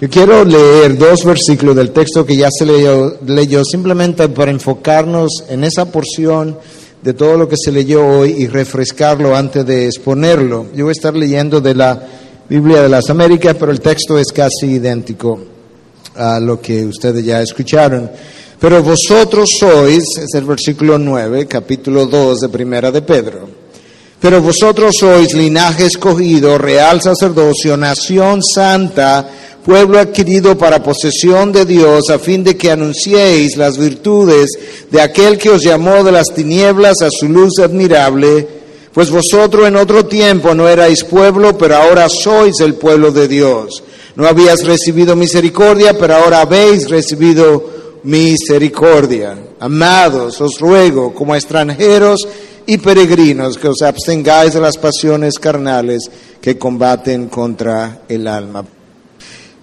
Yo 0.00 0.08
quiero 0.08 0.46
leer 0.46 0.96
dos 0.96 1.26
versículos 1.26 1.76
del 1.76 1.90
texto 1.90 2.24
que 2.24 2.34
ya 2.34 2.48
se 2.50 2.64
leyó, 2.64 3.18
leyó, 3.26 3.62
simplemente 3.66 4.30
para 4.30 4.50
enfocarnos 4.50 5.44
en 5.46 5.62
esa 5.62 5.92
porción 5.92 6.56
de 7.02 7.12
todo 7.12 7.36
lo 7.36 7.46
que 7.46 7.56
se 7.62 7.70
leyó 7.70 8.06
hoy 8.06 8.34
y 8.38 8.46
refrescarlo 8.46 9.36
antes 9.36 9.66
de 9.66 9.84
exponerlo. 9.84 10.68
Yo 10.74 10.86
voy 10.86 10.92
a 10.92 10.92
estar 10.92 11.14
leyendo 11.14 11.60
de 11.60 11.74
la 11.74 12.02
Biblia 12.48 12.80
de 12.80 12.88
las 12.88 13.10
Américas, 13.10 13.54
pero 13.60 13.72
el 13.72 13.82
texto 13.82 14.18
es 14.18 14.28
casi 14.32 14.68
idéntico 14.68 15.38
a 16.16 16.40
lo 16.40 16.62
que 16.62 16.86
ustedes 16.86 17.22
ya 17.22 17.42
escucharon. 17.42 18.10
Pero 18.58 18.82
vosotros 18.82 19.50
sois, 19.58 20.16
es 20.16 20.34
el 20.34 20.46
versículo 20.46 20.98
9, 20.98 21.46
capítulo 21.46 22.06
2 22.06 22.40
de 22.40 22.48
Primera 22.48 22.90
de 22.90 23.02
Pedro. 23.02 23.48
Pero 24.18 24.40
vosotros 24.40 24.94
sois 24.98 25.34
linaje 25.34 25.84
escogido, 25.84 26.56
real 26.56 27.02
sacerdocio, 27.02 27.76
nación 27.76 28.42
santa, 28.42 29.28
pueblo 29.64 29.98
adquirido 29.98 30.56
para 30.56 30.82
posesión 30.82 31.52
de 31.52 31.64
Dios, 31.64 32.10
a 32.10 32.18
fin 32.18 32.42
de 32.42 32.56
que 32.56 32.70
anunciéis 32.70 33.56
las 33.56 33.78
virtudes 33.78 34.50
de 34.90 35.00
aquel 35.00 35.38
que 35.38 35.50
os 35.50 35.62
llamó 35.62 36.02
de 36.02 36.12
las 36.12 36.32
tinieblas 36.34 37.02
a 37.02 37.10
su 37.10 37.28
luz 37.28 37.58
admirable, 37.58 38.46
pues 38.92 39.10
vosotros 39.10 39.68
en 39.68 39.76
otro 39.76 40.06
tiempo 40.06 40.54
no 40.54 40.68
erais 40.68 41.04
pueblo, 41.04 41.56
pero 41.56 41.76
ahora 41.76 42.08
sois 42.08 42.58
el 42.60 42.74
pueblo 42.74 43.12
de 43.12 43.28
Dios. 43.28 43.82
No 44.16 44.26
habías 44.26 44.64
recibido 44.64 45.14
misericordia, 45.14 45.96
pero 45.96 46.16
ahora 46.16 46.40
habéis 46.40 46.90
recibido 46.90 48.00
misericordia. 48.02 49.38
Amados, 49.60 50.40
os 50.40 50.58
ruego, 50.58 51.14
como 51.14 51.34
extranjeros 51.34 52.26
y 52.66 52.78
peregrinos, 52.78 53.56
que 53.56 53.68
os 53.68 53.82
abstengáis 53.82 54.54
de 54.54 54.60
las 54.60 54.76
pasiones 54.76 55.38
carnales 55.38 56.10
que 56.40 56.58
combaten 56.58 57.28
contra 57.28 58.02
el 58.08 58.26
alma. 58.26 58.64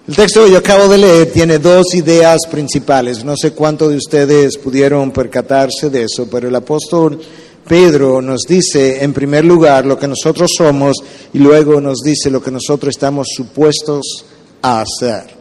El 0.08 0.16
texto 0.16 0.46
que 0.46 0.52
yo 0.52 0.58
acabo 0.58 0.88
de 0.88 0.96
leer 0.96 1.30
tiene 1.30 1.58
dos 1.58 1.94
ideas 1.94 2.38
principales. 2.50 3.22
No 3.26 3.36
sé 3.36 3.52
cuántos 3.52 3.90
de 3.90 3.96
ustedes 3.96 4.56
pudieron 4.56 5.10
percatarse 5.10 5.90
de 5.90 6.04
eso, 6.04 6.26
pero 6.30 6.48
el 6.48 6.54
apóstol 6.56 7.20
Pedro 7.68 8.22
nos 8.22 8.40
dice 8.48 9.04
en 9.04 9.12
primer 9.12 9.44
lugar 9.44 9.84
lo 9.84 9.98
que 9.98 10.08
nosotros 10.08 10.50
somos 10.56 10.96
y 11.34 11.38
luego 11.38 11.78
nos 11.82 11.98
dice 11.98 12.30
lo 12.30 12.42
que 12.42 12.50
nosotros 12.50 12.94
estamos 12.96 13.28
supuestos 13.36 14.24
a 14.62 14.80
hacer. 14.80 15.37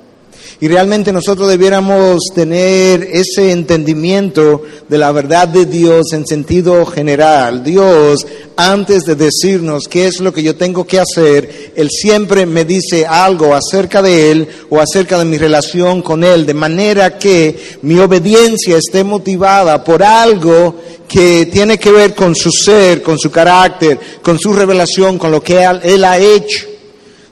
Y 0.60 0.68
realmente 0.68 1.14
nosotros 1.14 1.50
debiéramos 1.50 2.18
tener 2.34 3.04
ese 3.12 3.52
entendimiento 3.52 4.64
de 4.90 4.98
la 4.98 5.12
verdad 5.12 5.48
de 5.48 5.66
Dios 5.66 6.14
en 6.14 6.26
sentido 6.26 6.84
general. 6.86 7.64
Dios, 7.64 8.26
antes 8.56 9.04
de 9.04 9.16
decirnos 9.16 9.88
qué 9.88 10.08
es 10.08 10.20
lo 10.20 10.34
que 10.34 10.42
yo 10.42 10.56
tengo 10.56 10.88
que 10.88 11.00
hacer, 11.00 11.74
Él 11.76 11.90
siempre 11.92 12.48
me 12.48 12.66
dice 12.66 13.06
algo 13.06 13.54
acerca 13.54 14.02
de 14.02 14.32
Él 14.32 14.48
o 14.70 14.80
acerca 14.80 15.20
de 15.20 15.26
mi 15.26 15.38
relación 15.38 16.02
con 16.02 16.24
Él, 16.24 16.46
de 16.46 16.56
manera 16.56 17.20
que 17.20 17.78
mi 17.84 18.00
obediencia 18.00 18.78
esté 18.78 19.04
motivada 19.04 19.84
por 19.84 20.02
algo 20.02 20.76
que 21.08 21.46
tiene 21.46 21.78
que 21.78 21.92
ver 21.92 22.16
con 22.16 22.36
su 22.36 22.52
ser, 22.52 23.04
con 23.04 23.20
su 23.20 23.30
carácter, 23.30 24.00
con 24.24 24.40
su 24.40 24.54
revelación, 24.54 25.20
con 25.20 25.32
lo 25.32 25.42
que 25.42 25.64
Él 25.84 26.04
ha 26.04 26.18
hecho 26.18 26.77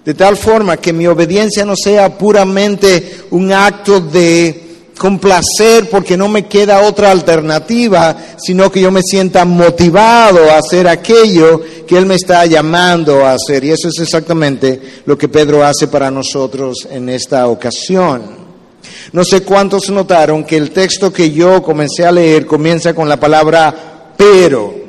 de 0.06 0.14
tal 0.14 0.38
forma 0.38 0.78
que 0.78 0.94
mi 0.94 1.08
obediencia 1.08 1.66
no 1.66 1.76
sea 1.76 2.16
puramente 2.16 3.24
un 3.32 3.52
acto 3.52 4.00
de 4.00 4.62
complacer 4.98 5.90
porque 5.90 6.16
no 6.16 6.30
me 6.30 6.46
queda 6.46 6.82
otra 6.82 7.12
alternativa, 7.12 8.16
sino 8.38 8.72
que 8.72 8.82
yo 8.82 8.92
me 8.92 9.02
sienta 9.02 9.44
motivado 9.44 10.50
a 10.50 10.60
hacer 10.60 10.88
aquello 10.88 11.62
que 11.88 11.98
Él 11.98 12.06
me 12.06 12.16
está 12.16 12.46
llamando 12.46 13.26
a 13.26 13.34
hacer. 13.34 13.64
Y 13.64 13.72
eso 13.72 13.90
es 13.90 14.00
exactamente 14.00 15.02
lo 15.06 15.18
que 15.18 15.28
Pedro 15.28 15.66
hace 15.66 15.88
para 15.88 16.12
nosotros 16.12 16.88
en 16.90 17.10
esta 17.10 17.48
ocasión. 17.48 18.46
No 19.12 19.26
sé 19.26 19.42
cuántos 19.42 19.90
notaron 19.90 20.44
que 20.44 20.56
el 20.56 20.70
texto 20.70 21.12
que 21.12 21.32
yo 21.32 21.64
comencé 21.64 22.06
a 22.06 22.12
leer 22.12 22.46
comienza 22.46 22.94
con 22.94 23.10
la 23.10 23.20
palabra 23.20 24.14
pero 24.16 24.85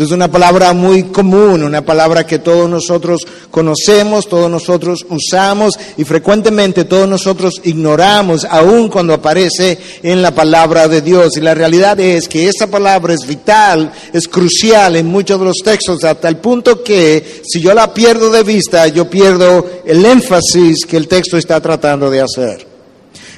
es 0.00 0.10
una 0.12 0.30
palabra 0.30 0.72
muy 0.72 1.04
común, 1.04 1.62
una 1.62 1.84
palabra 1.84 2.24
que 2.24 2.38
todos 2.38 2.70
nosotros 2.70 3.22
conocemos, 3.50 4.28
todos 4.28 4.50
nosotros 4.50 5.04
usamos 5.08 5.74
y 5.96 6.04
frecuentemente 6.04 6.84
todos 6.84 7.08
nosotros 7.08 7.54
ignoramos, 7.64 8.44
aun 8.44 8.88
cuando 8.88 9.14
aparece 9.14 9.78
en 10.02 10.22
la 10.22 10.30
palabra 10.32 10.86
de 10.86 11.02
Dios. 11.02 11.36
Y 11.36 11.40
la 11.40 11.54
realidad 11.54 11.98
es 11.98 12.28
que 12.28 12.48
esa 12.48 12.68
palabra 12.68 13.14
es 13.14 13.26
vital, 13.26 13.90
es 14.12 14.28
crucial 14.28 14.94
en 14.96 15.06
muchos 15.06 15.38
de 15.40 15.46
los 15.46 15.58
textos, 15.64 16.04
hasta 16.04 16.28
el 16.28 16.36
punto 16.36 16.84
que 16.84 17.42
si 17.44 17.60
yo 17.60 17.74
la 17.74 17.92
pierdo 17.92 18.30
de 18.30 18.42
vista, 18.42 18.86
yo 18.88 19.10
pierdo 19.10 19.66
el 19.84 20.04
énfasis 20.04 20.86
que 20.86 20.96
el 20.96 21.08
texto 21.08 21.36
está 21.36 21.60
tratando 21.60 22.08
de 22.10 22.20
hacer. 22.20 22.67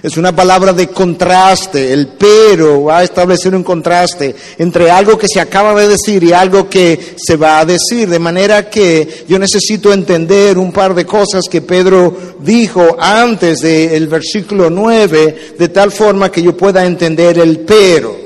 Es 0.03 0.17
una 0.17 0.35
palabra 0.35 0.73
de 0.73 0.89
contraste. 0.89 1.93
El 1.93 2.09
pero 2.09 2.85
va 2.85 2.99
a 2.99 3.05
establecer 3.05 3.55
un 3.55 3.63
contraste 3.63 4.35
entre 4.59 4.91
algo 4.91 5.19
que 5.19 5.29
se 5.29 5.41
acaba 5.41 5.79
de 5.79 5.89
decir 5.89 6.23
y 6.25 6.33
algo 6.33 6.69
que 6.69 7.17
se 7.17 7.37
va 7.37 7.61
a 7.61 7.65
decir. 7.65 8.09
De 8.09 8.19
manera 8.19 8.71
que 8.71 9.25
yo 9.29 9.39
necesito 9.39 9.93
entender 9.93 10.59
un 10.59 10.73
par 10.73 10.95
de 10.95 11.05
cosas 11.05 11.45
que 11.51 11.63
Pedro 11.63 12.17
dijo 12.41 12.97
antes 12.99 13.61
del 13.61 14.09
versículo 14.09 14.71
9, 14.71 15.55
de 15.59 15.69
tal 15.69 15.91
forma 15.91 16.31
que 16.31 16.43
yo 16.43 16.57
pueda 16.57 16.85
entender 16.85 17.39
el 17.39 17.61
pero. 17.61 18.20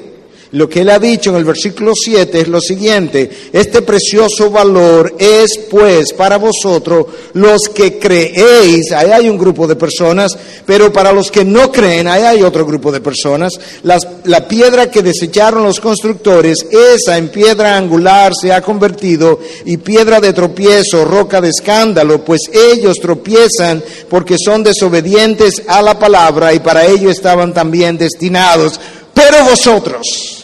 Lo 0.55 0.69
que 0.69 0.83
él 0.83 0.91
ha 0.91 1.01
dicho 1.01 1.31
en 1.31 1.37
el 1.37 1.45
versículo 1.45 1.95
7 1.97 2.43
es 2.43 2.47
lo 2.47 2.61
siguiente, 2.61 3.29
este 3.53 3.83
precioso 3.83 4.53
valor 4.53 5.17
es 5.19 5.59
pues 5.69 6.13
para 6.13 6.39
vosotros 6.39 7.07
los 7.33 7.63
que 7.71 7.99
creéis, 7.99 8.93
ahí 8.93 9.11
hay 9.11 9.29
un 9.29 9.37
grupo 9.37 9.67
de 9.67 9.75
personas, 9.75 10.39
pero 10.65 10.93
para 10.93 11.13
los 11.13 11.33
que 11.33 11.45
no 11.45 11.73
creen, 11.73 12.07
ahí 12.07 12.23
hay 12.23 12.43
otro 12.45 12.65
grupo 12.65 12.93
de 12.93 13.01
personas, 13.01 13.59
la 13.83 14.47
piedra 14.47 14.89
que 14.89 15.03
desecharon 15.03 15.65
los 15.65 15.81
constructores, 15.81 16.65
esa 16.71 17.19
en 17.19 17.31
piedra 17.31 17.77
angular 17.77 18.33
se 18.41 18.53
ha 18.53 18.63
convertido 18.63 19.41
y 19.65 19.79
piedra 19.79 20.21
de 20.21 20.33
tropiezo, 20.33 21.05
roca 21.05 21.41
de 21.41 21.49
escándalo, 21.49 22.25
pues 22.25 22.43
ellos 22.53 22.99
tropiezan 23.03 23.83
porque 24.09 24.37
son 24.39 24.63
desobedientes 24.63 25.63
a 25.67 25.83
la 25.83 25.99
palabra 25.99 26.55
y 26.55 26.61
para 26.61 26.87
ello 26.87 27.11
estaban 27.11 27.53
también 27.53 27.99
destinados. 27.99 28.79
Pero 29.13 29.45
vosotros, 29.45 30.44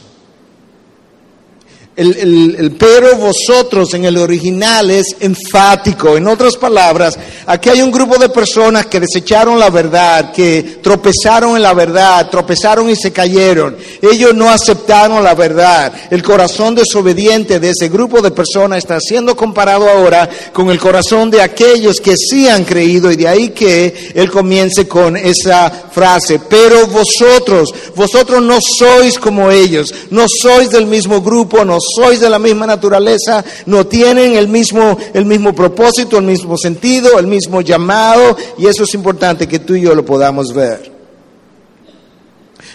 el, 2.00 2.76
pero 2.78 3.16
vosotros 3.16 3.92
en 3.94 4.06
el 4.06 4.16
original 4.16 4.90
es 4.90 5.16
enfático. 5.20 6.16
En 6.16 6.26
otras 6.26 6.56
palabras, 6.56 7.18
aquí 7.46 7.68
hay 7.68 7.82
un 7.82 7.90
grupo 7.90 8.16
de 8.18 8.30
personas 8.30 8.86
que 8.86 9.00
desecharon 9.00 9.58
la 9.58 9.70
verdad, 9.70 10.32
que 10.32 10.78
tropezaron 10.82 11.56
en 11.56 11.62
la 11.62 11.74
verdad, 11.74 12.30
tropezaron 12.30 12.88
y 12.88 12.96
se 12.96 13.12
cayeron. 13.12 13.76
Ellos 14.00 14.34
no 14.34 14.50
aceptaron 14.50 15.22
la 15.22 15.34
verdad. 15.34 15.92
El 16.10 16.22
corazón 16.22 16.74
desobediente 16.74 17.60
de 17.60 17.70
ese 17.70 17.88
grupo 17.88 18.22
de 18.22 18.30
personas 18.30 18.78
está 18.78 18.98
siendo 19.00 19.36
comparado 19.36 19.88
ahora 19.88 20.28
con 20.52 20.70
el 20.70 20.78
corazón 20.78 21.30
de 21.30 21.42
aquellos 21.42 22.00
que 22.00 22.16
sí 22.16 22.48
han 22.48 22.64
creído 22.64 23.10
y 23.10 23.16
de 23.16 23.28
ahí 23.28 23.48
que 23.50 24.12
él 24.14 24.30
comience 24.30 24.88
con 24.88 25.16
esa 25.16 25.70
frase. 25.92 26.40
Pero 26.48 26.86
vosotros, 26.86 27.74
vosotros 27.94 28.42
no 28.42 28.58
sois 28.78 29.18
como 29.18 29.50
ellos, 29.50 29.92
no 30.10 30.26
sois 30.28 30.70
del 30.70 30.86
mismo 30.86 31.20
grupo, 31.20 31.64
no 31.64 31.78
sois 31.94 32.20
de 32.20 32.30
la 32.30 32.38
misma 32.38 32.66
naturaleza, 32.66 33.44
no 33.66 33.86
tienen 33.86 34.36
el 34.36 34.48
mismo, 34.48 34.96
el 35.14 35.24
mismo 35.24 35.54
propósito, 35.54 36.18
el 36.18 36.24
mismo 36.24 36.56
sentido, 36.56 37.18
el 37.18 37.26
mismo 37.26 37.60
llamado, 37.60 38.36
y 38.58 38.66
eso 38.66 38.84
es 38.84 38.94
importante 38.94 39.46
que 39.46 39.58
tú 39.58 39.74
y 39.74 39.82
yo 39.82 39.94
lo 39.94 40.04
podamos 40.04 40.52
ver. 40.52 40.89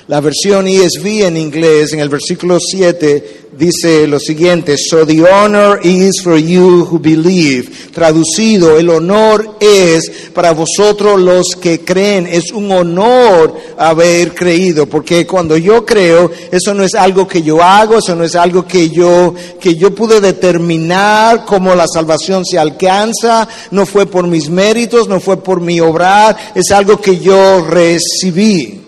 La 0.07 0.21
versión 0.21 0.67
ESV 0.67 1.25
en 1.25 1.35
inglés, 1.35 1.91
en 1.93 1.99
el 1.99 2.09
versículo 2.09 2.59
7, 2.59 3.47
dice 3.57 4.05
lo 4.05 4.19
siguiente, 4.19 4.77
so 4.77 5.03
the 5.03 5.23
honor 5.23 5.79
is 5.83 6.21
for 6.21 6.37
you 6.37 6.85
who 6.85 6.99
believe. 6.99 7.71
Traducido, 7.91 8.77
el 8.77 8.87
honor 8.91 9.57
es 9.59 10.11
para 10.31 10.51
vosotros 10.51 11.19
los 11.19 11.55
que 11.59 11.79
creen. 11.79 12.27
Es 12.27 12.51
un 12.51 12.71
honor 12.71 13.55
haber 13.79 14.35
creído, 14.35 14.85
porque 14.85 15.25
cuando 15.25 15.57
yo 15.57 15.83
creo, 15.83 16.29
eso 16.51 16.75
no 16.75 16.83
es 16.83 16.93
algo 16.93 17.27
que 17.27 17.41
yo 17.41 17.63
hago, 17.63 17.97
eso 17.97 18.15
no 18.15 18.25
es 18.25 18.35
algo 18.35 18.67
que 18.67 18.91
yo, 18.91 19.33
que 19.59 19.73
yo 19.73 19.95
pude 19.95 20.21
determinar 20.21 21.45
cómo 21.45 21.73
la 21.73 21.87
salvación 21.87 22.45
se 22.45 22.59
alcanza, 22.59 23.47
no 23.71 23.87
fue 23.87 24.05
por 24.05 24.27
mis 24.27 24.51
méritos, 24.51 25.07
no 25.07 25.19
fue 25.19 25.37
por 25.41 25.61
mi 25.61 25.79
obrar, 25.79 26.37
es 26.53 26.69
algo 26.69 27.01
que 27.01 27.17
yo 27.17 27.65
recibí. 27.65 28.84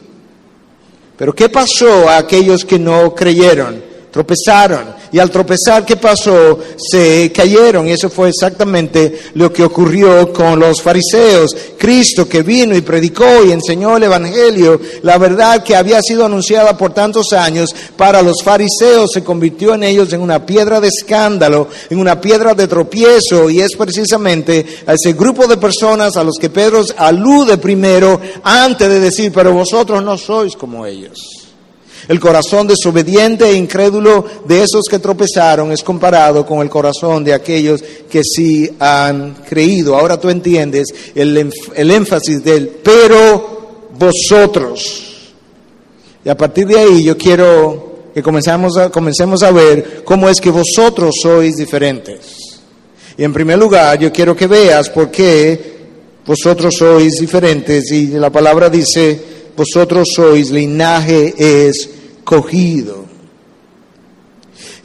Pero 1.17 1.33
¿qué 1.33 1.49
pasó 1.49 2.07
a 2.07 2.17
aquellos 2.17 2.63
que 2.63 2.77
no 2.77 3.13
creyeron? 3.15 3.86
Tropezaron. 4.17 4.95
Y 5.11 5.19
al 5.19 5.29
tropezar, 5.29 5.85
¿qué 5.85 5.95
pasó? 5.95 6.57
Se 6.75 7.31
cayeron. 7.31 7.87
Y 7.87 7.91
eso 7.91 8.09
fue 8.09 8.29
exactamente 8.29 9.19
lo 9.35 9.53
que 9.53 9.63
ocurrió 9.63 10.33
con 10.33 10.59
los 10.59 10.81
fariseos. 10.81 11.55
Cristo 11.77 12.27
que 12.27 12.41
vino 12.41 12.75
y 12.75 12.81
predicó 12.81 13.45
y 13.45 13.51
enseñó 13.51 13.95
el 13.95 14.03
Evangelio, 14.03 14.81
la 15.03 15.19
verdad 15.19 15.63
que 15.63 15.75
había 15.75 16.01
sido 16.01 16.25
anunciada 16.25 16.75
por 16.75 16.93
tantos 16.93 17.31
años, 17.33 17.69
para 17.95 18.23
los 18.23 18.41
fariseos 18.41 19.11
se 19.13 19.23
convirtió 19.23 19.75
en 19.75 19.83
ellos 19.83 20.11
en 20.13 20.21
una 20.21 20.43
piedra 20.43 20.81
de 20.81 20.87
escándalo, 20.87 21.67
en 21.91 21.99
una 21.99 22.19
piedra 22.19 22.55
de 22.55 22.67
tropiezo. 22.67 23.51
Y 23.51 23.61
es 23.61 23.75
precisamente 23.75 24.65
a 24.87 24.93
ese 24.93 25.13
grupo 25.13 25.45
de 25.45 25.57
personas 25.57 26.17
a 26.17 26.23
los 26.23 26.37
que 26.39 26.49
Pedro 26.49 26.83
alude 26.97 27.59
primero 27.59 28.19
antes 28.43 28.89
de 28.89 28.99
decir, 28.99 29.31
pero 29.31 29.53
vosotros 29.53 30.03
no 30.03 30.17
sois 30.17 30.55
como 30.55 30.87
ellos. 30.87 31.46
El 32.07 32.19
corazón 32.21 32.67
desobediente 32.67 33.49
e 33.49 33.53
incrédulo 33.53 34.23
de 34.45 34.63
esos 34.63 34.85
que 34.89 34.99
tropezaron 34.99 35.73
es 35.73 35.83
comparado 35.83 36.45
con 36.45 36.59
el 36.59 36.69
corazón 36.69 37.23
de 37.23 37.33
aquellos 37.33 37.83
que 38.09 38.21
sí 38.23 38.69
han 38.79 39.35
creído. 39.47 39.97
Ahora 39.97 40.17
tú 40.17 40.29
entiendes 40.29 40.87
el, 41.13 41.51
el 41.75 41.91
énfasis 41.91 42.43
del 42.43 42.69
pero 42.69 43.89
vosotros. 43.97 45.33
Y 46.23 46.29
a 46.29 46.37
partir 46.37 46.67
de 46.67 46.79
ahí 46.79 47.03
yo 47.03 47.17
quiero 47.17 47.87
que 48.13 48.23
comencemos 48.23 48.77
a, 48.77 48.89
comencemos 48.89 49.43
a 49.43 49.51
ver 49.51 50.03
cómo 50.05 50.29
es 50.29 50.39
que 50.39 50.49
vosotros 50.49 51.15
sois 51.21 51.55
diferentes. 51.55 52.61
Y 53.17 53.23
en 53.23 53.33
primer 53.33 53.59
lugar, 53.59 53.99
yo 53.99 54.11
quiero 54.11 54.35
que 54.35 54.47
veas 54.47 54.89
por 54.89 55.11
qué 55.11 55.77
vosotros 56.25 56.75
sois 56.77 57.19
diferentes. 57.19 57.91
Y 57.91 58.07
la 58.07 58.29
palabra 58.29 58.69
dice, 58.69 59.19
vosotros 59.55 60.09
sois 60.15 60.51
linaje 60.51 61.33
es 61.37 61.89
cogido. 62.27 63.06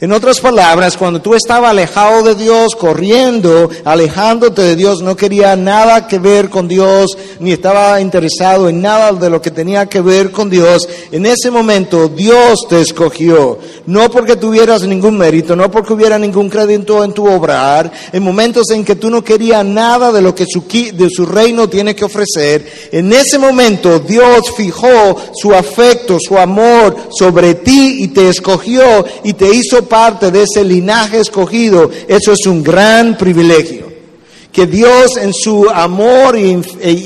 En 0.03 0.11
otras 0.11 0.41
palabras, 0.41 0.97
cuando 0.97 1.21
tú 1.21 1.33
estabas 1.33 1.71
alejado 1.71 2.23
de 2.23 2.35
Dios, 2.35 2.75
corriendo, 2.75 3.69
alejándote 3.85 4.61
de 4.61 4.75
Dios, 4.75 5.01
no 5.01 5.15
quería 5.15 5.55
nada 5.55 6.07
que 6.07 6.19
ver 6.19 6.49
con 6.49 6.67
Dios, 6.67 7.17
ni 7.39 7.53
estaba 7.53 8.01
interesado 8.01 8.67
en 8.67 8.81
nada 8.81 9.13
de 9.13 9.29
lo 9.29 9.41
que 9.41 9.49
tenía 9.49 9.85
que 9.85 10.01
ver 10.01 10.31
con 10.31 10.49
Dios, 10.49 10.89
en 11.09 11.25
ese 11.25 11.49
momento 11.51 12.09
Dios 12.09 12.65
te 12.67 12.81
escogió. 12.81 13.59
No 13.85 14.11
porque 14.11 14.35
tuvieras 14.35 14.83
ningún 14.83 15.17
mérito, 15.17 15.55
no 15.55 15.71
porque 15.71 15.93
hubiera 15.93 16.19
ningún 16.19 16.49
crédito 16.49 17.01
en 17.01 17.13
tu 17.13 17.25
obrar, 17.25 17.89
en 18.11 18.23
momentos 18.23 18.71
en 18.71 18.83
que 18.83 18.97
tú 18.97 19.09
no 19.09 19.23
querías 19.23 19.63
nada 19.63 20.11
de 20.11 20.21
lo 20.21 20.35
que 20.35 20.45
su, 20.45 20.65
de 20.67 21.09
su 21.09 21.25
reino 21.25 21.69
tiene 21.69 21.95
que 21.95 22.03
ofrecer, 22.03 22.89
en 22.91 23.13
ese 23.13 23.39
momento 23.39 23.99
Dios 23.99 24.51
fijó 24.57 25.15
su 25.33 25.53
afecto, 25.53 26.17
su 26.19 26.37
amor 26.37 26.93
sobre 27.17 27.53
ti 27.53 28.03
y 28.03 28.09
te 28.09 28.27
escogió 28.27 29.05
y 29.23 29.31
te 29.31 29.49
hizo 29.55 29.92
parte 29.93 30.31
de 30.31 30.41
ese 30.41 30.63
linaje 30.63 31.19
escogido, 31.19 31.91
eso 32.07 32.31
es 32.31 32.47
un 32.47 32.63
gran 32.63 33.15
privilegio. 33.15 33.93
Que 34.51 34.65
Dios 34.65 35.17
en 35.17 35.31
su 35.31 35.69
amor 35.69 36.35
y, 36.35 36.55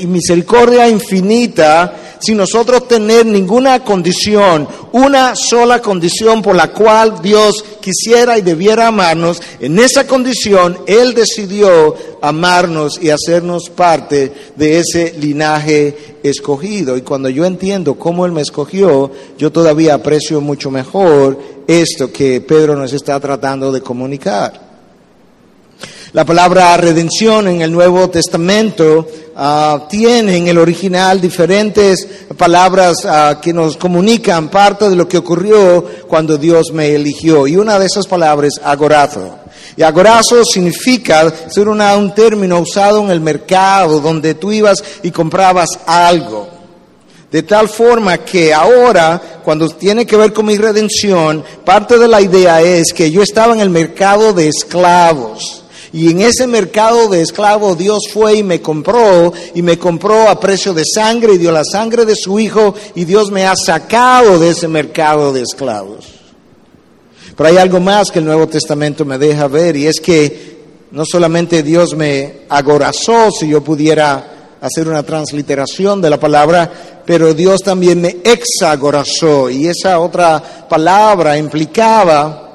misericordia 0.06 0.88
infinita, 0.88 2.07
sin 2.20 2.36
nosotros 2.36 2.88
tener 2.88 3.26
ninguna 3.26 3.84
condición, 3.84 4.68
una 4.92 5.34
sola 5.36 5.80
condición 5.80 6.42
por 6.42 6.56
la 6.56 6.72
cual 6.72 7.20
Dios 7.22 7.64
quisiera 7.80 8.38
y 8.38 8.42
debiera 8.42 8.88
amarnos, 8.88 9.40
en 9.60 9.78
esa 9.78 10.06
condición 10.06 10.78
Él 10.86 11.14
decidió 11.14 11.94
amarnos 12.20 13.00
y 13.00 13.10
hacernos 13.10 13.70
parte 13.70 14.32
de 14.56 14.78
ese 14.78 15.14
linaje 15.18 16.16
escogido. 16.22 16.96
Y 16.96 17.02
cuando 17.02 17.28
yo 17.28 17.44
entiendo 17.44 17.94
cómo 17.94 18.26
Él 18.26 18.32
me 18.32 18.42
escogió, 18.42 19.10
yo 19.38 19.52
todavía 19.52 19.94
aprecio 19.94 20.40
mucho 20.40 20.70
mejor 20.70 21.38
esto 21.66 22.10
que 22.12 22.40
Pedro 22.40 22.76
nos 22.76 22.92
está 22.92 23.18
tratando 23.20 23.70
de 23.72 23.80
comunicar. 23.80 24.67
La 26.14 26.24
palabra 26.24 26.74
redención 26.78 27.48
en 27.48 27.60
el 27.60 27.70
Nuevo 27.70 28.08
Testamento 28.08 29.06
ah, 29.36 29.86
tiene 29.90 30.38
en 30.38 30.48
el 30.48 30.56
original 30.56 31.20
diferentes 31.20 32.08
palabras 32.34 33.04
ah, 33.04 33.38
que 33.42 33.52
nos 33.52 33.76
comunican 33.76 34.48
parte 34.48 34.88
de 34.88 34.96
lo 34.96 35.06
que 35.06 35.18
ocurrió 35.18 35.84
cuando 36.08 36.38
Dios 36.38 36.72
me 36.72 36.94
eligió. 36.94 37.46
Y 37.46 37.58
una 37.58 37.78
de 37.78 37.84
esas 37.84 38.06
palabras 38.06 38.54
es 38.56 38.64
agorazo. 38.64 39.38
Y 39.76 39.82
agorazo 39.82 40.42
significa 40.46 41.30
ser 41.50 41.68
un 41.68 42.14
término 42.14 42.58
usado 42.58 43.04
en 43.04 43.10
el 43.10 43.20
mercado 43.20 44.00
donde 44.00 44.34
tú 44.34 44.50
ibas 44.50 44.82
y 45.02 45.10
comprabas 45.10 45.78
algo. 45.84 46.48
De 47.30 47.42
tal 47.42 47.68
forma 47.68 48.16
que 48.16 48.54
ahora, 48.54 49.40
cuando 49.44 49.68
tiene 49.68 50.06
que 50.06 50.16
ver 50.16 50.32
con 50.32 50.46
mi 50.46 50.56
redención, 50.56 51.44
parte 51.66 51.98
de 51.98 52.08
la 52.08 52.22
idea 52.22 52.62
es 52.62 52.94
que 52.94 53.10
yo 53.10 53.22
estaba 53.22 53.52
en 53.52 53.60
el 53.60 53.68
mercado 53.68 54.32
de 54.32 54.48
esclavos. 54.48 55.64
Y 55.92 56.10
en 56.10 56.20
ese 56.20 56.46
mercado 56.46 57.08
de 57.08 57.22
esclavos 57.22 57.78
Dios 57.78 58.04
fue 58.12 58.36
y 58.36 58.42
me 58.42 58.60
compró 58.60 59.32
y 59.54 59.62
me 59.62 59.78
compró 59.78 60.28
a 60.28 60.38
precio 60.38 60.74
de 60.74 60.84
sangre 60.84 61.34
y 61.34 61.38
dio 61.38 61.50
la 61.50 61.64
sangre 61.64 62.04
de 62.04 62.14
su 62.14 62.38
hijo 62.38 62.74
y 62.94 63.04
Dios 63.04 63.30
me 63.30 63.46
ha 63.46 63.54
sacado 63.56 64.38
de 64.38 64.50
ese 64.50 64.68
mercado 64.68 65.32
de 65.32 65.42
esclavos. 65.42 66.06
Pero 67.36 67.48
hay 67.48 67.56
algo 67.56 67.80
más 67.80 68.10
que 68.10 68.18
el 68.18 68.24
Nuevo 68.24 68.48
Testamento 68.48 69.04
me 69.04 69.16
deja 69.16 69.46
ver 69.46 69.76
y 69.76 69.86
es 69.86 70.00
que 70.00 70.58
no 70.90 71.04
solamente 71.04 71.62
Dios 71.62 71.94
me 71.94 72.40
agorazó 72.48 73.30
si 73.30 73.48
yo 73.48 73.62
pudiera 73.62 74.56
hacer 74.60 74.88
una 74.88 75.02
transliteración 75.02 76.00
de 76.00 76.10
la 76.10 76.18
palabra, 76.18 76.70
pero 77.04 77.34
Dios 77.34 77.60
también 77.60 78.00
me 78.00 78.18
exagorazó 78.24 79.48
y 79.50 79.68
esa 79.68 80.00
otra 80.00 80.42
palabra 80.68 81.38
implicaba, 81.38 82.47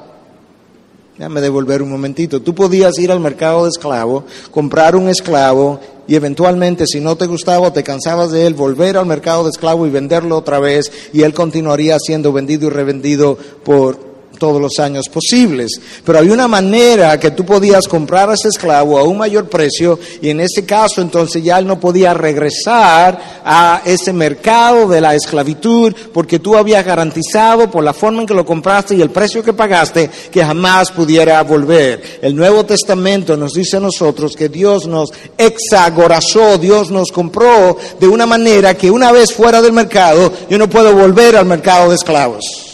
déjame 1.18 1.40
devolver 1.40 1.82
un 1.82 1.90
momentito, 1.90 2.40
tú 2.40 2.54
podías 2.54 2.98
ir 2.98 3.12
al 3.12 3.20
mercado 3.20 3.64
de 3.64 3.70
esclavo, 3.70 4.24
comprar 4.50 4.96
un 4.96 5.08
esclavo 5.08 5.80
y 6.06 6.14
eventualmente 6.16 6.86
si 6.86 7.00
no 7.00 7.16
te 7.16 7.26
gustaba 7.26 7.68
o 7.68 7.72
te 7.72 7.82
cansabas 7.82 8.30
de 8.30 8.46
él, 8.46 8.54
volver 8.54 8.96
al 8.96 9.06
mercado 9.06 9.44
de 9.44 9.50
esclavo 9.50 9.86
y 9.86 9.90
venderlo 9.90 10.36
otra 10.36 10.58
vez 10.58 10.90
y 11.12 11.22
él 11.22 11.32
continuaría 11.32 11.98
siendo 11.98 12.32
vendido 12.32 12.66
y 12.66 12.70
revendido 12.70 13.38
por 13.64 14.13
todos 14.44 14.60
los 14.60 14.78
años 14.78 15.08
posibles. 15.08 15.80
Pero 16.04 16.18
había 16.18 16.34
una 16.34 16.46
manera 16.46 17.18
que 17.18 17.30
tú 17.30 17.46
podías 17.46 17.88
comprar 17.88 18.28
a 18.28 18.34
ese 18.34 18.48
esclavo 18.48 18.98
a 18.98 19.02
un 19.02 19.16
mayor 19.16 19.48
precio 19.48 19.98
y 20.20 20.28
en 20.28 20.40
ese 20.40 20.66
caso 20.66 21.00
entonces 21.00 21.42
ya 21.42 21.58
él 21.58 21.66
no 21.66 21.80
podía 21.80 22.12
regresar 22.12 23.40
a 23.42 23.80
ese 23.86 24.12
mercado 24.12 24.86
de 24.86 25.00
la 25.00 25.14
esclavitud 25.14 25.94
porque 26.12 26.40
tú 26.40 26.56
habías 26.56 26.84
garantizado 26.84 27.70
por 27.70 27.82
la 27.82 27.94
forma 27.94 28.20
en 28.20 28.26
que 28.26 28.34
lo 28.34 28.44
compraste 28.44 28.94
y 28.94 29.00
el 29.00 29.08
precio 29.08 29.42
que 29.42 29.54
pagaste 29.54 30.10
que 30.30 30.44
jamás 30.44 30.90
pudiera 30.90 31.42
volver. 31.42 32.18
El 32.20 32.36
Nuevo 32.36 32.66
Testamento 32.66 33.38
nos 33.38 33.54
dice 33.54 33.78
a 33.78 33.80
nosotros 33.80 34.36
que 34.36 34.50
Dios 34.50 34.86
nos 34.86 35.10
exagorazó, 35.38 36.58
Dios 36.58 36.90
nos 36.90 37.10
compró 37.10 37.78
de 37.98 38.08
una 38.08 38.26
manera 38.26 38.74
que 38.74 38.90
una 38.90 39.10
vez 39.10 39.32
fuera 39.32 39.62
del 39.62 39.72
mercado 39.72 40.30
yo 40.50 40.58
no 40.58 40.68
puedo 40.68 40.94
volver 40.94 41.34
al 41.34 41.46
mercado 41.46 41.88
de 41.88 41.94
esclavos. 41.94 42.73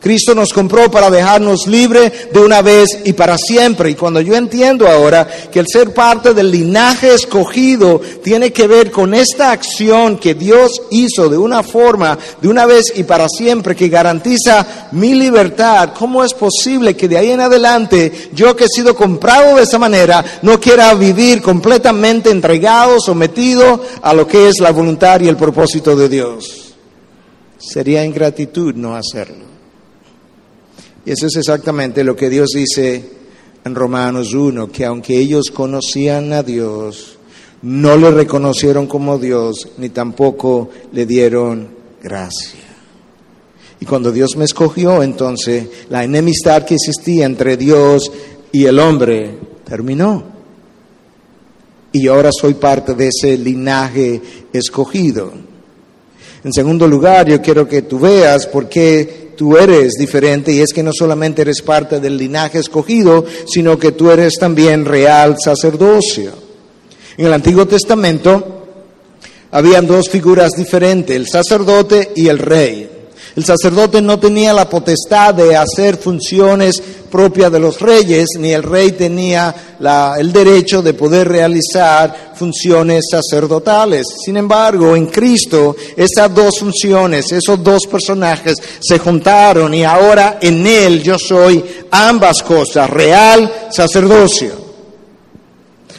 Cristo 0.00 0.34
nos 0.34 0.54
compró 0.54 0.90
para 0.90 1.10
dejarnos 1.10 1.66
libre 1.66 2.10
de 2.32 2.40
una 2.40 2.62
vez 2.62 2.88
y 3.04 3.12
para 3.12 3.36
siempre. 3.36 3.90
Y 3.90 3.94
cuando 3.94 4.22
yo 4.22 4.34
entiendo 4.34 4.88
ahora 4.88 5.28
que 5.52 5.60
el 5.60 5.66
ser 5.70 5.92
parte 5.92 6.32
del 6.32 6.50
linaje 6.50 7.12
escogido 7.12 8.00
tiene 8.24 8.50
que 8.50 8.66
ver 8.66 8.90
con 8.90 9.12
esta 9.12 9.52
acción 9.52 10.16
que 10.16 10.34
Dios 10.34 10.80
hizo 10.90 11.28
de 11.28 11.36
una 11.36 11.62
forma, 11.62 12.18
de 12.40 12.48
una 12.48 12.64
vez 12.64 12.94
y 12.96 13.02
para 13.02 13.28
siempre, 13.28 13.76
que 13.76 13.90
garantiza 13.90 14.88
mi 14.92 15.12
libertad, 15.12 15.90
¿cómo 15.96 16.24
es 16.24 16.32
posible 16.32 16.96
que 16.96 17.06
de 17.06 17.18
ahí 17.18 17.32
en 17.32 17.42
adelante 17.42 18.30
yo 18.32 18.56
que 18.56 18.64
he 18.64 18.68
sido 18.68 18.96
comprado 18.96 19.56
de 19.56 19.64
esa 19.64 19.78
manera 19.78 20.24
no 20.40 20.58
quiera 20.58 20.94
vivir 20.94 21.42
completamente 21.42 22.30
entregado, 22.30 22.98
sometido 23.00 23.84
a 24.00 24.14
lo 24.14 24.26
que 24.26 24.48
es 24.48 24.60
la 24.60 24.70
voluntad 24.70 25.20
y 25.20 25.28
el 25.28 25.36
propósito 25.36 25.94
de 25.94 26.08
Dios? 26.08 26.74
Sería 27.58 28.02
ingratitud 28.02 28.74
no 28.74 28.96
hacerlo. 28.96 29.49
Y 31.04 31.12
eso 31.12 31.26
es 31.26 31.36
exactamente 31.36 32.04
lo 32.04 32.14
que 32.14 32.28
Dios 32.28 32.50
dice 32.54 33.04
en 33.64 33.74
Romanos 33.74 34.34
1, 34.34 34.70
que 34.70 34.84
aunque 34.84 35.18
ellos 35.18 35.50
conocían 35.52 36.32
a 36.32 36.42
Dios, 36.42 37.18
no 37.62 37.96
le 37.96 38.10
reconocieron 38.10 38.86
como 38.86 39.18
Dios, 39.18 39.68
ni 39.78 39.90
tampoco 39.90 40.70
le 40.92 41.06
dieron 41.06 41.68
gracia. 42.02 42.60
Y 43.80 43.86
cuando 43.86 44.12
Dios 44.12 44.36
me 44.36 44.44
escogió, 44.44 45.02
entonces 45.02 45.66
la 45.88 46.04
enemistad 46.04 46.64
que 46.64 46.74
existía 46.74 47.24
entre 47.24 47.56
Dios 47.56 48.10
y 48.52 48.66
el 48.66 48.78
hombre 48.78 49.38
terminó. 49.64 50.22
Y 51.92 52.06
ahora 52.06 52.30
soy 52.30 52.54
parte 52.54 52.94
de 52.94 53.08
ese 53.08 53.36
linaje 53.38 54.20
escogido. 54.52 55.32
En 56.44 56.52
segundo 56.52 56.86
lugar, 56.86 57.26
yo 57.28 57.40
quiero 57.40 57.66
que 57.66 57.82
tú 57.82 57.98
veas 57.98 58.46
por 58.46 58.68
qué 58.68 59.29
tú 59.40 59.56
eres 59.56 59.94
diferente 59.94 60.52
y 60.52 60.60
es 60.60 60.70
que 60.70 60.82
no 60.82 60.90
solamente 60.92 61.40
eres 61.40 61.62
parte 61.62 61.98
del 61.98 62.18
linaje 62.18 62.58
escogido, 62.58 63.24
sino 63.46 63.78
que 63.78 63.92
tú 63.92 64.10
eres 64.10 64.34
también 64.38 64.84
real 64.84 65.36
sacerdocio. 65.42 66.30
En 67.16 67.24
el 67.24 67.32
Antiguo 67.32 67.64
Testamento 67.64 68.66
habían 69.50 69.86
dos 69.86 70.10
figuras 70.10 70.50
diferentes, 70.50 71.16
el 71.16 71.26
sacerdote 71.26 72.10
y 72.14 72.28
el 72.28 72.38
rey. 72.38 72.99
El 73.36 73.44
sacerdote 73.44 74.02
no 74.02 74.18
tenía 74.18 74.52
la 74.52 74.68
potestad 74.68 75.34
de 75.34 75.56
hacer 75.56 75.96
funciones 75.96 76.82
propias 77.10 77.50
de 77.50 77.58
los 77.58 77.80
reyes, 77.80 78.28
ni 78.38 78.52
el 78.52 78.62
rey 78.62 78.92
tenía 78.92 79.54
el 80.18 80.32
derecho 80.32 80.82
de 80.82 80.94
poder 80.94 81.28
realizar 81.28 82.32
funciones 82.34 83.04
sacerdotales. 83.10 84.06
Sin 84.24 84.36
embargo, 84.36 84.96
en 84.96 85.06
Cristo 85.06 85.76
esas 85.96 86.34
dos 86.34 86.58
funciones, 86.58 87.30
esos 87.32 87.62
dos 87.62 87.86
personajes 87.86 88.56
se 88.80 88.98
juntaron 88.98 89.74
y 89.74 89.84
ahora 89.84 90.38
en 90.40 90.66
Él 90.66 91.02
yo 91.02 91.18
soy 91.18 91.64
ambas 91.90 92.42
cosas, 92.42 92.88
real 92.88 93.68
sacerdocio. 93.70 94.69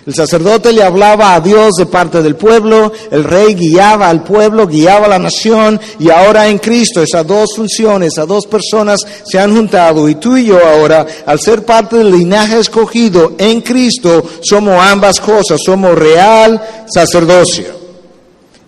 El 0.05 0.15
sacerdote 0.15 0.74
le 0.74 0.81
hablaba 0.81 1.36
a 1.36 1.39
Dios 1.39 1.75
de 1.75 1.86
parte 1.86 2.24
del 2.24 2.36
pueblo, 2.36 2.91
el 3.12 3.24
rey 3.24 3.53
guiaba 3.53 4.10
al 4.10 4.24
pueblo, 4.24 4.65
guiaba 4.65 5.05
a 5.05 5.10
la 5.10 5.20
nación 5.20 5.79
y 6.00 6.10
ahora 6.10 6.48
en 6.48 6.58
Cristo 6.58 7.03
esas 7.03 7.25
dos 7.27 7.55
funciones, 7.55 8.13
esas 8.13 8.27
dos 8.27 8.48
personas 8.48 9.05
se 9.24 9.39
han 9.39 9.55
juntado 9.55 10.10
y 10.10 10.15
tú 10.15 10.38
y 10.38 10.46
yo 10.46 10.58
ahora, 10.58 11.05
al 11.25 11.39
ser 11.39 11.63
parte 11.65 11.98
del 11.98 12.12
linaje 12.12 12.60
escogido 12.60 13.36
en 13.38 13.62
Cristo, 13.62 14.24
somos 14.41 14.81
ambas 14.81 15.20
cosas, 15.20 15.62
somos 15.63 15.93
real 15.93 16.60
sacerdocio. 16.91 17.81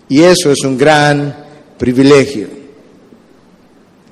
Y 0.08 0.22
eso 0.22 0.52
es 0.52 0.60
un 0.62 0.78
gran 0.78 1.34
privilegio. 1.76 2.63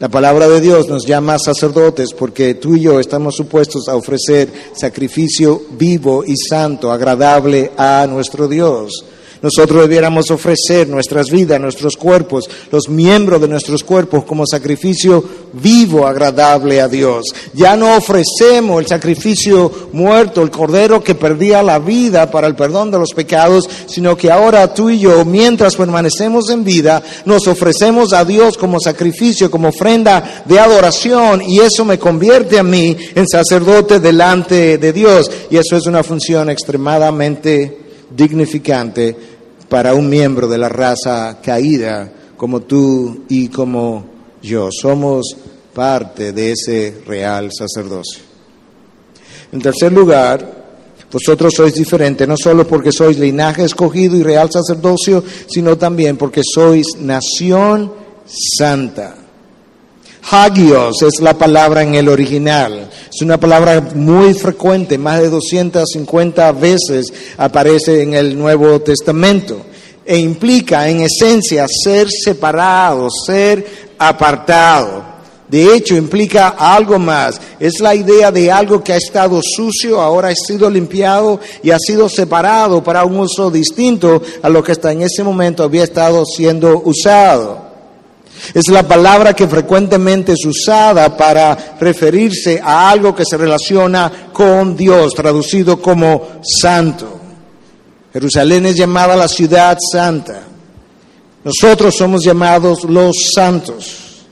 La 0.02 0.08
palabra 0.08 0.48
de 0.48 0.60
Dios 0.60 0.88
nos 0.88 1.06
llama 1.06 1.38
sacerdotes 1.38 2.12
porque 2.12 2.54
tú 2.54 2.74
y 2.74 2.80
yo 2.80 2.98
estamos 2.98 3.36
supuestos 3.36 3.86
a 3.86 3.94
ofrecer 3.94 4.52
sacrificio 4.74 5.62
vivo 5.78 6.24
y 6.26 6.34
santo, 6.36 6.90
agradable 6.90 7.70
a 7.76 8.04
nuestro 8.10 8.48
Dios. 8.48 9.04
Nosotros 9.42 9.82
debiéramos 9.82 10.30
ofrecer 10.30 10.88
nuestras 10.88 11.28
vidas, 11.28 11.60
nuestros 11.60 11.96
cuerpos, 11.96 12.48
los 12.70 12.88
miembros 12.88 13.40
de 13.40 13.48
nuestros 13.48 13.82
cuerpos 13.82 14.22
como 14.24 14.46
sacrificio 14.46 15.24
vivo, 15.52 16.06
agradable 16.06 16.80
a 16.80 16.86
Dios. 16.86 17.24
Ya 17.52 17.76
no 17.76 17.96
ofrecemos 17.96 18.80
el 18.80 18.86
sacrificio 18.86 19.88
muerto, 19.92 20.42
el 20.42 20.50
cordero 20.50 21.02
que 21.02 21.16
perdía 21.16 21.60
la 21.60 21.80
vida 21.80 22.30
para 22.30 22.46
el 22.46 22.54
perdón 22.54 22.92
de 22.92 23.00
los 23.00 23.12
pecados, 23.14 23.68
sino 23.86 24.16
que 24.16 24.30
ahora 24.30 24.72
tú 24.72 24.90
y 24.90 25.00
yo, 25.00 25.24
mientras 25.24 25.74
permanecemos 25.74 26.48
en 26.48 26.62
vida, 26.62 27.02
nos 27.24 27.48
ofrecemos 27.48 28.12
a 28.12 28.24
Dios 28.24 28.56
como 28.56 28.78
sacrificio, 28.78 29.50
como 29.50 29.70
ofrenda 29.70 30.44
de 30.44 30.60
adoración, 30.60 31.42
y 31.42 31.58
eso 31.58 31.84
me 31.84 31.98
convierte 31.98 32.60
a 32.60 32.62
mí 32.62 32.96
en 33.16 33.26
sacerdote 33.26 33.98
delante 33.98 34.78
de 34.78 34.92
Dios. 34.92 35.28
Y 35.50 35.56
eso 35.56 35.76
es 35.76 35.86
una 35.86 36.04
función 36.04 36.48
extremadamente 36.48 37.78
dignificante 38.14 39.31
para 39.72 39.94
un 39.94 40.06
miembro 40.06 40.48
de 40.48 40.58
la 40.58 40.68
raza 40.68 41.38
caída 41.42 42.12
como 42.36 42.60
tú 42.60 43.24
y 43.30 43.48
como 43.48 44.04
yo. 44.42 44.68
Somos 44.70 45.34
parte 45.72 46.32
de 46.32 46.52
ese 46.52 47.00
real 47.06 47.48
sacerdocio. 47.56 48.20
En 49.50 49.62
tercer 49.62 49.90
lugar, 49.90 50.76
vosotros 51.10 51.54
sois 51.56 51.72
diferentes, 51.72 52.28
no 52.28 52.36
solo 52.36 52.68
porque 52.68 52.92
sois 52.92 53.18
linaje 53.18 53.64
escogido 53.64 54.14
y 54.14 54.22
real 54.22 54.50
sacerdocio, 54.52 55.24
sino 55.46 55.78
también 55.78 56.18
porque 56.18 56.42
sois 56.44 56.88
nación 56.98 57.90
santa. 58.26 59.21
Hagios 60.30 61.02
es 61.02 61.20
la 61.20 61.36
palabra 61.36 61.82
en 61.82 61.94
el 61.94 62.08
original. 62.08 62.88
Es 63.12 63.20
una 63.22 63.38
palabra 63.38 63.80
muy 63.94 64.34
frecuente, 64.34 64.96
más 64.96 65.20
de 65.20 65.28
250 65.28 66.52
veces 66.52 67.12
aparece 67.36 68.02
en 68.02 68.14
el 68.14 68.38
Nuevo 68.38 68.80
Testamento. 68.80 69.60
E 70.04 70.18
implica 70.18 70.88
en 70.88 71.02
esencia 71.02 71.66
ser 71.68 72.08
separado, 72.10 73.08
ser 73.26 73.92
apartado. 73.98 75.12
De 75.48 75.74
hecho, 75.74 75.96
implica 75.96 76.48
algo 76.48 76.98
más. 76.98 77.40
Es 77.60 77.80
la 77.80 77.94
idea 77.94 78.32
de 78.32 78.50
algo 78.50 78.82
que 78.82 78.94
ha 78.94 78.96
estado 78.96 79.40
sucio, 79.42 80.00
ahora 80.00 80.28
ha 80.28 80.34
sido 80.34 80.70
limpiado 80.70 81.40
y 81.62 81.70
ha 81.70 81.78
sido 81.78 82.08
separado 82.08 82.82
para 82.82 83.04
un 83.04 83.18
uso 83.18 83.50
distinto 83.50 84.22
a 84.40 84.48
lo 84.48 84.62
que 84.62 84.72
hasta 84.72 84.92
en 84.92 85.02
ese 85.02 85.22
momento 85.22 85.62
había 85.62 85.84
estado 85.84 86.24
siendo 86.24 86.80
usado. 86.84 87.71
Es 88.54 88.68
la 88.68 88.86
palabra 88.86 89.34
que 89.34 89.48
frecuentemente 89.48 90.32
es 90.32 90.44
usada 90.44 91.16
para 91.16 91.76
referirse 91.80 92.60
a 92.62 92.90
algo 92.90 93.14
que 93.14 93.24
se 93.24 93.36
relaciona 93.36 94.30
con 94.32 94.76
Dios, 94.76 95.14
traducido 95.14 95.80
como 95.80 96.40
santo. 96.42 97.20
Jerusalén 98.12 98.66
es 98.66 98.76
llamada 98.76 99.16
la 99.16 99.28
ciudad 99.28 99.78
santa. 99.90 100.42
Nosotros 101.44 101.94
somos 101.96 102.24
llamados 102.24 102.84
los 102.84 103.16
santos. 103.34 104.24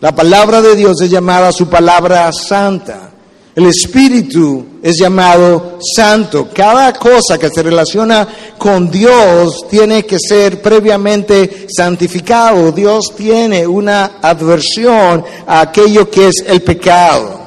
La 0.00 0.14
palabra 0.14 0.60
de 0.60 0.74
Dios 0.74 1.00
es 1.00 1.10
llamada 1.10 1.52
su 1.52 1.68
palabra 1.68 2.30
santa. 2.32 3.10
El 3.54 3.66
Espíritu 3.66 4.66
es 4.82 4.96
llamado 4.98 5.78
santo. 5.94 6.48
Cada 6.52 6.92
cosa 6.92 7.38
que 7.38 7.48
se 7.48 7.62
relaciona 7.62 8.26
con 8.58 8.90
Dios 8.90 9.66
tiene 9.70 10.04
que 10.04 10.18
ser 10.18 10.60
previamente 10.60 11.66
santificado. 11.68 12.72
Dios 12.72 13.14
tiene 13.16 13.64
una 13.64 14.18
adversión 14.20 15.24
a 15.46 15.60
aquello 15.60 16.10
que 16.10 16.28
es 16.28 16.44
el 16.46 16.62
pecado. 16.62 17.43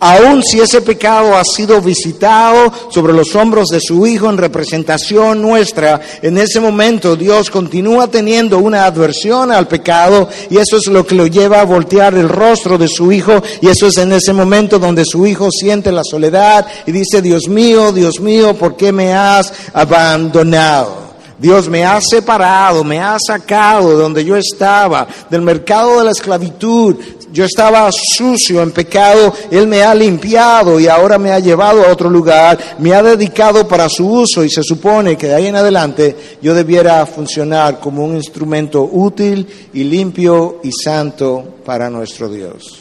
Aun 0.00 0.42
si 0.42 0.60
ese 0.60 0.80
pecado 0.80 1.36
ha 1.36 1.44
sido 1.44 1.82
visitado 1.82 2.72
sobre 2.88 3.12
los 3.12 3.34
hombros 3.34 3.68
de 3.68 3.80
su 3.80 4.06
Hijo 4.06 4.30
en 4.30 4.38
representación 4.38 5.42
nuestra, 5.42 6.00
en 6.22 6.38
ese 6.38 6.58
momento 6.58 7.16
Dios 7.16 7.50
continúa 7.50 8.06
teniendo 8.06 8.58
una 8.58 8.86
adversión 8.86 9.52
al 9.52 9.68
pecado 9.68 10.26
y 10.48 10.56
eso 10.56 10.78
es 10.78 10.86
lo 10.86 11.06
que 11.06 11.14
lo 11.14 11.26
lleva 11.26 11.60
a 11.60 11.66
voltear 11.66 12.14
el 12.14 12.30
rostro 12.30 12.78
de 12.78 12.88
su 12.88 13.12
Hijo 13.12 13.42
y 13.60 13.68
eso 13.68 13.88
es 13.88 13.98
en 13.98 14.12
ese 14.12 14.32
momento 14.32 14.78
donde 14.78 15.04
su 15.04 15.26
Hijo 15.26 15.50
siente 15.50 15.92
la 15.92 16.02
soledad 16.02 16.66
y 16.86 16.92
dice, 16.92 17.20
Dios 17.20 17.46
mío, 17.48 17.92
Dios 17.92 18.20
mío, 18.20 18.54
¿por 18.54 18.76
qué 18.76 18.92
me 18.92 19.12
has 19.12 19.52
abandonado? 19.74 21.10
Dios 21.40 21.70
me 21.70 21.86
ha 21.86 22.00
separado, 22.02 22.84
me 22.84 23.00
ha 23.00 23.16
sacado 23.18 23.90
de 23.90 23.96
donde 23.96 24.24
yo 24.24 24.36
estaba, 24.36 25.08
del 25.30 25.40
mercado 25.40 25.98
de 25.98 26.04
la 26.04 26.10
esclavitud, 26.10 26.96
yo 27.32 27.44
estaba 27.44 27.88
sucio 27.92 28.62
en 28.62 28.72
pecado, 28.72 29.32
Él 29.50 29.66
me 29.66 29.82
ha 29.82 29.94
limpiado 29.94 30.80
y 30.80 30.88
ahora 30.88 31.18
me 31.18 31.32
ha 31.32 31.38
llevado 31.38 31.84
a 31.84 31.92
otro 31.92 32.10
lugar, 32.10 32.58
me 32.78 32.94
ha 32.94 33.02
dedicado 33.02 33.66
para 33.66 33.88
su 33.88 34.08
uso 34.08 34.44
y 34.44 34.50
se 34.50 34.62
supone 34.62 35.16
que 35.16 35.28
de 35.28 35.34
ahí 35.34 35.46
en 35.46 35.56
adelante 35.56 36.16
yo 36.42 36.54
debiera 36.54 37.04
funcionar 37.06 37.78
como 37.80 38.04
un 38.04 38.16
instrumento 38.16 38.82
útil 38.82 39.46
y 39.72 39.84
limpio 39.84 40.60
y 40.62 40.70
santo 40.72 41.58
para 41.64 41.88
nuestro 41.88 42.28
Dios. 42.28 42.78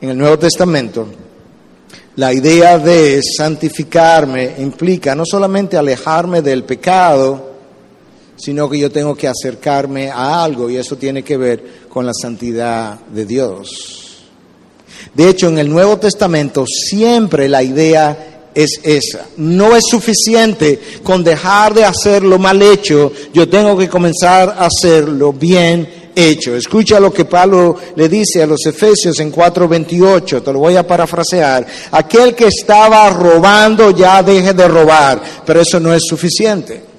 En 0.00 0.10
el 0.10 0.18
Nuevo 0.18 0.38
Testamento, 0.38 1.06
la 2.16 2.32
idea 2.32 2.78
de 2.78 3.20
santificarme 3.22 4.56
implica 4.58 5.14
no 5.14 5.24
solamente 5.24 5.76
alejarme 5.76 6.42
del 6.42 6.64
pecado, 6.64 7.51
sino 8.36 8.68
que 8.68 8.78
yo 8.78 8.90
tengo 8.90 9.14
que 9.14 9.28
acercarme 9.28 10.10
a 10.10 10.42
algo 10.42 10.68
y 10.70 10.76
eso 10.76 10.96
tiene 10.96 11.22
que 11.22 11.36
ver 11.36 11.64
con 11.88 12.06
la 12.06 12.12
santidad 12.14 12.98
de 13.06 13.26
Dios. 13.26 14.02
De 15.14 15.28
hecho, 15.28 15.48
en 15.48 15.58
el 15.58 15.68
Nuevo 15.68 15.98
Testamento 15.98 16.64
siempre 16.66 17.48
la 17.48 17.62
idea 17.62 18.50
es 18.54 18.80
esa. 18.82 19.26
No 19.36 19.76
es 19.76 19.84
suficiente 19.88 20.80
con 21.02 21.24
dejar 21.24 21.74
de 21.74 21.84
hacer 21.84 22.22
lo 22.22 22.38
mal 22.38 22.60
hecho, 22.62 23.12
yo 23.32 23.48
tengo 23.48 23.76
que 23.76 23.88
comenzar 23.88 24.50
a 24.50 24.66
hacerlo 24.66 25.32
bien 25.32 26.10
hecho. 26.14 26.54
Escucha 26.54 27.00
lo 27.00 27.12
que 27.12 27.24
Pablo 27.24 27.76
le 27.96 28.08
dice 28.08 28.42
a 28.42 28.46
los 28.46 28.64
Efesios 28.66 29.18
en 29.20 29.32
4:28, 29.32 30.42
te 30.42 30.52
lo 30.52 30.60
voy 30.60 30.76
a 30.76 30.86
parafrasear. 30.86 31.66
Aquel 31.90 32.34
que 32.34 32.46
estaba 32.46 33.08
robando 33.10 33.90
ya 33.90 34.22
deje 34.22 34.52
de 34.52 34.68
robar, 34.68 35.22
pero 35.44 35.60
eso 35.60 35.80
no 35.80 35.92
es 35.94 36.02
suficiente. 36.06 36.91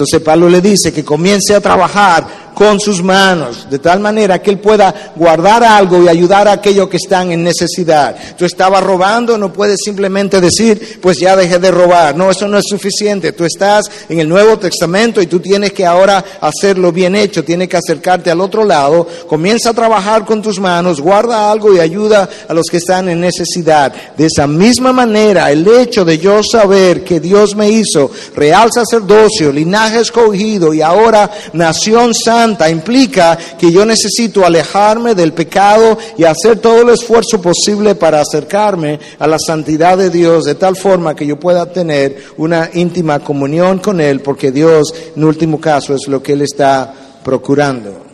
Entonces 0.00 0.22
Pablo 0.22 0.48
le 0.48 0.62
dice 0.62 0.94
que 0.94 1.04
comience 1.04 1.54
a 1.54 1.60
trabajar 1.60 2.26
con 2.54 2.80
sus 2.80 3.02
manos, 3.02 3.68
de 3.70 3.78
tal 3.78 4.00
manera 4.00 4.40
que 4.40 4.50
él 4.50 4.58
pueda 4.58 5.12
guardar 5.16 5.62
algo 5.64 6.02
y 6.02 6.08
ayudar 6.08 6.48
a 6.48 6.52
aquellos 6.52 6.88
que 6.88 6.96
están 6.96 7.32
en 7.32 7.42
necesidad. 7.42 8.16
Tú 8.36 8.44
estabas 8.44 8.82
robando, 8.82 9.38
no 9.38 9.52
puedes 9.52 9.80
simplemente 9.84 10.40
decir, 10.40 10.98
pues 11.00 11.18
ya 11.18 11.36
dejé 11.36 11.58
de 11.58 11.70
robar. 11.70 12.16
No, 12.16 12.30
eso 12.30 12.48
no 12.48 12.58
es 12.58 12.64
suficiente. 12.68 13.32
Tú 13.32 13.44
estás 13.44 13.84
en 14.08 14.20
el 14.20 14.28
Nuevo 14.28 14.58
Testamento 14.58 15.22
y 15.22 15.26
tú 15.26 15.40
tienes 15.40 15.72
que 15.72 15.86
ahora 15.86 16.24
hacerlo 16.40 16.92
bien 16.92 17.14
hecho, 17.14 17.44
tienes 17.44 17.68
que 17.68 17.76
acercarte 17.76 18.30
al 18.30 18.40
otro 18.40 18.64
lado, 18.64 19.06
comienza 19.26 19.70
a 19.70 19.74
trabajar 19.74 20.24
con 20.24 20.42
tus 20.42 20.60
manos, 20.60 21.00
guarda 21.00 21.50
algo 21.50 21.74
y 21.74 21.80
ayuda 21.80 22.28
a 22.48 22.54
los 22.54 22.66
que 22.66 22.78
están 22.78 23.08
en 23.08 23.20
necesidad. 23.20 23.92
De 24.16 24.26
esa 24.26 24.46
misma 24.46 24.92
manera, 24.92 25.50
el 25.50 25.66
hecho 25.66 26.04
de 26.04 26.18
yo 26.18 26.42
saber 26.42 27.04
que 27.04 27.20
Dios 27.20 27.54
me 27.54 27.70
hizo 27.70 28.10
real 28.34 28.70
sacerdocio, 28.72 29.52
linaje 29.52 30.00
escogido 30.00 30.74
y 30.74 30.82
ahora 30.82 31.30
nación 31.52 32.14
santa, 32.14 32.49
implica 32.70 33.38
que 33.58 33.70
yo 33.70 33.84
necesito 33.84 34.44
alejarme 34.44 35.14
del 35.14 35.32
pecado 35.32 35.98
y 36.16 36.24
hacer 36.24 36.58
todo 36.58 36.82
el 36.82 36.90
esfuerzo 36.90 37.40
posible 37.40 37.94
para 37.94 38.20
acercarme 38.20 38.98
a 39.18 39.26
la 39.26 39.38
santidad 39.38 39.98
de 39.98 40.10
Dios 40.10 40.44
de 40.44 40.54
tal 40.54 40.76
forma 40.76 41.14
que 41.14 41.26
yo 41.26 41.38
pueda 41.38 41.72
tener 41.72 42.24
una 42.36 42.70
íntima 42.74 43.20
comunión 43.20 43.78
con 43.78 44.00
Él, 44.00 44.20
porque 44.20 44.50
Dios, 44.52 44.94
en 45.16 45.24
último 45.24 45.60
caso, 45.60 45.94
es 45.94 46.08
lo 46.08 46.22
que 46.22 46.32
Él 46.32 46.42
está 46.42 46.92
procurando. 47.22 48.06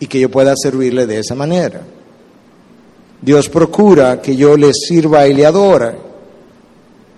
y 0.00 0.06
que 0.08 0.18
yo 0.18 0.28
pueda 0.28 0.54
servirle 0.56 1.06
de 1.06 1.20
esa 1.20 1.36
manera. 1.36 1.80
Dios 3.20 3.48
procura 3.48 4.20
que 4.20 4.34
yo 4.34 4.56
le 4.56 4.72
sirva 4.74 5.28
y 5.28 5.32
le 5.32 5.46
adora. 5.46 5.94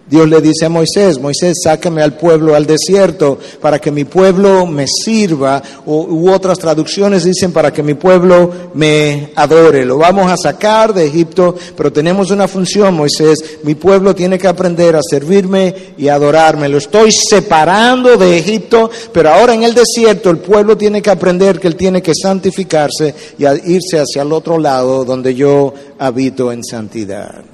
Dios 0.07 0.29
le 0.29 0.43
dice 0.43 0.67
a 0.67 0.69
Moisés, 0.69 1.19
Moisés, 1.19 1.55
sácame 1.63 2.03
al 2.03 2.15
pueblo 2.15 2.55
al 2.55 2.67
desierto 2.67 3.39
para 3.61 3.79
que 3.79 3.91
mi 3.91 4.05
pueblo 4.05 4.67
me 4.67 4.87
sirva, 4.87 5.63
o, 5.87 6.03
u 6.05 6.31
otras 6.31 6.59
traducciones 6.59 7.25
dicen 7.25 7.53
para 7.53 7.73
que 7.73 7.83
mi 7.83 7.95
pueblo 7.95 8.51
me 8.75 9.31
adore. 9.35 9.87
Lo 9.87 9.97
vamos 9.97 10.31
a 10.31 10.37
sacar 10.37 10.93
de 10.93 11.07
Egipto, 11.07 11.55
pero 11.75 11.91
tenemos 11.91 12.31
una 12.31 12.47
función, 12.47 12.95
Moisés, 12.95 13.59
mi 13.63 13.75
pueblo 13.75 14.15
tiene 14.15 14.39
que 14.39 14.47
aprender 14.47 14.95
a 14.95 15.01
servirme 15.03 15.75
y 15.97 16.09
adorarme. 16.09 16.69
Lo 16.69 16.79
estoy 16.79 17.11
separando 17.11 18.19
de 18.19 18.37
Egipto, 18.37 18.91
pero 19.11 19.31
ahora 19.31 19.55
en 19.55 19.63
el 19.63 19.73
desierto 19.73 20.29
el 20.29 20.39
pueblo 20.39 20.77
tiene 20.77 21.01
que 21.01 21.11
aprender 21.11 21.59
que 21.59 21.69
él 21.69 21.77
tiene 21.77 22.03
que 22.03 22.13
santificarse 22.15 23.15
y 23.39 23.45
irse 23.73 24.01
hacia 24.01 24.21
el 24.21 24.33
otro 24.33 24.59
lado 24.59 25.05
donde 25.05 25.35
yo 25.35 25.73
habito 25.99 26.53
en 26.53 26.63
santidad. 26.63 27.54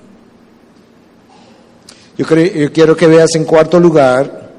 Yo, 2.21 2.27
quiero 2.27 2.95
que 2.95 3.07
veas 3.07 3.35
en 3.35 3.45
cuarto 3.45 3.81
lugar 3.81 4.51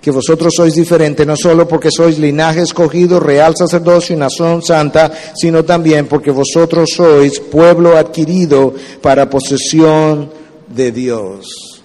que 0.00 0.12
vosotros 0.12 0.54
sois 0.56 0.74
diferentes, 0.74 1.26
no 1.26 1.34
solo 1.36 1.66
porque 1.66 1.88
sois 1.90 2.20
linaje 2.20 2.62
escogido, 2.62 3.18
real 3.18 3.56
sacerdocio 3.56 4.14
y 4.14 4.18
nación 4.18 4.62
santa, 4.62 5.10
sino 5.34 5.64
también 5.64 6.06
porque 6.06 6.30
vosotros 6.30 6.90
sois 6.94 7.40
pueblo 7.40 7.96
adquirido 7.96 8.72
para 9.02 9.28
posesión 9.28 10.30
de 10.68 10.92
Dios. 10.92 11.82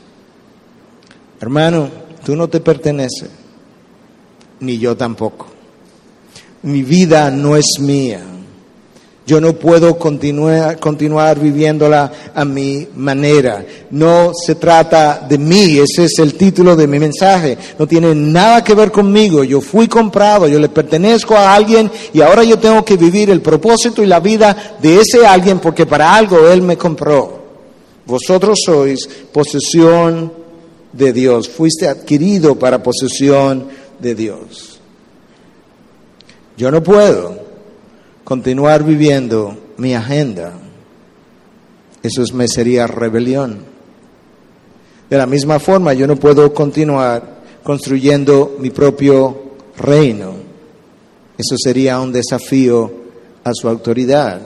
Hermano, 1.42 1.90
tú 2.24 2.36
no 2.36 2.48
te 2.48 2.60
perteneces, 2.60 3.32
ni 4.60 4.78
yo 4.78 4.96
tampoco. 4.96 5.48
Mi 6.62 6.84
vida 6.84 7.32
no 7.32 7.58
es 7.58 7.80
mía. 7.80 8.22
Yo 9.28 9.42
no 9.42 9.54
puedo 9.54 9.98
continuar, 9.98 11.40
viviéndola 11.40 12.12
a 12.36 12.46
mi 12.46 12.88
manera. 12.96 13.66
No 13.90 14.32
se 14.36 14.54
trata 14.54 15.26
de 15.28 15.40
mí, 15.40 15.80
ese 15.80 16.06
es 16.06 16.20
el 16.20 16.36
título 16.36 16.76
de 16.76 16.86
mi 16.86 17.00
mensaje. 17.00 17.58
No 17.80 17.88
tiene 17.88 18.14
nada 18.14 18.64
que 18.64 18.76
ver 18.76 18.92
conmigo. 18.92 19.44
Yo 19.44 19.62
fui 19.62 19.88
comprado, 19.88 20.48
yo 20.48 20.60
le 20.60 20.70
pertenezco 20.70 21.36
a 21.36 21.56
alguien 21.56 21.90
y 22.14 22.22
ahora 22.22 22.44
yo 22.44 22.60
tengo 22.60 22.86
que 22.86 22.98
vivir 22.98 23.32
el 23.32 23.42
propósito 23.42 24.04
y 24.04 24.06
la 24.06 24.20
vida 24.20 24.76
de 24.80 25.00
ese 25.00 25.26
alguien 25.26 25.58
porque 25.58 25.88
para 25.88 26.16
algo 26.16 26.48
Él 26.48 26.62
me 26.62 26.78
compró. 26.78 27.44
Vosotros 28.06 28.60
sois 28.64 29.10
posesión 29.34 30.32
de 30.94 31.12
Dios, 31.12 31.50
fuiste 31.50 31.88
adquirido 31.88 32.60
para 32.60 32.84
posesión 32.84 33.70
de 33.98 34.14
Dios. 34.14 34.80
Yo 36.58 36.70
no 36.70 36.84
puedo 36.84 37.45
continuar 38.26 38.84
viviendo 38.84 39.56
mi 39.78 39.94
agenda. 39.94 40.54
Eso 42.04 42.24
es, 42.24 42.34
me 42.34 42.48
sería 42.48 42.88
rebelión. 42.88 43.60
De 45.10 45.18
la 45.18 45.28
misma 45.28 45.60
forma, 45.60 45.94
yo 45.94 46.08
no 46.08 46.16
puedo 46.16 46.54
continuar 46.54 47.36
construyendo 47.64 48.58
mi 48.60 48.72
propio 48.72 49.54
reino. 49.78 50.34
Eso 51.38 51.56
sería 51.58 52.00
un 52.00 52.12
desafío 52.12 52.92
a 53.44 53.52
su 53.54 53.70
autoridad. 53.70 54.42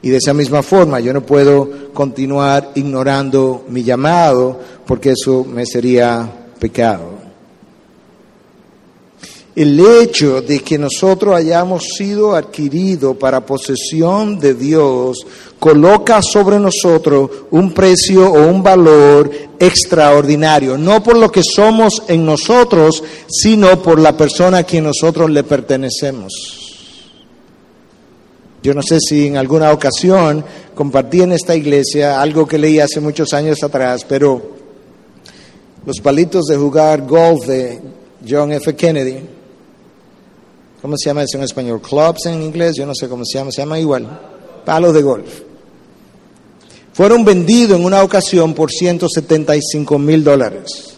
Y 0.00 0.08
de 0.08 0.16
esa 0.16 0.32
misma 0.32 0.62
forma, 0.62 0.98
yo 0.98 1.12
no 1.12 1.24
puedo 1.24 1.92
continuar 1.92 2.72
ignorando 2.74 3.66
mi 3.68 3.84
llamado 3.84 4.58
porque 4.86 5.10
eso 5.10 5.44
me 5.44 5.66
sería 5.66 6.28
pecado. 6.58 7.21
El 9.54 9.78
hecho 9.78 10.40
de 10.40 10.60
que 10.60 10.78
nosotros 10.78 11.34
hayamos 11.34 11.84
sido 11.98 12.34
adquiridos 12.34 13.14
para 13.18 13.44
posesión 13.44 14.38
de 14.38 14.54
Dios 14.54 15.26
coloca 15.58 16.22
sobre 16.22 16.58
nosotros 16.58 17.30
un 17.50 17.74
precio 17.74 18.32
o 18.32 18.48
un 18.48 18.62
valor 18.62 19.30
extraordinario, 19.58 20.78
no 20.78 21.02
por 21.02 21.18
lo 21.18 21.30
que 21.30 21.42
somos 21.42 22.02
en 22.08 22.24
nosotros, 22.24 23.04
sino 23.28 23.82
por 23.82 24.00
la 24.00 24.16
persona 24.16 24.58
a 24.58 24.64
quien 24.64 24.84
nosotros 24.84 25.30
le 25.30 25.44
pertenecemos. 25.44 26.32
Yo 28.62 28.72
no 28.72 28.82
sé 28.82 29.00
si 29.00 29.26
en 29.26 29.36
alguna 29.36 29.70
ocasión 29.70 30.42
compartí 30.74 31.20
en 31.20 31.32
esta 31.32 31.54
iglesia 31.54 32.22
algo 32.22 32.46
que 32.46 32.58
leí 32.58 32.80
hace 32.80 33.00
muchos 33.00 33.34
años 33.34 33.62
atrás, 33.62 34.06
pero 34.08 34.40
los 35.84 36.00
palitos 36.00 36.46
de 36.46 36.56
jugar 36.56 37.06
golf 37.06 37.44
de 37.46 37.80
John 38.26 38.52
F. 38.52 38.74
Kennedy, 38.74 39.41
¿Cómo 40.82 40.96
se 40.98 41.08
llama 41.08 41.22
eso 41.22 41.38
en 41.38 41.44
español? 41.44 41.80
Clubs 41.80 42.26
en 42.26 42.42
inglés, 42.42 42.74
yo 42.76 42.84
no 42.84 42.92
sé 42.92 43.08
cómo 43.08 43.24
se 43.24 43.38
llama, 43.38 43.52
se 43.52 43.62
llama 43.62 43.78
igual. 43.78 44.20
Palos 44.64 44.92
de 44.92 45.02
golf. 45.02 45.28
Fueron 46.92 47.24
vendidos 47.24 47.78
en 47.78 47.84
una 47.84 48.02
ocasión 48.02 48.52
por 48.52 48.72
175 48.72 49.98
mil 50.00 50.24
dólares. 50.24 50.94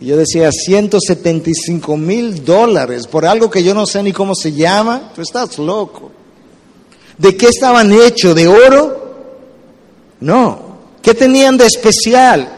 Y 0.00 0.06
yo 0.06 0.16
decía, 0.16 0.50
175 0.50 1.96
mil 1.96 2.44
dólares 2.44 3.06
por 3.06 3.24
algo 3.24 3.48
que 3.48 3.62
yo 3.62 3.72
no 3.72 3.86
sé 3.86 4.02
ni 4.02 4.12
cómo 4.12 4.34
se 4.34 4.52
llama. 4.52 5.12
Tú 5.14 5.22
estás 5.22 5.56
loco. 5.58 6.10
¿De 7.16 7.36
qué 7.36 7.46
estaban 7.46 7.92
hechos? 7.92 8.34
¿De 8.34 8.48
oro? 8.48 9.14
No. 10.18 10.74
¿Qué 11.00 11.14
tenían 11.14 11.56
de 11.56 11.66
especial? 11.66 12.48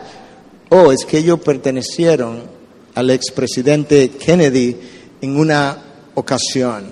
Oh, 0.71 0.91
es 0.91 1.05
que 1.05 1.19
ellos 1.19 1.39
pertenecieron 1.41 2.43
al 2.95 3.11
expresidente 3.11 4.09
Kennedy 4.09 4.77
en 5.21 5.39
una 5.39 5.77
ocasión. 6.15 6.91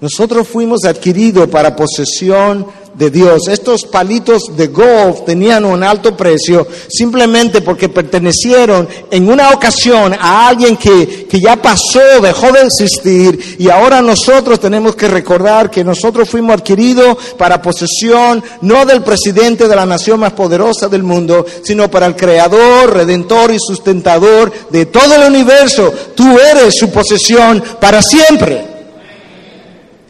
Nosotros 0.00 0.46
fuimos 0.46 0.84
adquiridos 0.84 1.48
para 1.48 1.74
posesión 1.74 2.66
de 2.94 3.10
Dios. 3.10 3.48
Estos 3.48 3.84
palitos 3.84 4.56
de 4.56 4.68
golf 4.68 5.24
tenían 5.24 5.64
un 5.64 5.82
alto 5.82 6.16
precio 6.16 6.66
simplemente 6.88 7.60
porque 7.60 7.88
pertenecieron 7.88 8.88
en 9.10 9.30
una 9.30 9.50
ocasión 9.50 10.14
a 10.18 10.48
alguien 10.48 10.76
que, 10.76 11.26
que 11.26 11.40
ya 11.40 11.56
pasó, 11.56 12.20
dejó 12.22 12.52
de 12.52 12.62
existir 12.62 13.56
y 13.58 13.68
ahora 13.68 14.02
nosotros 14.02 14.60
tenemos 14.60 14.96
que 14.96 15.08
recordar 15.08 15.70
que 15.70 15.84
nosotros 15.84 16.28
fuimos 16.28 16.54
adquiridos 16.54 17.16
para 17.36 17.62
posesión 17.62 18.42
no 18.62 18.84
del 18.84 19.02
presidente 19.02 19.68
de 19.68 19.76
la 19.76 19.86
nación 19.86 20.20
más 20.20 20.32
poderosa 20.32 20.88
del 20.88 21.02
mundo, 21.02 21.46
sino 21.62 21.90
para 21.90 22.06
el 22.06 22.16
creador, 22.16 22.92
redentor 22.92 23.52
y 23.52 23.58
sustentador 23.58 24.52
de 24.70 24.86
todo 24.86 25.14
el 25.14 25.32
universo. 25.32 25.92
Tú 26.14 26.38
eres 26.38 26.76
su 26.76 26.90
posesión 26.90 27.62
para 27.80 28.02
siempre. 28.02 28.77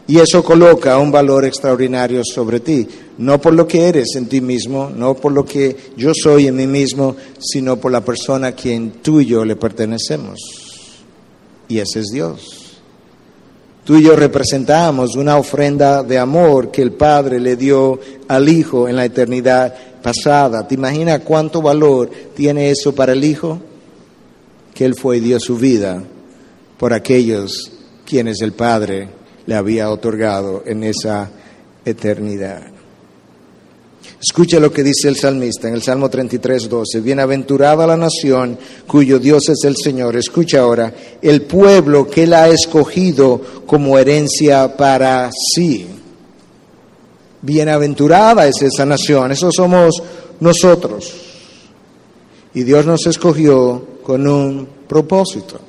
Y 0.09 0.17
eso 0.17 0.43
coloca 0.43 0.97
un 0.97 1.11
valor 1.11 1.45
extraordinario 1.45 2.23
sobre 2.23 2.61
ti, 2.61 2.87
no 3.19 3.39
por 3.39 3.53
lo 3.53 3.67
que 3.67 3.87
eres 3.87 4.15
en 4.15 4.25
ti 4.25 4.41
mismo, 4.41 4.89
no 4.89 5.13
por 5.13 5.31
lo 5.31 5.45
que 5.45 5.75
yo 5.95 6.13
soy 6.15 6.47
en 6.47 6.55
mí 6.55 6.65
mismo, 6.65 7.15
sino 7.39 7.77
por 7.77 7.91
la 7.91 8.03
persona 8.03 8.47
a 8.47 8.51
quien 8.53 9.03
tú 9.03 9.21
y 9.21 9.27
yo 9.27 9.45
le 9.45 9.55
pertenecemos. 9.55 10.39
Y 11.67 11.77
ese 11.77 11.99
es 11.99 12.07
Dios. 12.07 12.79
Tú 13.83 13.97
y 13.97 14.03
yo 14.03 14.15
representamos 14.15 15.15
una 15.15 15.37
ofrenda 15.37 16.01
de 16.01 16.17
amor 16.17 16.71
que 16.71 16.81
el 16.81 16.93
Padre 16.93 17.39
le 17.39 17.55
dio 17.55 17.99
al 18.27 18.49
Hijo 18.49 18.89
en 18.89 18.95
la 18.95 19.05
eternidad 19.05 19.75
pasada. 20.01 20.67
¿Te 20.67 20.73
imaginas 20.73 21.21
cuánto 21.23 21.61
valor 21.61 22.09
tiene 22.35 22.71
eso 22.71 22.95
para 22.95 23.13
el 23.13 23.23
Hijo? 23.23 23.59
Que 24.73 24.85
Él 24.85 24.95
fue 24.95 25.17
y 25.17 25.19
dio 25.19 25.39
su 25.39 25.55
vida 25.55 26.01
por 26.79 26.95
aquellos 26.95 27.71
quienes 28.07 28.41
el 28.41 28.53
Padre 28.53 29.18
le 29.49 29.55
había 29.55 29.89
otorgado 29.89 30.61
en 30.67 30.83
esa 30.83 31.27
eternidad. 31.83 32.61
Escucha 34.21 34.59
lo 34.59 34.71
que 34.71 34.83
dice 34.83 35.07
el 35.07 35.15
salmista 35.15 35.67
en 35.67 35.73
el 35.73 35.81
Salmo 35.81 36.07
33, 36.07 36.69
12. 36.69 37.01
Bienaventurada 37.01 37.87
la 37.87 37.97
nación 37.97 38.59
cuyo 38.85 39.17
Dios 39.17 39.49
es 39.49 39.63
el 39.63 39.75
Señor. 39.75 40.15
Escucha 40.17 40.59
ahora, 40.59 40.93
el 41.19 41.41
pueblo 41.41 42.07
que 42.07 42.23
él 42.23 42.35
ha 42.35 42.47
escogido 42.47 43.41
como 43.65 43.97
herencia 43.97 44.77
para 44.77 45.31
sí. 45.55 45.87
Bienaventurada 47.41 48.45
es 48.45 48.61
esa 48.61 48.85
nación, 48.85 49.31
esos 49.31 49.55
somos 49.55 49.95
nosotros. 50.41 51.11
Y 52.53 52.61
Dios 52.61 52.85
nos 52.85 53.03
escogió 53.07 53.83
con 54.03 54.27
un 54.27 54.69
propósito. 54.87 55.68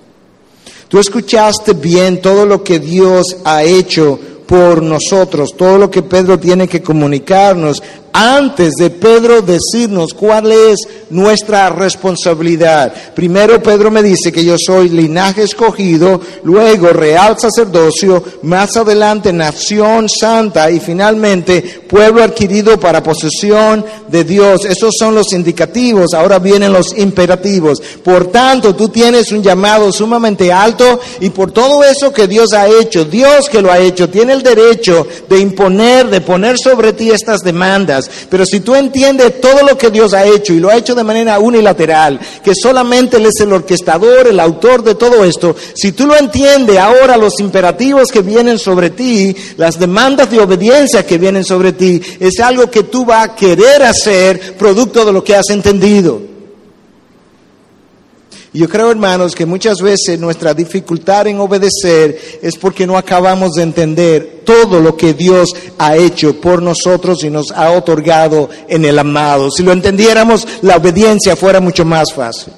Tú 0.90 0.98
escuchaste 0.98 1.74
bien 1.74 2.20
todo 2.20 2.44
lo 2.44 2.64
que 2.64 2.80
Dios 2.80 3.36
ha 3.44 3.62
hecho 3.62 4.18
por 4.44 4.82
nosotros, 4.82 5.54
todo 5.56 5.78
lo 5.78 5.88
que 5.88 6.02
Pedro 6.02 6.36
tiene 6.36 6.66
que 6.66 6.82
comunicarnos. 6.82 7.80
Antes 8.12 8.74
de 8.74 8.90
Pedro 8.90 9.42
decirnos 9.42 10.14
cuál 10.14 10.52
es 10.52 10.78
nuestra 11.10 11.70
responsabilidad. 11.70 12.92
Primero 13.14 13.62
Pedro 13.62 13.90
me 13.90 14.02
dice 14.02 14.32
que 14.32 14.44
yo 14.44 14.56
soy 14.58 14.88
linaje 14.88 15.42
escogido, 15.42 16.20
luego 16.44 16.88
real 16.88 17.38
sacerdocio, 17.38 18.22
más 18.42 18.76
adelante 18.76 19.32
nación 19.32 20.08
santa 20.08 20.70
y 20.70 20.80
finalmente 20.80 21.62
pueblo 21.88 22.22
adquirido 22.22 22.78
para 22.78 23.02
posesión 23.02 23.84
de 24.08 24.24
Dios. 24.24 24.64
Esos 24.64 24.94
son 24.98 25.14
los 25.14 25.32
indicativos, 25.32 26.14
ahora 26.14 26.38
vienen 26.38 26.72
los 26.72 26.96
imperativos. 26.96 27.80
Por 28.02 28.26
tanto, 28.26 28.74
tú 28.74 28.88
tienes 28.88 29.32
un 29.32 29.42
llamado 29.42 29.92
sumamente 29.92 30.52
alto 30.52 31.00
y 31.20 31.30
por 31.30 31.52
todo 31.52 31.82
eso 31.84 32.12
que 32.12 32.26
Dios 32.26 32.52
ha 32.52 32.68
hecho, 32.68 33.04
Dios 33.04 33.48
que 33.48 33.62
lo 33.62 33.70
ha 33.70 33.78
hecho, 33.78 34.08
tiene 34.08 34.32
el 34.32 34.42
derecho 34.42 35.06
de 35.28 35.38
imponer, 35.38 36.08
de 36.08 36.20
poner 36.20 36.56
sobre 36.58 36.92
ti 36.92 37.10
estas 37.10 37.40
demandas. 37.40 37.99
Pero 38.28 38.46
si 38.46 38.60
tú 38.60 38.74
entiendes 38.74 39.40
todo 39.40 39.62
lo 39.66 39.76
que 39.76 39.90
Dios 39.90 40.14
ha 40.14 40.24
hecho 40.24 40.52
y 40.52 40.60
lo 40.60 40.70
ha 40.70 40.76
hecho 40.76 40.94
de 40.94 41.04
manera 41.04 41.38
unilateral, 41.38 42.20
que 42.42 42.54
solamente 42.54 43.16
Él 43.16 43.26
es 43.26 43.40
el 43.40 43.52
orquestador, 43.52 44.28
el 44.28 44.40
autor 44.40 44.82
de 44.82 44.94
todo 44.94 45.24
esto, 45.24 45.56
si 45.74 45.92
tú 45.92 46.06
lo 46.06 46.16
entiendes 46.16 46.78
ahora 46.78 47.16
los 47.16 47.40
imperativos 47.40 48.08
que 48.08 48.22
vienen 48.22 48.58
sobre 48.58 48.90
ti, 48.90 49.34
las 49.56 49.78
demandas 49.78 50.30
de 50.30 50.40
obediencia 50.40 51.06
que 51.06 51.18
vienen 51.18 51.44
sobre 51.44 51.72
ti, 51.72 52.00
es 52.18 52.38
algo 52.40 52.70
que 52.70 52.84
tú 52.84 53.04
vas 53.04 53.28
a 53.28 53.34
querer 53.34 53.82
hacer 53.82 54.56
producto 54.56 55.04
de 55.04 55.12
lo 55.12 55.24
que 55.24 55.36
has 55.36 55.50
entendido. 55.50 56.29
Yo 58.52 58.68
creo, 58.68 58.90
hermanos, 58.90 59.36
que 59.36 59.46
muchas 59.46 59.80
veces 59.80 60.18
nuestra 60.18 60.54
dificultad 60.54 61.28
en 61.28 61.38
obedecer 61.38 62.40
es 62.42 62.56
porque 62.56 62.84
no 62.84 62.98
acabamos 62.98 63.52
de 63.52 63.62
entender 63.62 64.40
todo 64.44 64.80
lo 64.80 64.96
que 64.96 65.14
Dios 65.14 65.50
ha 65.78 65.96
hecho 65.96 66.40
por 66.40 66.60
nosotros 66.60 67.22
y 67.22 67.30
nos 67.30 67.52
ha 67.52 67.70
otorgado 67.70 68.50
en 68.66 68.84
el 68.84 68.98
amado. 68.98 69.52
Si 69.52 69.62
lo 69.62 69.70
entendiéramos, 69.70 70.48
la 70.62 70.76
obediencia 70.76 71.36
fuera 71.36 71.60
mucho 71.60 71.84
más 71.84 72.12
fácil. 72.12 72.52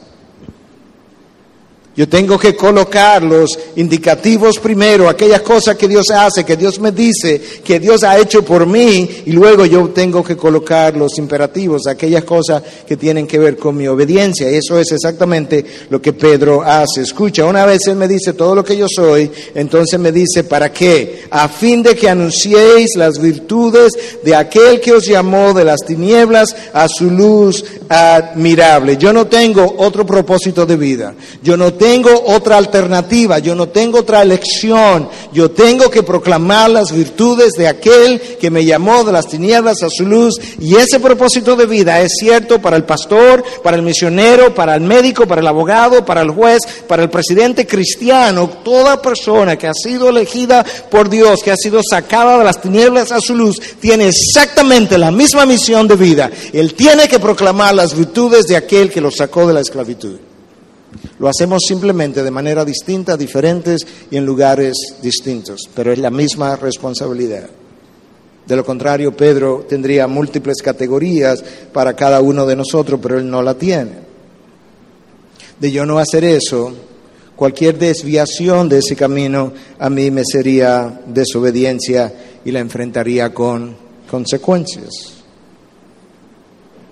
Yo 1.95 2.09
tengo 2.09 2.39
que 2.39 2.57
colocar 2.57 3.23
los 3.23 3.59
indicativos 3.77 4.59
primero, 4.59 5.11
aquellas 5.11 5.43
cosas 5.43 5.77
que 5.77 5.87
Dios 5.87 6.11
hace, 6.11 6.43
que 6.43 6.57
Dios 6.57 6.81
me 6.81 6.91
dice, 6.91 7.39
que 7.63 7.79
Dios 7.79 8.03
ha 8.03 8.19
hecho 8.19 8.43
por 8.43 8.67
mí, 8.67 9.09
y 9.27 9.33
luego 9.33 9.67
yo 9.67 9.91
tengo 9.91 10.25
que 10.25 10.35
colocar 10.35 10.97
los 10.97 11.19
imperativos, 11.19 11.87
aquellas 11.87 12.25
cosas 12.25 12.63
que 12.87 12.97
tienen 12.97 13.27
que 13.27 13.39
ver 13.39 13.59
con 13.59 13.77
mi 13.77 13.87
obediencia. 13.89 14.51
Y 14.51 14.55
eso 14.55 14.79
es 14.79 14.91
exactamente 14.91 15.65
lo 15.91 16.01
que 16.01 16.15
Pedro 16.15 16.63
hace. 16.63 17.03
Escucha, 17.03 17.45
una 17.45 17.67
vez 17.67 17.87
Él 17.87 17.97
me 17.97 18.09
dice 18.09 18.33
todo 18.33 18.55
lo 18.55 18.65
que 18.65 18.77
yo 18.77 18.87
soy, 18.89 19.31
entonces 19.55 20.01
me 20.01 20.13
dice, 20.13 20.45
¿para 20.45 20.73
qué? 20.73 21.25
A 21.31 21.47
fin 21.49 21.83
de 21.83 21.95
que 21.95 22.09
anunciéis 22.09 22.97
las 22.97 23.21
virtudes 23.21 23.93
de 24.25 24.35
aquel 24.35 24.81
que 24.81 24.95
os 24.95 25.07
llamó 25.07 25.53
de 25.53 25.65
las 25.65 25.81
tinieblas 25.81 26.57
a 26.73 26.89
su 26.89 27.11
luz 27.11 27.63
admirable. 27.91 28.97
Yo 28.97 29.13
no 29.13 29.27
tengo 29.27 29.75
otro 29.77 30.07
propósito 30.07 30.65
de 30.65 30.77
vida. 30.77 31.15
Yo 31.43 31.59
no 31.59 31.82
tengo 31.83 32.11
otra 32.27 32.59
alternativa, 32.59 33.41
yo 33.41 33.57
no 33.57 33.71
tengo 33.71 33.99
otra 33.99 34.23
elección, 34.23 35.09
yo 35.33 35.51
tengo 35.51 35.91
que 35.91 36.05
proclamar 36.05 36.71
las 36.71 36.93
virtudes 36.93 37.55
de 37.55 37.67
aquel 37.67 38.21
que 38.41 38.53
me 38.53 38.65
llamó 38.65 39.03
de 39.03 39.11
las 39.11 39.27
tinieblas 39.27 39.83
a 39.83 39.91
su 39.91 40.07
luz 40.07 40.37
y 40.61 40.77
ese 40.77 41.01
propósito 41.01 41.57
de 41.57 41.67
vida 41.67 42.01
es 42.01 42.13
cierto 42.21 42.63
para 42.63 42.77
el 42.77 42.85
pastor, 42.85 43.43
para 43.65 43.77
el 43.77 43.83
misionero, 43.83 44.55
para 44.55 44.77
el 44.77 44.83
médico, 44.83 45.27
para 45.27 45.41
el 45.41 45.47
abogado, 45.49 46.05
para 46.05 46.21
el 46.21 46.31
juez, 46.31 46.61
para 46.87 47.03
el 47.03 47.11
presidente 47.11 47.67
cristiano, 47.67 48.49
toda 48.63 49.03
persona 49.03 49.59
que 49.59 49.67
ha 49.67 49.75
sido 49.75 50.09
elegida 50.09 50.65
por 50.89 51.11
Dios, 51.11 51.41
que 51.43 51.51
ha 51.51 51.57
sido 51.57 51.81
sacada 51.83 52.39
de 52.39 52.45
las 52.45 52.61
tinieblas 52.61 53.11
a 53.11 53.21
su 53.21 53.35
luz, 53.35 53.61
tiene 53.81 54.07
exactamente 54.07 54.99
la 54.99 55.11
misma 55.11 55.47
misión 55.47 55.89
de 55.89 55.97
vida. 55.97 56.31
Él 56.53 56.75
tiene 56.75 57.09
que 57.09 57.19
proclamar 57.19 57.75
las 57.75 57.97
virtudes 57.97 58.45
de 58.45 58.55
aquel 58.55 58.89
que 58.89 59.01
lo 59.01 59.11
sacó 59.11 59.49
de 59.49 59.55
la 59.55 59.63
esclavitud. 59.63 60.32
Lo 61.19 61.29
hacemos 61.29 61.63
simplemente 61.67 62.23
de 62.23 62.31
manera 62.31 62.65
distinta, 62.65 63.17
diferentes 63.17 63.87
y 64.11 64.17
en 64.17 64.27
lugares 64.27 64.75
distintos, 65.03 65.63
pero 65.75 65.93
es 65.93 65.99
la 65.99 66.11
misma 66.11 66.57
responsabilidad. 66.57 67.49
De 68.47 68.57
lo 68.57 68.65
contrario, 68.65 69.17
Pedro 69.17 69.65
tendría 69.69 70.07
múltiples 70.09 70.61
categorías 70.63 71.45
para 71.73 71.95
cada 71.95 72.21
uno 72.21 72.45
de 72.45 72.57
nosotros, 72.57 72.99
pero 73.01 73.19
él 73.19 73.31
no 73.31 73.43
la 73.43 73.55
tiene. 73.55 73.93
De 75.61 75.71
yo 75.71 75.87
no 75.87 75.99
hacer 75.99 76.25
eso, 76.25 76.73
cualquier 77.37 77.79
desviación 77.79 78.69
de 78.69 78.79
ese 78.79 78.97
camino 78.97 79.53
a 79.79 79.89
mí 79.89 80.11
me 80.11 80.25
sería 80.25 81.01
desobediencia 81.07 82.13
y 82.45 82.51
la 82.51 82.59
enfrentaría 82.59 83.33
con 83.33 83.77
consecuencias. 84.11 84.91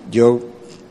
Yo 0.09 0.39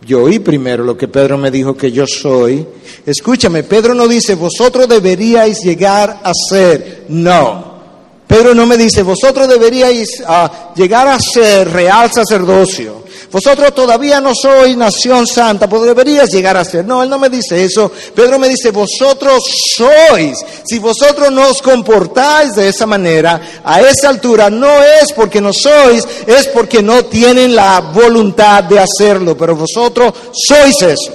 yo 0.06 0.22
oí 0.22 0.38
primero 0.38 0.84
lo 0.84 0.96
que 0.96 1.08
Pedro 1.08 1.36
me 1.36 1.50
dijo 1.50 1.76
que 1.76 1.92
yo 1.92 2.06
soy. 2.06 2.66
Escúchame, 3.04 3.62
Pedro 3.62 3.94
no 3.94 4.08
dice, 4.08 4.34
vosotros 4.34 4.88
deberíais 4.88 5.60
llegar 5.60 6.20
a 6.22 6.32
ser. 6.34 7.04
No. 7.08 7.70
Pedro 8.26 8.54
no 8.54 8.64
me 8.64 8.76
dice, 8.76 9.02
vosotros 9.02 9.48
deberíais 9.48 10.22
ah, 10.26 10.72
llegar 10.76 11.08
a 11.08 11.18
ser 11.18 11.70
real 11.70 12.10
sacerdocio. 12.12 13.02
Vosotros 13.30 13.72
todavía 13.74 14.20
no 14.20 14.32
sois 14.34 14.76
nación 14.76 15.26
santa, 15.26 15.68
pues 15.68 15.82
deberías 15.82 16.30
llegar 16.30 16.56
a 16.56 16.64
ser. 16.64 16.84
No, 16.84 17.02
él 17.02 17.08
no 17.08 17.18
me 17.18 17.28
dice 17.28 17.62
eso. 17.64 17.90
Pedro 18.14 18.38
me 18.38 18.48
dice, 18.48 18.72
vosotros 18.72 19.42
sois. 19.76 20.38
Si 20.64 20.78
vosotros 20.80 21.30
no 21.30 21.48
os 21.48 21.62
comportáis 21.62 22.54
de 22.56 22.68
esa 22.68 22.86
manera, 22.86 23.40
a 23.64 23.80
esa 23.82 24.08
altura, 24.08 24.50
no 24.50 24.82
es 24.82 25.12
porque 25.12 25.40
no 25.40 25.52
sois, 25.52 26.06
es 26.26 26.48
porque 26.48 26.82
no 26.82 27.04
tienen 27.04 27.54
la 27.54 27.80
voluntad 27.80 28.64
de 28.64 28.80
hacerlo. 28.80 29.36
Pero 29.36 29.54
vosotros 29.54 30.12
sois 30.32 30.82
eso. 30.82 31.12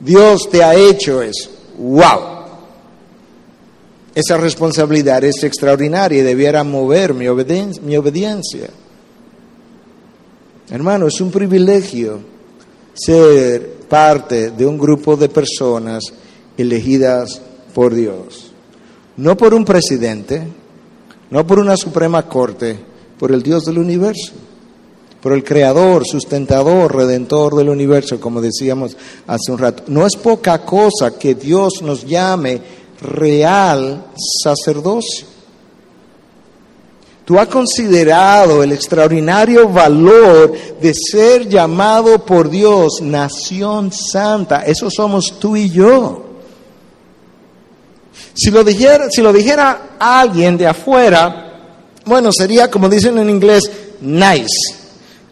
Dios 0.00 0.48
te 0.50 0.62
ha 0.62 0.74
hecho 0.74 1.22
eso. 1.22 1.50
¡Wow! 1.78 2.38
Esa 4.14 4.36
responsabilidad 4.36 5.22
es 5.24 5.44
extraordinaria 5.44 6.18
y 6.18 6.22
debiera 6.22 6.64
mover 6.64 7.14
mi, 7.14 7.28
obediencia. 7.28 8.68
Hermano, 10.70 11.06
es 11.06 11.20
un 11.20 11.30
privilegio 11.30 12.20
ser 12.92 13.78
parte 13.88 14.50
de 14.50 14.66
un 14.66 14.76
grupo 14.76 15.16
de 15.16 15.28
personas 15.28 16.04
elegidas 16.56 17.40
por 17.74 17.94
Dios. 17.94 18.50
No 19.16 19.36
por 19.36 19.54
un 19.54 19.64
presidente, 19.64 20.46
no 21.30 21.46
por 21.46 21.58
una 21.58 21.76
Suprema 21.76 22.28
Corte, 22.28 22.78
por 23.18 23.32
el 23.32 23.42
Dios 23.42 23.64
del 23.64 23.78
universo, 23.78 24.32
por 25.22 25.32
el 25.32 25.42
Creador, 25.42 26.06
sustentador, 26.06 26.94
redentor 26.94 27.56
del 27.56 27.70
universo, 27.70 28.20
como 28.20 28.40
decíamos 28.40 28.96
hace 29.26 29.50
un 29.50 29.58
rato. 29.58 29.84
No 29.86 30.06
es 30.06 30.16
poca 30.16 30.64
cosa 30.64 31.18
que 31.18 31.34
Dios 31.34 31.82
nos 31.82 32.04
llame 32.04 32.60
real 33.00 34.06
sacerdocio. 34.42 35.27
Tú 37.28 37.38
has 37.38 37.48
considerado 37.48 38.62
el 38.62 38.72
extraordinario 38.72 39.68
valor 39.68 40.50
de 40.80 40.94
ser 40.94 41.46
llamado 41.46 42.24
por 42.24 42.48
Dios 42.48 43.02
nación 43.02 43.92
santa. 43.92 44.62
Eso 44.62 44.88
somos 44.90 45.38
tú 45.38 45.54
y 45.54 45.68
yo. 45.68 46.24
Si 48.32 48.50
lo 48.50 48.64
dijera, 48.64 49.10
si 49.10 49.20
lo 49.20 49.30
dijera 49.30 49.96
alguien 50.00 50.56
de 50.56 50.68
afuera, 50.68 51.92
bueno, 52.06 52.32
sería 52.32 52.70
como 52.70 52.88
dicen 52.88 53.18
en 53.18 53.28
inglés, 53.28 53.70
nice. 54.00 54.74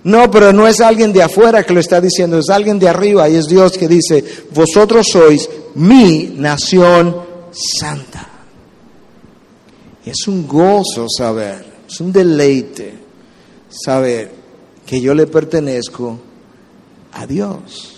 No, 0.04 0.30
pero 0.30 0.52
no 0.52 0.68
es 0.68 0.82
alguien 0.82 1.14
de 1.14 1.22
afuera 1.22 1.64
que 1.64 1.72
lo 1.72 1.80
está 1.80 1.98
diciendo, 1.98 2.38
es 2.38 2.50
alguien 2.50 2.78
de 2.78 2.90
arriba 2.90 3.26
y 3.26 3.36
es 3.36 3.46
Dios 3.46 3.72
que 3.72 3.88
dice, 3.88 4.22
vosotros 4.52 5.06
sois 5.10 5.48
mi 5.76 6.34
nación 6.36 7.16
santa. 7.52 8.28
Es 10.04 10.28
un 10.28 10.46
gozo 10.46 11.06
saber 11.08 11.75
es 11.96 12.00
un 12.02 12.12
deleite 12.12 12.92
saber 13.70 14.30
que 14.84 15.00
yo 15.00 15.14
le 15.14 15.26
pertenezco 15.26 16.18
a 17.12 17.26
Dios. 17.26 17.94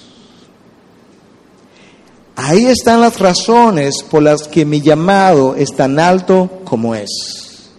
Ahí 2.36 2.66
están 2.66 3.00
las 3.00 3.18
razones 3.18 4.04
por 4.08 4.22
las 4.22 4.46
que 4.46 4.64
mi 4.64 4.80
llamado 4.80 5.56
es 5.56 5.74
tan 5.74 5.98
alto 5.98 6.60
como 6.64 6.94
es. 6.94 7.72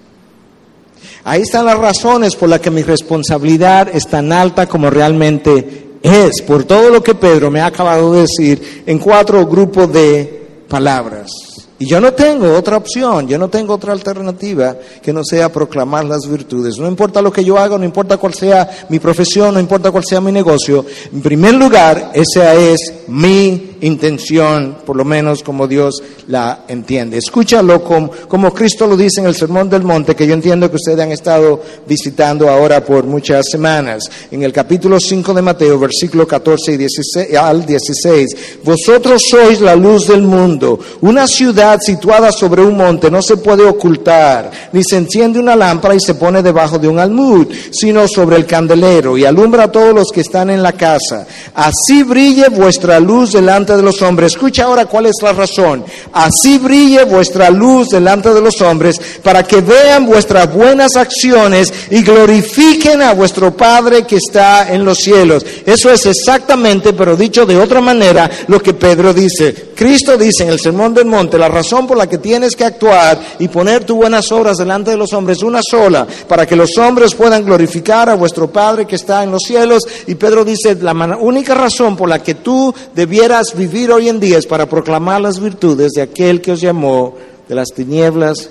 Ahí 1.23 1.43
están 1.43 1.65
las 1.65 1.79
razones 1.79 2.35
por 2.35 2.49
las 2.49 2.59
que 2.59 2.69
mi 2.69 2.83
responsabilidad 2.83 3.87
es 3.87 4.05
tan 4.05 4.33
alta 4.33 4.67
como 4.67 4.89
realmente 4.89 5.99
es, 6.03 6.41
por 6.41 6.65
todo 6.65 6.89
lo 6.89 7.01
que 7.01 7.15
Pedro 7.15 7.49
me 7.49 7.61
ha 7.61 7.67
acabado 7.67 8.11
de 8.11 8.21
decir 8.23 8.83
en 8.85 8.99
cuatro 8.99 9.47
grupos 9.47 9.93
de 9.93 10.65
palabras. 10.67 11.48
Y 11.81 11.87
yo 11.87 12.01
no 12.01 12.11
tengo 12.11 12.53
otra 12.57 12.75
opción, 12.75 13.25
yo 13.25 13.37
no 13.37 13.49
tengo 13.49 13.73
otra 13.73 13.93
alternativa 13.93 14.75
que 15.01 15.13
no 15.13 15.23
sea 15.23 15.49
proclamar 15.49 16.03
las 16.03 16.29
virtudes. 16.29 16.77
No 16.77 16.89
importa 16.89 17.21
lo 17.21 17.31
que 17.31 17.45
yo 17.45 17.57
haga, 17.57 17.77
no 17.77 17.85
importa 17.85 18.17
cuál 18.17 18.33
sea 18.33 18.69
mi 18.89 18.99
profesión, 18.99 19.53
no 19.53 19.61
importa 19.61 19.89
cuál 19.89 20.03
sea 20.03 20.19
mi 20.19 20.33
negocio. 20.33 20.85
En 21.13 21.21
primer 21.21 21.53
lugar, 21.53 22.11
esa 22.13 22.53
es 22.53 23.05
mi 23.07 23.77
intención, 23.81 24.79
por 24.85 24.95
lo 24.95 25.05
menos 25.05 25.41
como 25.41 25.67
Dios 25.67 26.03
la 26.27 26.65
entiende. 26.67 27.17
Escúchalo 27.17 27.81
como, 27.81 28.53
Cristo 28.53 28.87
lo 28.87 28.97
dice 28.97 29.21
en 29.21 29.27
el 29.27 29.35
Sermón 29.35 29.69
del 29.69 29.83
Monte, 29.83 30.15
que 30.15 30.27
yo 30.27 30.33
entiendo 30.33 30.69
que 30.69 30.75
ustedes 30.75 30.99
han 30.99 31.11
estado 31.11 31.61
visitando 31.87 32.49
ahora 32.49 32.83
por 32.83 33.05
muchas 33.05 33.45
semanas. 33.49 34.03
En 34.31 34.43
el 34.43 34.51
capítulo 34.51 34.99
5 34.99 35.33
de 35.33 35.41
Mateo, 35.41 35.79
versículo 35.79 36.27
14 36.27 36.73
y 36.73 36.77
16, 36.77 37.35
al 37.37 37.65
16, 37.65 38.59
vosotros 38.63 39.21
sois 39.29 39.61
la 39.61 39.75
luz 39.75 40.07
del 40.07 40.23
mundo. 40.23 40.79
Una 41.01 41.27
ciudad 41.27 41.68
situada 41.79 42.31
sobre 42.31 42.61
un 42.61 42.77
monte 42.77 43.11
no 43.11 43.21
se 43.21 43.37
puede 43.37 43.65
ocultar, 43.65 44.49
ni 44.71 44.83
se 44.83 44.97
enciende 44.97 45.39
una 45.39 45.55
lámpara 45.55 45.95
y 45.95 45.99
se 45.99 46.15
pone 46.15 46.41
debajo 46.41 46.79
de 46.79 46.87
un 46.87 46.99
almud, 46.99 47.47
sino 47.71 48.07
sobre 48.07 48.37
el 48.37 48.45
candelero 48.45 49.17
y 49.17 49.25
alumbra 49.25 49.65
a 49.65 49.71
todos 49.71 49.93
los 49.93 50.09
que 50.11 50.21
están 50.21 50.49
en 50.49 50.63
la 50.63 50.73
casa. 50.73 51.27
Así 51.53 52.03
brille 52.03 52.49
vuestra 52.49 52.99
luz 52.99 53.33
delante 53.33 53.75
de 53.75 53.83
los 53.83 54.01
hombres. 54.01 54.33
Escucha 54.33 54.63
ahora 54.63 54.85
cuál 54.85 55.07
es 55.07 55.15
la 55.21 55.33
razón. 55.33 55.83
Así 56.13 56.57
brille 56.57 57.03
vuestra 57.03 57.49
luz 57.49 57.89
delante 57.89 58.33
de 58.33 58.41
los 58.41 58.61
hombres 58.61 58.99
para 59.23 59.43
que 59.43 59.61
vean 59.61 60.05
vuestras 60.05 60.53
buenas 60.53 60.95
acciones 60.95 61.73
y 61.89 62.01
glorifiquen 62.01 63.01
a 63.01 63.13
vuestro 63.13 63.55
Padre 63.55 64.03
que 64.03 64.17
está 64.17 64.73
en 64.73 64.85
los 64.85 64.99
cielos. 64.99 65.45
Eso 65.65 65.91
es 65.91 66.05
exactamente, 66.05 66.93
pero 66.93 67.15
dicho 67.15 67.45
de 67.45 67.57
otra 67.57 67.81
manera, 67.81 68.29
lo 68.47 68.61
que 68.61 68.73
Pedro 68.73 69.13
dice. 69.13 69.69
Cristo 69.75 70.17
dice 70.17 70.43
en 70.43 70.49
el 70.49 70.59
Sermón 70.59 70.93
del 70.93 71.05
Monte, 71.05 71.37
la 71.37 71.47
razón 71.47 71.58
por 71.87 71.97
la 71.97 72.07
que 72.07 72.17
tienes 72.17 72.55
que 72.55 72.65
actuar 72.65 73.19
y 73.39 73.47
poner 73.47 73.83
tus 73.83 73.95
buenas 73.95 74.31
obras 74.31 74.57
delante 74.57 74.91
de 74.91 74.97
los 74.97 75.13
hombres, 75.13 75.43
una 75.43 75.61
sola, 75.61 76.07
para 76.27 76.45
que 76.45 76.55
los 76.55 76.77
hombres 76.77 77.15
puedan 77.15 77.43
glorificar 77.43 78.09
a 78.09 78.15
vuestro 78.15 78.51
Padre 78.51 78.85
que 78.85 78.95
está 78.95 79.23
en 79.23 79.31
los 79.31 79.43
cielos. 79.43 79.83
Y 80.07 80.15
Pedro 80.15 80.45
dice, 80.45 80.75
la 80.75 80.93
única 81.19 81.55
razón 81.55 81.95
por 81.95 82.09
la 82.09 82.21
que 82.21 82.35
tú 82.35 82.73
debieras 82.95 83.55
vivir 83.55 83.91
hoy 83.91 84.09
en 84.09 84.19
día 84.19 84.37
es 84.37 84.45
para 84.45 84.67
proclamar 84.67 85.21
las 85.21 85.39
virtudes 85.39 85.91
de 85.93 86.01
aquel 86.01 86.41
que 86.41 86.51
os 86.51 86.61
llamó 86.61 87.15
de 87.47 87.55
las 87.55 87.69
tinieblas 87.69 88.49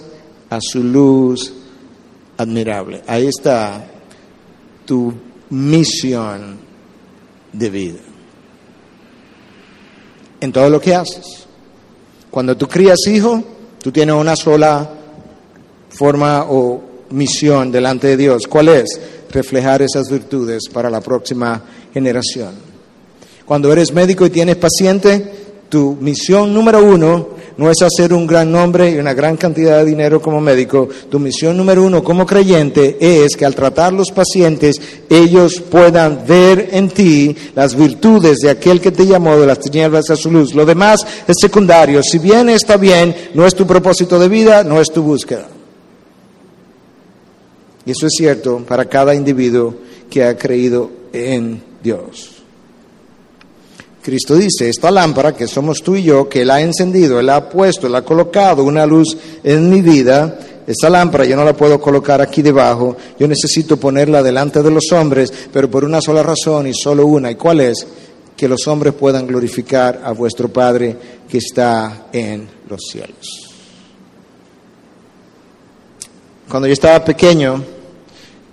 a 0.51 0.59
su 0.61 0.83
luz 0.83 1.53
admirable. 2.37 3.03
Ahí 3.07 3.27
está 3.27 3.85
tu 4.85 5.13
misión 5.51 6.59
de 7.53 7.71
vida. 7.71 7.99
En 10.41 10.53
todo 10.53 10.71
lo 10.71 10.81
que 10.81 10.95
haces. 10.95 11.48
Cuando 12.31 12.57
tú 12.57 12.67
crías 12.69 12.99
hijo, 13.07 13.43
tú 13.83 13.91
tienes 13.91 14.15
una 14.15 14.37
sola 14.37 14.89
forma 15.89 16.45
o 16.49 16.83
misión 17.11 17.73
delante 17.73 18.09
de 18.09 18.17
Dios. 18.17 18.47
¿Cuál 18.49 18.69
es? 18.69 19.01
Reflejar 19.31 19.83
esas 19.83 20.11
virtudes 20.11 20.69
para 20.73 20.91
la 20.91 21.01
próxima 21.01 21.63
generación. 21.93 22.55
Cuando 23.45 23.73
eres 23.73 23.93
médico 23.93 24.27
y 24.27 24.31
tienes 24.31 24.57
paciente, 24.57 25.33
tu 25.69 25.97
misión 26.01 26.53
número 26.53 26.85
uno 26.85 27.38
no 27.59 27.69
es 27.69 27.83
hacer 27.83 28.15
un 28.15 28.25
gran 28.25 28.51
nombre 28.53 28.89
y 28.89 28.99
una 28.99 29.15
gran 29.15 29.37
cantidad 29.37 29.79
de 29.79 29.85
dinero 29.85 30.23
como 30.23 30.41
médico. 30.41 30.89
Tu 31.11 31.19
misión 31.19 31.57
número 31.57 31.83
uno 31.85 32.05
como 32.05 32.25
creyente 32.25 32.97
es 33.01 33.37
que 33.37 33.45
al 33.45 33.57
tratar 33.57 33.93
los 33.93 34.13
pacientes 34.13 34.81
ellos 35.11 35.61
puedan 35.61 36.25
ver 36.27 36.69
en 36.71 36.89
ti 36.89 37.37
las 37.57 37.75
virtudes 37.75 38.39
de 38.39 38.51
aquel 38.51 38.81
que 38.81 38.93
te 38.93 39.07
llamó 39.07 39.37
de 39.37 39.47
las 39.47 39.59
tinieblas 39.59 40.09
a 40.09 40.17
su 40.17 40.31
luz. 40.31 40.55
Lo 40.55 40.65
demás 40.65 41.01
es 41.27 41.37
secundario. 41.41 42.01
Si 42.01 42.19
bien 42.19 42.49
está 42.49 42.77
bien, 42.77 43.15
no 43.35 43.45
es 43.45 43.57
tu 43.57 43.67
propósito 43.67 44.21
de 44.21 44.29
vida, 44.29 44.63
no 44.63 44.81
es 44.81 44.93
tu 44.93 45.03
búsqueda. 45.03 45.49
Y 47.85 47.91
eso 47.91 48.07
es 48.07 48.13
cierto 48.17 48.59
para 48.69 48.85
cada 48.85 49.17
individuo 49.17 49.75
que 50.09 50.23
ha 50.23 50.39
creído 50.39 50.91
en 51.13 51.61
Dios. 51.83 52.38
Cristo 54.09 54.37
dice, 54.37 54.71
esta 54.71 54.91
lámpara 54.91 55.37
que 55.37 55.47
somos 55.47 55.83
tú 55.83 55.95
y 55.95 56.03
yo, 56.03 56.31
que 56.31 56.41
Él 56.41 56.51
ha 56.51 56.63
encendido, 56.63 57.21
Él 57.21 57.29
ha 57.29 57.47
puesto, 57.47 57.87
Él 57.87 57.95
ha 57.95 58.01
colocado 58.01 58.65
una 58.65 58.87
luz 58.87 59.15
en 59.45 59.69
mi 59.69 59.83
vida, 59.83 60.39
esta 60.67 60.89
lámpara 60.89 61.27
yo 61.27 61.37
no 61.37 61.45
la 61.45 61.53
puedo 61.53 61.79
colocar 61.79 62.23
aquí 62.23 62.41
debajo, 62.41 62.97
yo 63.19 63.29
necesito 63.29 63.77
ponerla 63.77 64.23
delante 64.23 64.63
de 64.63 64.71
los 64.71 64.91
hombres, 64.93 65.31
pero 65.53 65.71
por 65.71 65.85
una 65.85 66.01
sola 66.01 66.23
razón 66.23 66.69
y 66.69 66.73
solo 66.73 67.05
una. 67.05 67.31
¿Y 67.31 67.35
cuál 67.35 67.61
es? 67.61 67.87
Que 68.35 68.49
los 68.49 68.67
hombres 68.67 68.95
puedan 68.95 69.27
glorificar 69.27 70.01
a 70.03 70.13
vuestro 70.13 70.49
Padre 70.49 70.97
que 71.29 71.37
está 71.37 72.07
en 72.11 72.49
los 72.67 72.81
cielos. 72.91 73.53
Cuando 76.49 76.67
yo 76.67 76.73
estaba 76.73 77.05
pequeño, 77.05 77.63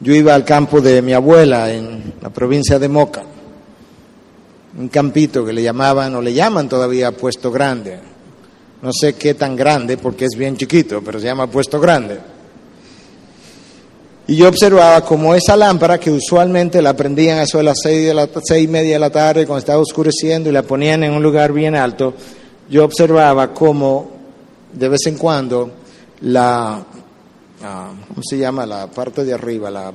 yo 0.01 0.13
iba 0.13 0.35
al 0.35 0.43
campo 0.43 0.81
de 0.81 1.01
mi 1.01 1.13
abuela 1.13 1.71
en 1.71 2.15
la 2.21 2.29
provincia 2.29 2.77
de 2.77 2.89
Moca 2.89 3.23
un 4.77 4.89
campito 4.89 5.45
que 5.45 5.53
le 5.53 5.63
llamaban 5.63 6.15
o 6.15 6.21
le 6.21 6.33
llaman 6.33 6.67
todavía 6.67 7.11
Puesto 7.11 7.51
Grande. 7.51 7.99
No 8.81 8.91
sé 8.91 9.13
qué 9.13 9.33
tan 9.33 9.55
grande 9.55 9.97
porque 9.97 10.25
es 10.25 10.37
bien 10.37 10.57
chiquito, 10.57 11.01
pero 11.03 11.19
se 11.19 11.27
llama 11.27 11.47
Puesto 11.47 11.79
Grande. 11.79 12.19
Y 14.27 14.35
yo 14.35 14.47
observaba 14.47 15.01
como 15.01 15.35
esa 15.35 15.55
lámpara 15.55 15.99
que 15.99 16.11
usualmente 16.11 16.81
la 16.81 16.95
prendían 16.95 17.39
a 17.39 17.43
eso 17.43 17.59
de 17.59 17.63
las 17.63 17.77
seis, 17.81 18.07
de 18.07 18.13
la, 18.13 18.27
seis 18.43 18.65
y 18.65 18.67
media 18.67 18.93
de 18.93 18.99
la 18.99 19.11
tarde 19.11 19.45
cuando 19.45 19.59
estaba 19.59 19.79
oscureciendo 19.79 20.49
y 20.49 20.53
la 20.53 20.63
ponían 20.63 21.03
en 21.03 21.13
un 21.13 21.21
lugar 21.21 21.53
bien 21.53 21.75
alto, 21.75 22.13
yo 22.69 22.83
observaba 22.83 23.53
como 23.53 24.11
de 24.73 24.89
vez 24.89 25.05
en 25.05 25.17
cuando 25.17 25.71
la, 26.21 26.83
ah, 27.63 27.91
¿cómo 28.07 28.21
se 28.27 28.37
llama? 28.37 28.65
La 28.65 28.87
parte 28.87 29.23
de 29.23 29.33
arriba, 29.33 29.69
la, 29.69 29.93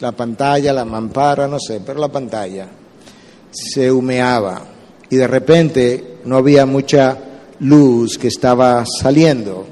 la 0.00 0.12
pantalla, 0.12 0.72
la 0.72 0.84
mampara, 0.86 1.46
no 1.46 1.60
sé, 1.60 1.82
pero 1.84 2.00
la 2.00 2.08
pantalla 2.08 2.66
se 3.56 3.90
humeaba 3.90 4.62
y 5.08 5.16
de 5.16 5.26
repente 5.26 6.18
no 6.24 6.36
había 6.36 6.66
mucha 6.66 7.18
luz 7.60 8.18
que 8.18 8.28
estaba 8.28 8.84
saliendo. 8.84 9.66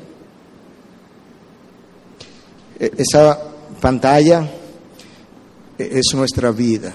E-, 2.79 2.93
esa 2.97 3.39
pantalla 3.81 4.49
e-, 5.79 5.99
es 5.99 6.15
nuestra 6.15 6.51
vida 6.51 6.95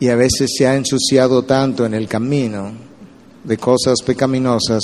y 0.00 0.08
a 0.08 0.16
veces 0.16 0.50
se 0.56 0.66
ha 0.66 0.74
ensuciado 0.74 1.44
tanto 1.44 1.84
en 1.84 1.94
el 1.94 2.08
camino 2.08 2.72
de 3.44 3.56
cosas 3.56 4.00
pecaminosas 4.04 4.82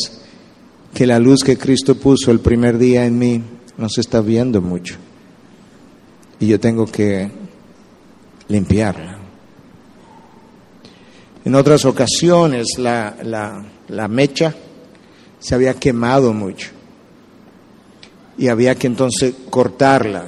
que 0.93 1.07
la 1.07 1.19
luz 1.19 1.43
que 1.43 1.57
Cristo 1.57 1.95
puso 1.97 2.31
el 2.31 2.41
primer 2.41 2.79
día 2.79 3.07
en 3.07 3.19
mí 3.19 3.43
no 3.77 3.89
se 3.89 4.01
está 4.01 4.21
viendo 4.21 4.61
mucho 4.61 4.97
y 6.41 6.47
yo 6.47 6.61
tengo 6.61 6.87
que 6.87 7.31
limpiarla. 8.49 9.14
En 11.45 11.55
otras 11.55 11.85
ocasiones 11.85 12.79
la, 12.79 13.15
la, 13.89 14.09
mecha 14.09 14.55
se 15.39 15.55
había 15.55 15.75
quemado 15.75 16.33
mucho 16.33 16.71
y 18.39 18.49
había 18.49 18.75
que 18.77 18.87
entonces 18.87 19.35
cortarla. 19.51 20.25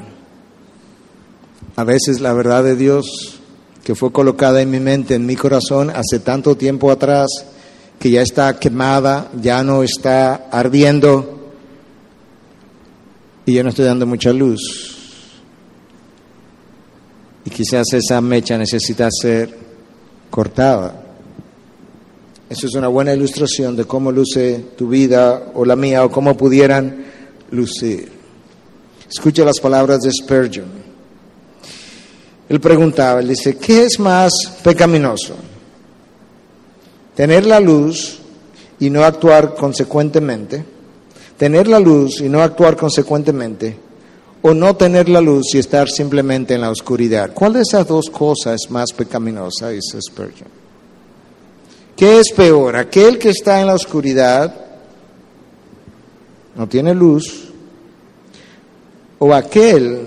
A 1.74 1.84
veces 1.84 2.20
la 2.20 2.34
verdad 2.34 2.62
de 2.64 2.76
Dios 2.76 3.40
que 3.82 3.94
fue 3.94 4.12
colocada 4.12 4.60
en 4.60 4.70
mi 4.70 4.80
mente, 4.80 5.14
en 5.14 5.24
mi 5.24 5.36
corazón, 5.36 5.90
hace 5.90 6.18
tanto 6.18 6.56
tiempo 6.56 6.90
atrás, 6.90 7.28
que 8.00 8.10
ya 8.10 8.20
está 8.20 8.58
quemada, 8.58 9.30
ya 9.40 9.62
no 9.62 9.84
está 9.84 10.48
ardiendo 10.50 11.52
y 13.46 13.54
yo 13.54 13.62
no 13.62 13.70
estoy 13.70 13.84
dando 13.84 14.04
mucha 14.04 14.32
luz. 14.32 14.60
Y 17.44 17.50
quizás 17.50 17.86
esa 17.92 18.20
mecha 18.20 18.58
necesita 18.58 19.08
ser 19.08 19.56
cortada. 20.30 21.05
Eso 22.48 22.66
es 22.68 22.74
una 22.74 22.88
buena 22.88 23.12
ilustración 23.12 23.76
de 23.76 23.84
cómo 23.84 24.12
luce 24.12 24.64
tu 24.76 24.88
vida 24.88 25.50
o 25.54 25.64
la 25.64 25.74
mía 25.74 26.04
o 26.04 26.10
cómo 26.10 26.36
pudieran 26.36 27.04
lucir. 27.50 28.08
Escucha 29.08 29.44
las 29.44 29.58
palabras 29.58 30.00
de 30.00 30.12
Spurgeon. 30.12 30.86
Él 32.48 32.60
preguntaba, 32.60 33.20
él 33.20 33.28
dice, 33.28 33.56
¿qué 33.56 33.84
es 33.84 33.98
más 33.98 34.32
pecaminoso? 34.62 35.34
Tener 37.16 37.46
la 37.46 37.58
luz 37.58 38.20
y 38.78 38.90
no 38.90 39.04
actuar 39.04 39.54
consecuentemente, 39.54 40.64
tener 41.36 41.66
la 41.66 41.80
luz 41.80 42.20
y 42.20 42.28
no 42.28 42.42
actuar 42.42 42.76
consecuentemente, 42.76 43.76
o 44.42 44.54
no 44.54 44.76
tener 44.76 45.08
la 45.08 45.20
luz 45.20 45.54
y 45.54 45.58
estar 45.58 45.88
simplemente 45.88 46.54
en 46.54 46.60
la 46.60 46.70
oscuridad. 46.70 47.32
¿Cuál 47.34 47.54
de 47.54 47.62
esas 47.62 47.88
dos 47.88 48.08
cosas 48.10 48.60
es 48.62 48.70
más 48.70 48.92
pecaminosa? 48.92 49.70
Dice 49.70 50.00
Spurgeon. 50.00 50.65
¿Qué 51.96 52.20
es 52.20 52.30
peor? 52.36 52.76
¿Aquel 52.76 53.18
que 53.18 53.30
está 53.30 53.60
en 53.60 53.68
la 53.68 53.74
oscuridad, 53.74 54.54
no 56.54 56.68
tiene 56.68 56.94
luz, 56.94 57.48
o 59.18 59.32
aquel 59.32 60.02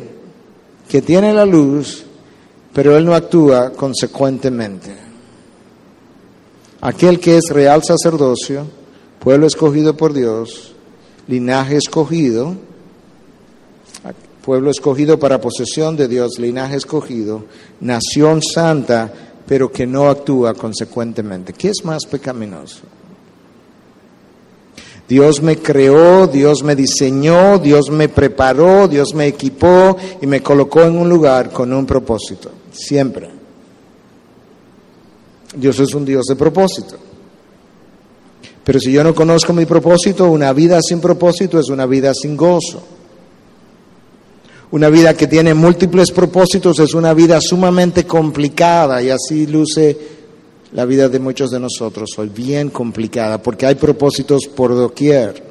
que 0.87 1.01
tiene 1.01 1.33
la 1.33 1.47
luz, 1.47 2.05
pero 2.73 2.95
él 2.95 3.05
no 3.05 3.15
actúa 3.15 3.71
consecuentemente? 3.71 4.95
Aquel 6.81 7.19
que 7.19 7.37
es 7.37 7.49
real 7.49 7.83
sacerdocio, 7.83 8.67
pueblo 9.19 9.47
escogido 9.47 9.97
por 9.97 10.13
Dios, 10.13 10.75
linaje 11.27 11.77
escogido, 11.77 12.55
pueblo 14.45 14.69
escogido 14.69 15.19
para 15.19 15.41
posesión 15.41 15.97
de 15.97 16.07
Dios, 16.07 16.39
linaje 16.39 16.75
escogido, 16.75 17.45
nación 17.81 18.41
santa, 18.41 19.11
pero 19.49 19.71
que 19.71 19.87
no 19.87 20.07
actúa 20.07 20.53
consecuentemente. 20.53 21.53
¿Qué 21.53 21.69
es 21.69 21.83
más 21.83 22.05
pecaminoso? 22.05 22.81
Dios 25.07 25.41
me 25.41 25.57
creó, 25.57 26.27
Dios 26.27 26.61
me 26.61 26.75
diseñó, 26.75 27.57
Dios 27.57 27.89
me 27.89 28.09
preparó, 28.09 28.87
Dios 28.87 29.15
me 29.15 29.25
equipó 29.25 29.97
y 30.21 30.27
me 30.27 30.43
colocó 30.43 30.83
en 30.83 30.95
un 30.95 31.09
lugar 31.09 31.49
con 31.49 31.73
un 31.73 31.87
propósito, 31.87 32.51
siempre. 32.71 33.27
Dios 35.55 35.79
es 35.79 35.95
un 35.95 36.05
Dios 36.05 36.27
de 36.27 36.35
propósito. 36.35 36.97
Pero 38.63 38.79
si 38.79 38.91
yo 38.91 39.03
no 39.03 39.15
conozco 39.15 39.51
mi 39.51 39.65
propósito, 39.65 40.29
una 40.29 40.53
vida 40.53 40.79
sin 40.79 41.01
propósito 41.01 41.59
es 41.59 41.69
una 41.69 41.87
vida 41.87 42.11
sin 42.13 42.37
gozo. 42.37 42.98
Una 44.71 44.89
vida 44.89 45.15
que 45.15 45.27
tiene 45.27 45.55
múltiples 45.55 46.11
propósitos 46.11 46.77
es 46.79 46.93
una 46.93 47.13
vida 47.15 47.41
sumamente 47.41 48.05
complicada 48.05 49.01
y 49.01 49.09
así 49.09 49.47
luce 49.47 49.97
la 50.73 50.85
vida 50.85 51.09
de 51.09 51.17
muchos 51.17 51.49
de 51.49 51.59
nosotros, 51.59 52.11
hoy 52.17 52.29
bien 52.29 52.69
complicada, 52.69 53.41
porque 53.41 53.65
hay 53.65 53.75
propósitos 53.75 54.47
por 54.47 54.75
doquier. 54.75 55.49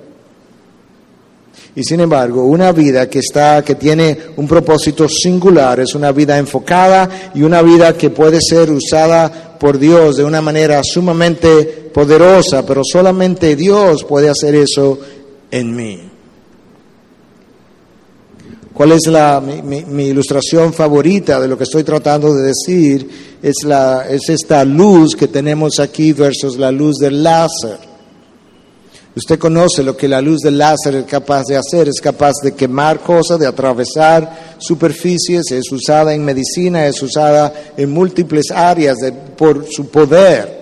Y 1.74 1.82
sin 1.82 2.00
embargo, 2.00 2.44
una 2.44 2.70
vida 2.70 3.10
que 3.10 3.18
está 3.18 3.62
que 3.64 3.74
tiene 3.74 4.16
un 4.36 4.46
propósito 4.46 5.08
singular 5.08 5.80
es 5.80 5.94
una 5.94 6.12
vida 6.12 6.38
enfocada 6.38 7.30
y 7.34 7.42
una 7.42 7.62
vida 7.62 7.96
que 7.96 8.10
puede 8.10 8.40
ser 8.40 8.70
usada 8.70 9.56
por 9.58 9.78
Dios 9.78 10.16
de 10.16 10.24
una 10.24 10.40
manera 10.40 10.80
sumamente 10.84 11.90
poderosa, 11.92 12.64
pero 12.64 12.82
solamente 12.84 13.56
Dios 13.56 14.04
puede 14.04 14.28
hacer 14.28 14.54
eso 14.54 14.98
en 15.50 15.74
mí. 15.74 16.07
¿Cuál 18.78 18.92
es 18.92 19.08
la, 19.08 19.40
mi, 19.40 20.04
ilustración 20.04 20.72
favorita 20.72 21.40
de 21.40 21.48
lo 21.48 21.58
que 21.58 21.64
estoy 21.64 21.82
tratando 21.82 22.32
de 22.32 22.44
decir? 22.44 23.36
Es, 23.42 23.64
la, 23.64 24.08
es 24.08 24.28
esta 24.28 24.64
luz 24.64 25.16
que 25.16 25.26
tenemos 25.26 25.80
aquí 25.80 26.12
versus 26.12 26.56
la 26.56 26.70
luz 26.70 26.98
del 26.98 27.24
láser. 27.24 27.76
Usted 29.16 29.36
conoce 29.36 29.82
lo 29.82 29.96
que 29.96 30.06
la 30.06 30.20
luz 30.20 30.42
del 30.42 30.58
láser 30.58 30.94
es 30.94 31.06
capaz 31.06 31.42
de 31.48 31.56
hacer, 31.56 31.88
es 31.88 32.00
capaz 32.00 32.34
de 32.40 32.52
quemar 32.52 33.00
cosas, 33.00 33.40
de 33.40 33.48
atravesar 33.48 34.54
superficies, 34.58 35.50
es 35.50 35.72
usada 35.72 36.14
en 36.14 36.24
medicina, 36.24 36.86
es 36.86 37.02
usada 37.02 37.52
en 37.76 37.90
múltiples 37.90 38.52
áreas 38.52 38.98
por 39.36 39.66
su 39.68 39.88
poder 39.88 40.57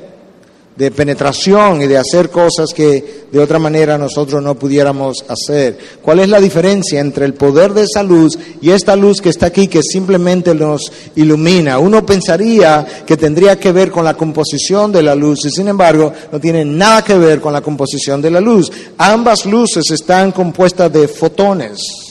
de 0.77 0.91
penetración 0.91 1.81
y 1.81 1.87
de 1.87 1.97
hacer 1.97 2.31
cosas 2.31 2.71
que 2.75 3.27
de 3.33 3.39
otra 3.39 3.59
manera 3.59 3.97
nosotros 3.97 4.43
no 4.43 4.55
pudiéramos 4.55 5.25
hacer. 5.27 5.79
¿Cuál 6.03 6.21
es 6.21 6.29
la 6.29 6.41
diferencia 6.41 7.01
entre 7.01 7.25
el 7.25 7.35
poder 7.35 7.73
de 7.73 7.85
esa 7.85 8.03
luz 8.03 8.39
y 8.61 8.71
esta 8.71 8.95
luz 8.95 9.21
que 9.21 9.31
está 9.31 9.47
aquí 9.47 9.69
que 9.69 9.83
simplemente 9.83 10.55
nos 10.55 10.93
ilumina? 11.17 11.79
Uno 11.79 12.05
pensaría 12.05 12.87
que 13.07 13.17
tendría 13.17 13.59
que 13.59 13.73
ver 13.73 13.91
con 13.91 14.05
la 14.05 14.15
composición 14.15 14.93
de 14.93 15.03
la 15.03 15.15
luz 15.15 15.45
y 15.47 15.51
sin 15.51 15.69
embargo 15.69 16.13
no 16.31 16.39
tiene 16.39 16.65
nada 16.65 17.03
que 17.03 17.17
ver 17.17 17.41
con 17.41 17.53
la 17.53 17.63
composición 17.63 18.21
de 18.21 18.31
la 18.31 18.41
luz. 18.41 18.71
Ambas 18.99 19.47
luces 19.47 19.91
están 19.91 20.33
compuestas 20.33 20.93
de 20.93 21.09
fotones. 21.09 22.06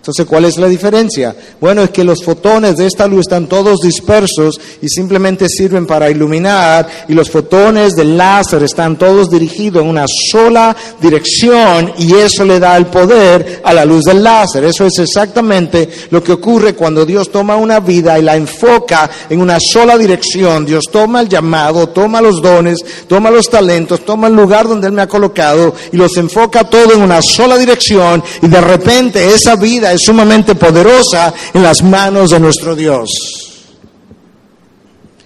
Entonces, 0.00 0.24
¿cuál 0.24 0.46
es 0.46 0.56
la 0.56 0.66
diferencia? 0.66 1.36
Bueno, 1.60 1.82
es 1.82 1.90
que 1.90 2.04
los 2.04 2.24
fotones 2.24 2.76
de 2.76 2.86
esta 2.86 3.06
luz 3.06 3.20
están 3.20 3.46
todos 3.48 3.80
dispersos 3.80 4.58
y 4.80 4.88
simplemente 4.88 5.46
sirven 5.46 5.86
para 5.86 6.08
iluminar 6.08 6.88
y 7.06 7.12
los 7.12 7.28
fotones 7.28 7.94
del 7.94 8.16
láser 8.16 8.62
están 8.62 8.96
todos 8.96 9.28
dirigidos 9.28 9.82
en 9.82 9.90
una 9.90 10.06
sola 10.08 10.74
dirección 11.02 11.92
y 11.98 12.14
eso 12.14 12.46
le 12.46 12.58
da 12.58 12.78
el 12.78 12.86
poder 12.86 13.60
a 13.62 13.74
la 13.74 13.84
luz 13.84 14.04
del 14.04 14.24
láser. 14.24 14.64
Eso 14.64 14.86
es 14.86 14.98
exactamente 14.98 15.90
lo 16.10 16.24
que 16.24 16.32
ocurre 16.32 16.74
cuando 16.74 17.04
Dios 17.04 17.30
toma 17.30 17.56
una 17.56 17.78
vida 17.78 18.18
y 18.18 18.22
la 18.22 18.36
enfoca 18.36 19.10
en 19.28 19.42
una 19.42 19.58
sola 19.60 19.98
dirección. 19.98 20.64
Dios 20.64 20.84
toma 20.90 21.20
el 21.20 21.28
llamado, 21.28 21.90
toma 21.90 22.22
los 22.22 22.40
dones, 22.40 22.78
toma 23.06 23.30
los 23.30 23.50
talentos, 23.50 24.02
toma 24.06 24.28
el 24.28 24.34
lugar 24.34 24.66
donde 24.66 24.86
Él 24.86 24.94
me 24.94 25.02
ha 25.02 25.08
colocado 25.08 25.74
y 25.92 25.98
los 25.98 26.16
enfoca 26.16 26.64
todo 26.64 26.94
en 26.94 27.02
una 27.02 27.20
sola 27.20 27.58
dirección 27.58 28.24
y 28.40 28.48
de 28.48 28.62
repente 28.62 29.34
esa 29.34 29.56
vida 29.56 29.89
es 29.92 30.02
sumamente 30.02 30.54
poderosa 30.54 31.32
en 31.52 31.62
las 31.62 31.82
manos 31.82 32.30
de 32.30 32.40
nuestro 32.40 32.74
Dios. 32.74 33.10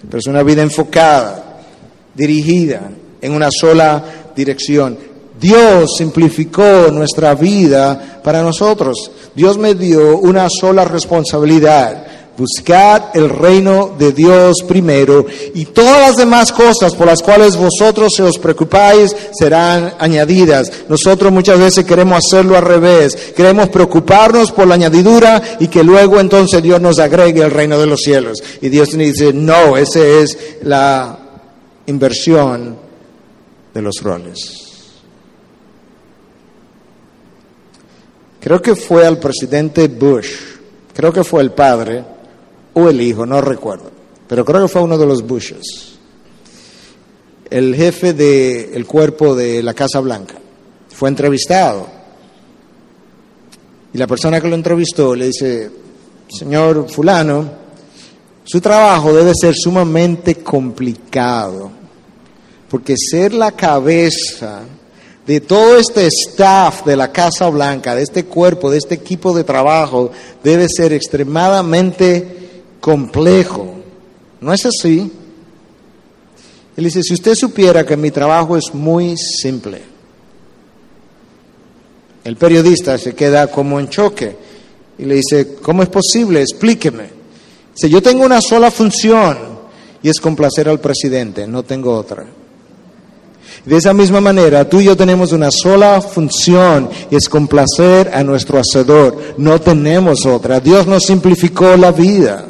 Pero 0.02 0.18
es 0.18 0.26
una 0.26 0.42
vida 0.42 0.62
enfocada, 0.62 1.60
dirigida 2.14 2.90
en 3.20 3.32
una 3.32 3.48
sola 3.50 4.04
dirección. 4.34 4.98
Dios 5.40 5.96
simplificó 5.98 6.88
nuestra 6.92 7.34
vida 7.34 8.20
para 8.22 8.42
nosotros. 8.42 9.10
Dios 9.34 9.58
me 9.58 9.74
dio 9.74 10.18
una 10.18 10.48
sola 10.48 10.84
responsabilidad 10.84 12.13
Buscad 12.36 13.16
el 13.16 13.28
reino 13.28 13.94
de 13.96 14.12
Dios 14.12 14.64
primero 14.66 15.24
y 15.54 15.66
todas 15.66 16.00
las 16.00 16.16
demás 16.16 16.50
cosas 16.50 16.92
por 16.94 17.06
las 17.06 17.22
cuales 17.22 17.56
vosotros 17.56 18.12
se 18.16 18.24
os 18.24 18.38
preocupáis 18.38 19.14
serán 19.32 19.94
añadidas. 20.00 20.70
Nosotros 20.88 21.30
muchas 21.30 21.60
veces 21.60 21.84
queremos 21.84 22.18
hacerlo 22.18 22.56
al 22.56 22.64
revés. 22.64 23.14
Queremos 23.36 23.68
preocuparnos 23.68 24.50
por 24.50 24.66
la 24.66 24.74
añadidura 24.74 25.40
y 25.60 25.68
que 25.68 25.84
luego 25.84 26.18
entonces 26.18 26.60
Dios 26.60 26.80
nos 26.80 26.98
agregue 26.98 27.42
el 27.42 27.52
reino 27.52 27.78
de 27.78 27.86
los 27.86 28.00
cielos. 28.00 28.42
Y 28.60 28.68
Dios 28.68 28.90
dice, 28.98 29.32
no, 29.32 29.76
esa 29.76 30.00
es 30.04 30.36
la 30.62 31.16
inversión 31.86 32.76
de 33.72 33.82
los 33.82 33.94
roles. 34.02 34.64
Creo 38.40 38.60
que 38.60 38.74
fue 38.74 39.06
al 39.06 39.18
presidente 39.18 39.88
Bush, 39.88 40.32
creo 40.92 41.12
que 41.12 41.24
fue 41.24 41.40
el 41.40 41.52
padre, 41.52 42.13
o 42.74 42.88
el 42.88 43.00
hijo, 43.00 43.24
no 43.24 43.40
recuerdo, 43.40 43.90
pero 44.28 44.44
creo 44.44 44.62
que 44.62 44.68
fue 44.68 44.82
uno 44.82 44.98
de 44.98 45.06
los 45.06 45.26
Bushes, 45.26 45.94
el 47.50 47.74
jefe 47.74 48.12
del 48.12 48.86
cuerpo 48.86 49.34
de 49.34 49.62
la 49.62 49.74
Casa 49.74 50.00
Blanca, 50.00 50.34
fue 50.88 51.08
entrevistado. 51.08 51.86
Y 53.92 53.98
la 53.98 54.06
persona 54.06 54.40
que 54.40 54.48
lo 54.48 54.56
entrevistó 54.56 55.14
le 55.14 55.26
dice, 55.26 55.70
señor 56.28 56.90
fulano, 56.90 57.48
su 58.44 58.60
trabajo 58.60 59.12
debe 59.12 59.32
ser 59.40 59.54
sumamente 59.54 60.36
complicado, 60.36 61.70
porque 62.68 62.94
ser 62.96 63.32
la 63.34 63.52
cabeza 63.52 64.62
de 65.26 65.40
todo 65.40 65.78
este 65.78 66.06
staff 66.08 66.84
de 66.84 66.96
la 66.96 67.10
Casa 67.12 67.48
Blanca, 67.48 67.94
de 67.94 68.02
este 68.02 68.24
cuerpo, 68.24 68.70
de 68.70 68.78
este 68.78 68.96
equipo 68.96 69.34
de 69.34 69.44
trabajo, 69.44 70.10
debe 70.42 70.66
ser 70.68 70.92
extremadamente 70.92 72.43
complejo. 72.84 73.66
¿No 74.42 74.52
es 74.52 74.66
así? 74.66 75.10
Él 76.76 76.84
dice, 76.84 77.02
si 77.02 77.14
usted 77.14 77.34
supiera 77.34 77.86
que 77.86 77.96
mi 77.96 78.10
trabajo 78.10 78.58
es 78.58 78.74
muy 78.74 79.16
simple. 79.16 79.80
El 82.24 82.36
periodista 82.36 82.98
se 82.98 83.14
queda 83.14 83.46
como 83.46 83.80
en 83.80 83.88
choque 83.88 84.36
y 84.98 85.06
le 85.06 85.14
dice, 85.14 85.54
¿cómo 85.62 85.82
es 85.82 85.88
posible? 85.88 86.42
Explíqueme. 86.42 87.04
Dice, 87.74 87.88
yo 87.88 88.02
tengo 88.02 88.22
una 88.22 88.42
sola 88.42 88.70
función 88.70 89.38
y 90.02 90.10
es 90.10 90.20
complacer 90.20 90.68
al 90.68 90.80
presidente, 90.80 91.46
no 91.46 91.62
tengo 91.62 91.96
otra. 91.96 92.26
De 93.64 93.78
esa 93.78 93.94
misma 93.94 94.20
manera, 94.20 94.68
tú 94.68 94.82
y 94.82 94.84
yo 94.84 94.94
tenemos 94.94 95.32
una 95.32 95.50
sola 95.50 96.02
función 96.02 96.90
y 97.10 97.16
es 97.16 97.30
complacer 97.30 98.10
a 98.12 98.22
nuestro 98.22 98.60
Hacedor, 98.60 99.36
no 99.38 99.58
tenemos 99.58 100.26
otra. 100.26 100.60
Dios 100.60 100.86
nos 100.86 101.04
simplificó 101.04 101.78
la 101.78 101.90
vida. 101.90 102.48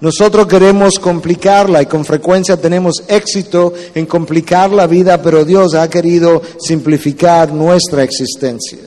Nosotros 0.00 0.46
queremos 0.46 0.98
complicarla 0.98 1.82
y 1.82 1.86
con 1.86 2.04
frecuencia 2.04 2.56
tenemos 2.56 3.02
éxito 3.06 3.74
en 3.94 4.06
complicar 4.06 4.70
la 4.70 4.86
vida, 4.86 5.20
pero 5.20 5.44
Dios 5.44 5.74
ha 5.74 5.90
querido 5.90 6.40
simplificar 6.58 7.52
nuestra 7.52 8.02
existencia. 8.02 8.78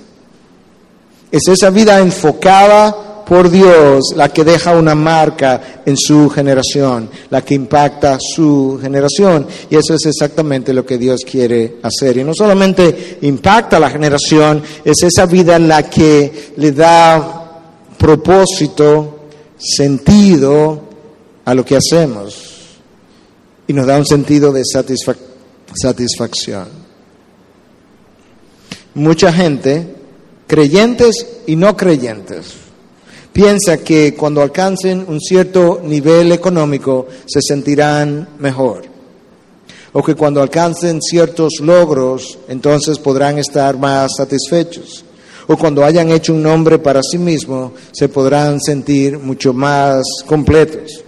Es 1.31 1.47
esa 1.47 1.69
vida 1.69 1.99
enfocada 1.99 3.23
por 3.25 3.49
Dios 3.49 4.13
la 4.15 4.29
que 4.29 4.43
deja 4.43 4.75
una 4.75 4.95
marca 4.95 5.81
en 5.85 5.95
su 5.97 6.29
generación, 6.29 7.09
la 7.29 7.41
que 7.41 7.53
impacta 7.53 8.17
su 8.19 8.79
generación. 8.81 9.47
Y 9.69 9.75
eso 9.75 9.93
es 9.93 10.05
exactamente 10.05 10.73
lo 10.73 10.85
que 10.85 10.97
Dios 10.97 11.21
quiere 11.29 11.77
hacer. 11.83 12.17
Y 12.17 12.23
no 12.23 12.33
solamente 12.33 13.19
impacta 13.21 13.79
la 13.79 13.89
generación, 13.89 14.63
es 14.83 15.03
esa 15.03 15.25
vida 15.25 15.57
la 15.59 15.83
que 15.89 16.53
le 16.57 16.71
da 16.71 17.61
propósito, 17.97 19.19
sentido, 19.57 20.92
a 21.45 21.53
lo 21.53 21.65
que 21.65 21.75
hacemos 21.75 22.53
y 23.67 23.73
nos 23.73 23.85
da 23.85 23.97
un 23.97 24.05
sentido 24.05 24.51
de 24.51 24.63
satisfacción. 24.65 26.67
Mucha 28.95 29.33
gente, 29.33 29.95
creyentes 30.47 31.25
y 31.47 31.55
no 31.55 31.75
creyentes, 31.75 32.53
piensa 33.31 33.77
que 33.77 34.13
cuando 34.13 34.41
alcancen 34.41 35.05
un 35.07 35.19
cierto 35.19 35.81
nivel 35.83 36.31
económico 36.31 37.07
se 37.25 37.39
sentirán 37.41 38.29
mejor. 38.39 38.93
o 39.95 40.01
que 40.01 40.15
cuando 40.15 40.41
alcancen 40.41 40.99
ciertos 41.03 41.59
logros, 41.61 42.39
entonces 42.47 42.97
podrán 42.97 43.37
estar 43.37 43.77
más 43.77 44.09
satisfechos, 44.17 45.05
o 45.47 45.55
cuando 45.55 45.85
hayan 45.85 46.09
hecho 46.09 46.33
un 46.33 46.41
nombre 46.41 46.79
para 46.79 46.99
sí 47.03 47.19
mismos, 47.19 47.73
se 47.91 48.09
podrán 48.09 48.59
sentir 48.59 49.19
mucho 49.19 49.53
más 49.53 50.01
completos. 50.25 51.03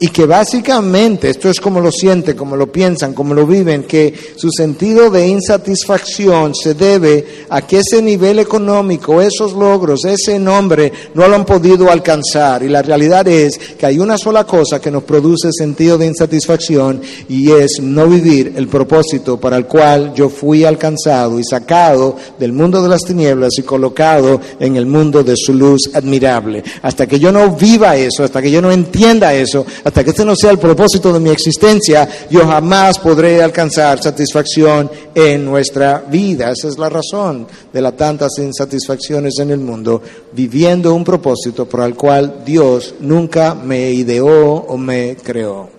Y 0.00 0.08
que 0.08 0.26
básicamente, 0.26 1.30
esto 1.30 1.50
es 1.50 1.60
como 1.60 1.80
lo 1.80 1.90
sienten, 1.90 2.36
como 2.36 2.56
lo 2.56 2.70
piensan, 2.70 3.14
como 3.14 3.34
lo 3.34 3.44
viven, 3.44 3.82
que 3.82 4.14
su 4.36 4.48
sentido 4.50 5.10
de 5.10 5.26
insatisfacción 5.26 6.54
se 6.54 6.74
debe 6.74 7.26
a 7.48 7.62
que 7.62 7.78
ese 7.78 8.00
nivel 8.00 8.38
económico, 8.38 9.20
esos 9.20 9.54
logros, 9.54 10.04
ese 10.04 10.38
nombre, 10.38 10.92
no 11.14 11.26
lo 11.26 11.34
han 11.34 11.44
podido 11.44 11.90
alcanzar. 11.90 12.62
Y 12.62 12.68
la 12.68 12.80
realidad 12.80 13.26
es 13.26 13.58
que 13.58 13.86
hay 13.86 13.98
una 13.98 14.16
sola 14.16 14.44
cosa 14.44 14.80
que 14.80 14.92
nos 14.92 15.02
produce 15.02 15.52
sentido 15.52 15.98
de 15.98 16.06
insatisfacción 16.06 17.00
y 17.28 17.50
es 17.50 17.80
no 17.80 18.06
vivir 18.06 18.52
el 18.54 18.68
propósito 18.68 19.40
para 19.40 19.56
el 19.56 19.66
cual 19.66 20.14
yo 20.14 20.28
fui 20.28 20.64
alcanzado 20.64 21.40
y 21.40 21.44
sacado 21.44 22.16
del 22.38 22.52
mundo 22.52 22.80
de 22.80 22.88
las 22.88 23.02
tinieblas 23.02 23.58
y 23.58 23.62
colocado 23.62 24.40
en 24.60 24.76
el 24.76 24.86
mundo 24.86 25.24
de 25.24 25.34
su 25.36 25.54
luz 25.54 25.90
admirable. 25.92 26.62
Hasta 26.82 27.08
que 27.08 27.18
yo 27.18 27.32
no 27.32 27.50
viva 27.50 27.96
eso, 27.96 28.22
hasta 28.22 28.40
que 28.40 28.52
yo 28.52 28.62
no 28.62 28.70
entienda 28.70 29.34
eso, 29.34 29.66
hasta 29.88 30.04
que 30.04 30.10
este 30.10 30.22
no 30.22 30.36
sea 30.36 30.50
el 30.50 30.58
propósito 30.58 31.14
de 31.14 31.18
mi 31.18 31.30
existencia, 31.30 32.06
yo 32.28 32.46
jamás 32.46 32.98
podré 32.98 33.42
alcanzar 33.42 34.02
satisfacción 34.02 34.90
en 35.14 35.46
nuestra 35.46 36.00
vida. 36.00 36.52
Esa 36.52 36.68
es 36.68 36.76
la 36.76 36.90
razón 36.90 37.46
de 37.72 37.80
las 37.80 37.96
tantas 37.96 38.32
insatisfacciones 38.36 39.38
en 39.38 39.50
el 39.50 39.60
mundo, 39.60 40.02
viviendo 40.34 40.92
un 40.92 41.04
propósito 41.04 41.66
por 41.66 41.80
el 41.80 41.94
cual 41.94 42.42
Dios 42.44 42.96
nunca 43.00 43.54
me 43.54 43.90
ideó 43.90 44.56
o 44.56 44.76
me 44.76 45.16
creó. 45.16 45.70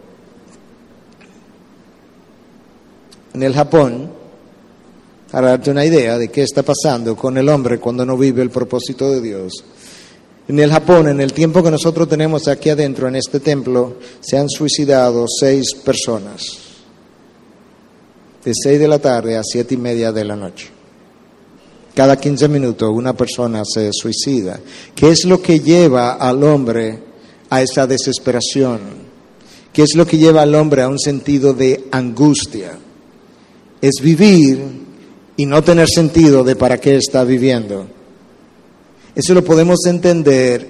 En 3.36 3.44
el 3.44 3.54
Japón, 3.54 4.10
para 5.32 5.50
darte 5.50 5.70
una 5.70 5.86
idea 5.86 6.18
de 6.18 6.30
qué 6.30 6.42
está 6.42 6.64
pasando 6.64 7.16
con 7.16 7.38
el 7.38 7.48
hombre 7.48 7.80
cuando 7.80 8.04
no 8.04 8.18
vive 8.18 8.42
el 8.42 8.50
propósito 8.50 9.12
de 9.12 9.22
Dios, 9.22 9.64
en 10.50 10.58
el 10.58 10.72
Japón, 10.72 11.08
en 11.08 11.22
el 11.22 11.32
tiempo 11.32 11.62
que 11.62 11.70
nosotros 11.70 12.10
tenemos 12.10 12.48
aquí 12.48 12.72
adentro, 12.72 13.08
en 13.08 13.16
este 13.16 13.40
templo, 13.40 13.98
se 14.20 14.36
han 14.36 14.50
suicidado 14.50 15.28
seis 15.28 15.76
personas, 15.76 16.42
de 18.44 18.52
seis 18.56 18.80
de 18.80 18.88
la 18.88 18.98
tarde 18.98 19.38
a 19.38 19.44
siete 19.44 19.76
y 19.76 19.78
media 19.78 20.12
de 20.12 20.26
la 20.26 20.36
noche. 20.36 20.70
Cada 21.94 22.20
15 22.20 22.48
minutos 22.48 22.90
una 22.92 23.14
persona 23.14 23.62
se 23.64 23.92
suicida. 23.94 24.60
¿Qué 24.96 25.10
es 25.10 25.24
lo 25.26 25.40
que 25.40 25.60
lleva 25.60 26.14
al 26.14 26.44
hombre 26.44 26.98
a 27.52 27.62
esa 27.62 27.86
desesperación? 27.86 28.80
¿Qué 29.72 29.84
es 29.84 29.94
lo 29.94 30.08
que 30.08 30.18
lleva 30.18 30.42
al 30.42 30.56
hombre 30.56 30.82
a 30.82 30.90
un 30.90 30.98
sentido 30.98 31.54
de 31.54 31.86
angustia? 31.92 32.72
Es 33.80 34.02
vivir 34.02 34.64
y 35.38 35.46
no 35.46 35.64
tener 35.64 35.88
sentido 35.88 36.44
de 36.44 36.56
para 36.56 36.80
qué 36.80 36.96
está 36.96 37.24
viviendo. 37.24 37.99
Eso 39.20 39.34
lo 39.34 39.44
podemos 39.44 39.86
entender 39.86 40.66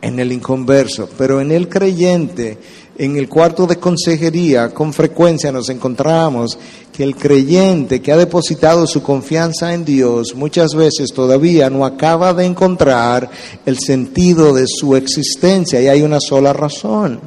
en 0.00 0.18
el 0.18 0.32
inconverso, 0.32 1.06
pero 1.18 1.42
en 1.42 1.52
el 1.52 1.68
creyente, 1.68 2.56
en 2.96 3.14
el 3.18 3.28
cuarto 3.28 3.66
de 3.66 3.76
consejería, 3.76 4.70
con 4.70 4.94
frecuencia 4.94 5.52
nos 5.52 5.68
encontramos 5.68 6.58
que 6.90 7.02
el 7.04 7.14
creyente 7.14 8.00
que 8.00 8.10
ha 8.10 8.16
depositado 8.16 8.86
su 8.86 9.02
confianza 9.02 9.74
en 9.74 9.84
Dios 9.84 10.34
muchas 10.34 10.74
veces 10.74 11.12
todavía 11.12 11.68
no 11.68 11.84
acaba 11.84 12.32
de 12.32 12.46
encontrar 12.46 13.30
el 13.66 13.78
sentido 13.78 14.54
de 14.54 14.64
su 14.66 14.96
existencia 14.96 15.78
y 15.82 15.88
hay 15.88 16.00
una 16.00 16.20
sola 16.20 16.54
razón 16.54 17.20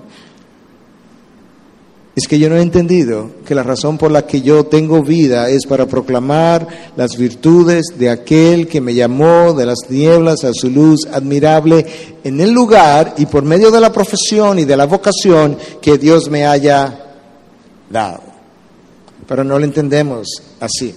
es 2.18 2.28
que 2.28 2.40
yo 2.40 2.50
no 2.50 2.56
he 2.56 2.64
entendido 2.64 3.30
que 3.46 3.54
la 3.54 3.62
razón 3.62 4.00
por 4.00 4.10
la 4.12 4.26
que 4.26 4.42
yo 4.42 4.66
tengo 4.66 5.04
vida 5.04 5.52
es 5.52 5.68
para 5.68 5.86
proclamar 5.86 6.68
las 6.96 7.16
virtudes 7.16 7.94
de 7.96 8.10
aquel 8.10 8.68
que 8.68 8.82
me 8.82 8.96
llamó 8.96 9.54
de 9.54 9.68
las 9.68 9.88
nieblas 9.88 10.44
a 10.44 10.52
su 10.52 10.72
luz 10.72 11.06
admirable 11.14 11.86
en 12.24 12.42
el 12.42 12.50
lugar 12.50 13.14
y 13.20 13.28
por 13.28 13.44
medio 13.44 13.70
de 13.70 13.80
la 13.80 13.92
profesión 13.92 14.58
y 14.58 14.66
de 14.66 14.76
la 14.76 14.88
vocación 14.88 15.60
que 15.80 16.00
Dios 16.00 16.28
me 16.28 16.48
haya 16.48 17.06
dado. 17.88 18.24
Pero 19.28 19.44
no 19.44 19.60
lo 19.60 19.66
entendemos 19.66 20.28
así. 20.60 20.96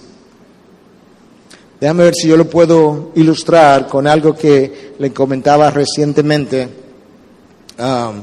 Déjame 1.78 2.04
ver 2.04 2.14
si 2.14 2.28
yo 2.28 2.38
lo 2.38 2.48
puedo 2.48 3.10
ilustrar 3.16 3.88
con 3.88 4.06
algo 4.06 4.34
que 4.34 4.94
le 4.98 5.12
comentaba 5.12 5.70
recientemente. 5.70 6.66
Um, 7.78 8.22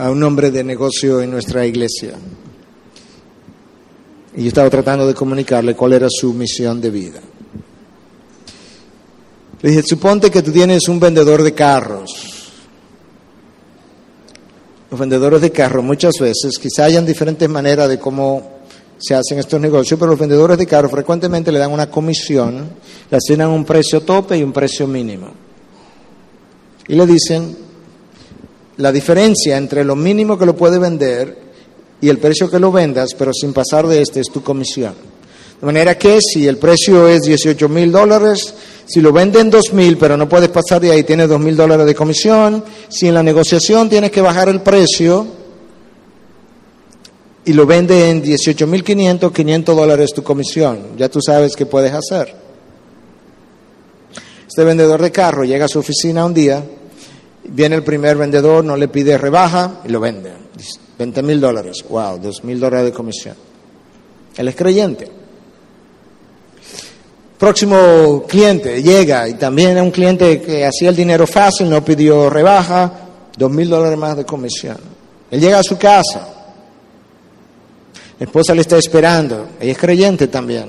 a 0.00 0.10
un 0.10 0.22
hombre 0.22 0.50
de 0.50 0.64
negocio 0.64 1.20
en 1.20 1.30
nuestra 1.30 1.66
iglesia. 1.66 2.14
Y 4.34 4.42
yo 4.42 4.48
estaba 4.48 4.70
tratando 4.70 5.06
de 5.06 5.12
comunicarle 5.12 5.74
cuál 5.74 5.92
era 5.92 6.08
su 6.08 6.32
misión 6.32 6.80
de 6.80 6.90
vida. 6.90 7.20
Le 9.60 9.68
dije, 9.68 9.82
suponte 9.82 10.30
que 10.30 10.40
tú 10.40 10.52
tienes 10.52 10.88
un 10.88 10.98
vendedor 10.98 11.42
de 11.42 11.52
carros. 11.52 12.50
Los 14.90 14.98
vendedores 14.98 15.42
de 15.42 15.52
carros 15.52 15.84
muchas 15.84 16.14
veces, 16.18 16.58
quizá 16.58 16.84
hayan 16.84 17.04
diferentes 17.04 17.48
maneras 17.48 17.86
de 17.90 17.98
cómo 17.98 18.60
se 18.96 19.14
hacen 19.14 19.38
estos 19.38 19.60
negocios, 19.60 20.00
pero 20.00 20.12
los 20.12 20.20
vendedores 20.20 20.56
de 20.56 20.66
carros 20.66 20.90
frecuentemente 20.90 21.52
le 21.52 21.58
dan 21.58 21.72
una 21.72 21.90
comisión, 21.90 22.70
le 23.10 23.16
asignan 23.18 23.50
un 23.50 23.66
precio 23.66 24.00
tope 24.00 24.38
y 24.38 24.42
un 24.42 24.52
precio 24.52 24.86
mínimo. 24.86 25.28
Y 26.88 26.94
le 26.94 27.06
dicen, 27.06 27.69
la 28.80 28.90
diferencia 28.90 29.58
entre 29.58 29.84
lo 29.84 29.94
mínimo 29.94 30.38
que 30.38 30.46
lo 30.46 30.56
puede 30.56 30.78
vender 30.78 31.36
y 32.00 32.08
el 32.08 32.18
precio 32.18 32.50
que 32.50 32.58
lo 32.58 32.72
vendas, 32.72 33.14
pero 33.16 33.32
sin 33.32 33.52
pasar 33.52 33.86
de 33.86 34.00
este, 34.00 34.20
es 34.20 34.28
tu 34.32 34.42
comisión. 34.42 34.94
De 35.60 35.66
manera 35.66 35.98
que 35.98 36.18
si 36.20 36.46
el 36.46 36.56
precio 36.56 37.06
es 37.06 37.20
18 37.22 37.68
mil 37.68 37.92
dólares, 37.92 38.54
si 38.86 39.02
lo 39.02 39.12
venden 39.12 39.50
2 39.50 39.74
mil, 39.74 39.98
pero 39.98 40.16
no 40.16 40.26
puedes 40.26 40.48
pasar 40.48 40.80
de 40.80 40.90
ahí, 40.90 41.04
tienes 41.04 41.28
2 41.28 41.38
mil 41.38 41.54
dólares 41.54 41.84
de 41.84 41.94
comisión. 41.94 42.64
Si 42.88 43.06
en 43.06 43.14
la 43.14 43.22
negociación 43.22 43.90
tienes 43.90 44.10
que 44.10 44.22
bajar 44.22 44.48
el 44.48 44.62
precio 44.62 45.26
y 47.44 47.52
lo 47.52 47.66
vende 47.66 48.08
en 48.08 48.22
18 48.22 48.66
mil 48.66 48.82
500, 48.82 49.30
500 49.30 49.76
dólares 49.76 50.14
tu 50.14 50.22
comisión. 50.22 50.96
Ya 50.96 51.10
tú 51.10 51.20
sabes 51.20 51.54
qué 51.54 51.66
puedes 51.66 51.92
hacer. 51.92 52.34
Este 54.48 54.64
vendedor 54.64 55.02
de 55.02 55.12
carro 55.12 55.44
llega 55.44 55.66
a 55.66 55.68
su 55.68 55.78
oficina 55.80 56.24
un 56.24 56.32
día 56.32 56.64
Viene 57.52 57.76
el 57.76 57.82
primer 57.82 58.16
vendedor, 58.16 58.64
no 58.64 58.76
le 58.76 58.88
pide 58.88 59.18
rebaja 59.18 59.80
y 59.84 59.88
lo 59.88 60.00
vende. 60.00 60.32
20 60.98 61.22
mil 61.22 61.40
dólares. 61.40 61.84
Wow, 61.88 62.18
2 62.20 62.44
mil 62.44 62.60
dólares 62.60 62.86
de 62.86 62.92
comisión. 62.92 63.34
Él 64.36 64.48
es 64.48 64.54
creyente. 64.54 65.10
Próximo 67.38 68.24
cliente 68.28 68.82
llega 68.82 69.26
y 69.26 69.34
también 69.34 69.76
es 69.76 69.82
un 69.82 69.90
cliente 69.90 70.42
que 70.42 70.64
hacía 70.64 70.90
el 70.90 70.96
dinero 70.96 71.26
fácil, 71.26 71.70
no 71.70 71.82
pidió 71.82 72.28
rebaja, 72.28 72.92
2 73.36 73.50
mil 73.50 73.68
dólares 73.68 73.98
más 73.98 74.16
de 74.16 74.26
comisión. 74.26 74.76
Él 75.30 75.40
llega 75.40 75.58
a 75.58 75.62
su 75.62 75.78
casa. 75.78 76.28
La 78.18 78.26
esposa 78.26 78.54
le 78.54 78.60
está 78.60 78.76
esperando. 78.76 79.48
Ella 79.58 79.72
es 79.72 79.78
creyente 79.78 80.28
también. 80.28 80.66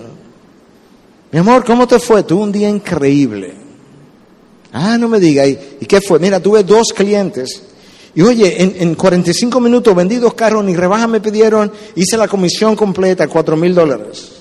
Mi 1.32 1.40
amor, 1.40 1.66
¿cómo 1.66 1.86
te 1.86 2.00
fue? 2.00 2.24
Tuve 2.24 2.44
un 2.44 2.52
día 2.52 2.70
increíble. 2.70 3.61
Ah, 4.74 4.98
no 4.98 5.08
me 5.08 5.20
diga. 5.20 5.46
¿Y, 5.46 5.58
qué 5.88 6.00
fue? 6.02 6.20
Mira, 6.20 6.40
tuve 6.40 6.64
dos 6.64 6.88
clientes. 6.96 7.62
Y 8.14 8.22
oye, 8.22 8.62
en, 8.62 8.76
en 8.78 8.96
45 8.96 9.60
minutos 9.60 9.96
vendí 9.96 10.18
dos 10.18 10.34
carros, 10.34 10.64
ni 10.66 10.76
rebaja 10.76 11.08
me 11.08 11.22
pidieron, 11.22 11.72
hice 11.96 12.18
la 12.18 12.28
comisión 12.28 12.76
completa, 12.76 13.28
cuatro 13.28 13.56
mil 13.56 13.74
dólares. 13.74 14.41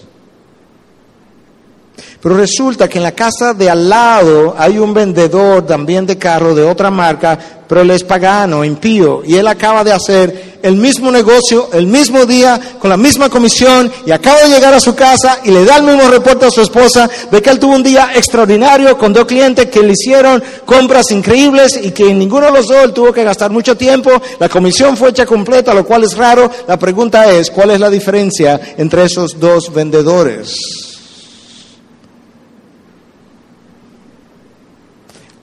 Pero 2.23 2.37
resulta 2.37 2.87
que 2.87 2.99
en 2.99 3.05
la 3.05 3.13
casa 3.13 3.55
de 3.55 3.71
al 3.71 3.89
lado 3.89 4.55
hay 4.59 4.79
un 4.79 4.93
vendedor 4.93 5.65
también 5.67 6.05
de 6.05 6.19
carro 6.19 6.55
de 6.55 6.63
otra 6.63 6.91
marca, 6.91 7.39
pero 7.67 7.81
él 7.81 7.91
es 7.93 8.05
pagano, 8.05 8.63
impío, 8.63 9.23
y 9.25 9.37
él 9.37 9.47
acaba 9.47 9.83
de 9.83 9.93
hacer 9.93 10.59
el 10.63 10.77
mismo 10.77 11.11
negocio, 11.11 11.71
el 11.73 11.87
mismo 11.87 12.27
día, 12.27 12.61
con 12.79 12.91
la 12.91 12.99
misma 12.99 13.31
comisión, 13.31 13.91
y 14.05 14.11
acaba 14.11 14.43
de 14.43 14.49
llegar 14.49 14.75
a 14.75 14.81
su 14.81 14.95
casa 14.95 15.41
y 15.45 15.51
le 15.51 15.65
da 15.65 15.79
el 15.79 15.85
mismo 15.85 16.11
reporte 16.11 16.45
a 16.45 16.51
su 16.51 16.61
esposa 16.61 17.09
de 17.31 17.41
que 17.41 17.49
él 17.49 17.59
tuvo 17.59 17.75
un 17.75 17.83
día 17.83 18.11
extraordinario 18.15 18.99
con 18.99 19.15
dos 19.15 19.25
clientes 19.25 19.71
que 19.71 19.83
le 19.83 19.93
hicieron 19.93 20.43
compras 20.67 21.11
increíbles 21.13 21.81
y 21.83 21.93
que 21.93 22.11
en 22.11 22.19
ninguno 22.19 22.47
de 22.47 22.53
los 22.53 22.67
dos 22.67 22.85
él 22.85 22.93
tuvo 22.93 23.13
que 23.15 23.25
gastar 23.25 23.51
mucho 23.51 23.77
tiempo, 23.77 24.11
la 24.39 24.49
comisión 24.51 24.95
fue 24.95 25.11
hecha 25.11 25.25
completa, 25.25 25.73
lo 25.73 25.87
cual 25.87 26.05
es 26.05 26.17
raro. 26.17 26.51
La 26.67 26.79
pregunta 26.79 27.33
es, 27.33 27.51
¿cuál 27.51 27.71
es 27.71 27.81
la 27.81 27.89
diferencia 27.89 28.61
entre 28.77 29.05
esos 29.05 29.41
dos 29.41 29.73
vendedores? 29.73 30.90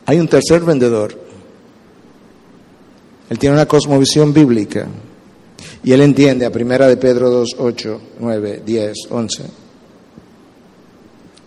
Hay 0.07 0.19
un 0.21 0.27
tercer 0.29 0.61
vendedor. 0.61 1.13
Él 3.29 3.37
tiene 3.37 3.55
una 3.55 3.65
cosmovisión 3.65 4.33
bíblica 4.33 4.87
y 5.83 5.91
él 5.91 6.01
entiende 6.01 6.45
a 6.45 6.49
primera 6.49 6.87
de 6.87 6.95
Pedro 6.95 7.29
2, 7.29 7.57
8, 7.59 8.01
9, 8.19 8.63
10, 8.65 8.93
11. 9.09 9.43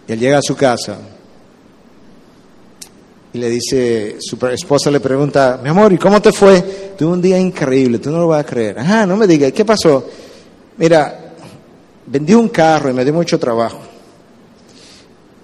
Y 0.07 0.13
él 0.13 0.21
llega 0.21 0.39
a 0.39 0.43
su 0.43 0.55
casa 0.55 0.99
y 3.33 3.39
le 3.39 3.49
dice, 3.49 4.17
su 4.21 4.37
esposa 4.49 4.91
le 4.91 5.01
pregunta, 5.01 5.59
mi 5.63 5.71
amor, 5.71 5.95
¿y 5.95 5.99
cómo 5.99 6.21
te 6.21 6.31
fue? 6.31 6.95
Tuve 6.99 7.13
un 7.13 7.23
día 7.23 7.39
increíble, 7.39 7.99
tú 7.99 8.11
no 8.11 8.19
lo 8.19 8.29
vas 8.29 8.45
a 8.45 8.47
creer. 8.47 8.79
Ajá, 8.79 9.07
no 9.07 9.17
me 9.17 9.27
digas, 9.27 9.53
¿qué 9.53 9.65
pasó? 9.65 10.07
Mira, 10.77 11.33
vendí 12.05 12.35
un 12.35 12.51
carro 12.51 12.91
y 12.91 12.93
me 12.93 13.05
dio 13.05 13.15
mucho 13.15 13.39
trabajo. 13.39 13.81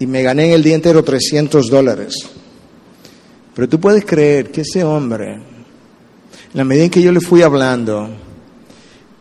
Y 0.00 0.06
me 0.06 0.22
gané 0.22 0.48
en 0.48 0.52
el 0.52 0.62
día 0.62 0.74
entero 0.74 1.02
300 1.02 1.70
dólares. 1.70 2.14
Pero 3.56 3.70
tú 3.70 3.80
puedes 3.80 4.04
creer 4.04 4.50
que 4.50 4.60
ese 4.60 4.84
hombre, 4.84 5.32
en 5.32 5.42
la 6.52 6.62
medida 6.62 6.84
en 6.84 6.90
que 6.90 7.00
yo 7.00 7.10
le 7.10 7.22
fui 7.22 7.40
hablando, 7.40 8.06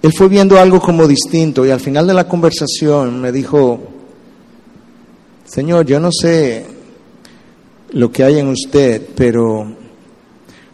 él 0.02 0.12
fue 0.14 0.28
viendo 0.28 0.60
algo 0.60 0.82
como 0.82 1.08
distinto 1.08 1.66
y 1.66 1.72
al 1.72 1.80
final 1.80 2.06
de 2.06 2.14
la 2.14 2.28
conversación 2.28 3.22
me 3.22 3.32
dijo, 3.32 3.80
Señor, 5.46 5.86
yo 5.86 6.02
no 6.02 6.10
sé 6.12 6.66
lo 7.92 8.12
que 8.12 8.26
hay 8.26 8.40
en 8.40 8.50
usted, 8.50 9.08
pero 9.16 9.74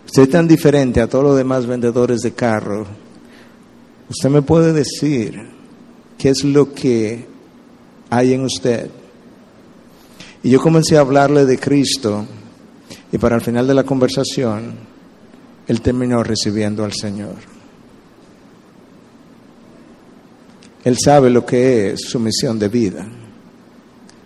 usted 0.07 0.23
es 0.23 0.29
tan 0.31 0.47
diferente 0.47 0.99
a 0.99 1.07
todos 1.07 1.23
los 1.23 1.37
demás 1.37 1.67
vendedores 1.67 2.21
de 2.21 2.31
carros. 2.31 2.87
Usted 4.09 4.29
me 4.29 4.41
puede 4.41 4.73
decir 4.73 5.39
qué 6.17 6.29
es 6.29 6.43
lo 6.43 6.73
que 6.73 7.27
hay 8.09 8.33
en 8.33 8.43
usted. 8.43 8.89
Y 10.41 10.49
yo 10.49 10.59
comencé 10.59 10.97
a 10.97 11.01
hablarle 11.01 11.45
de 11.45 11.59
Cristo 11.59 12.25
y 13.11 13.17
para 13.17 13.35
el 13.35 13.41
final 13.41 13.67
de 13.67 13.73
la 13.73 13.83
conversación, 13.83 14.73
él 15.67 15.81
terminó 15.81 16.23
recibiendo 16.23 16.83
al 16.83 16.93
Señor. 16.93 17.35
Él 20.83 20.97
sabe 21.03 21.29
lo 21.29 21.45
que 21.45 21.91
es 21.91 22.01
su 22.01 22.19
misión 22.19 22.57
de 22.57 22.67
vida, 22.67 23.05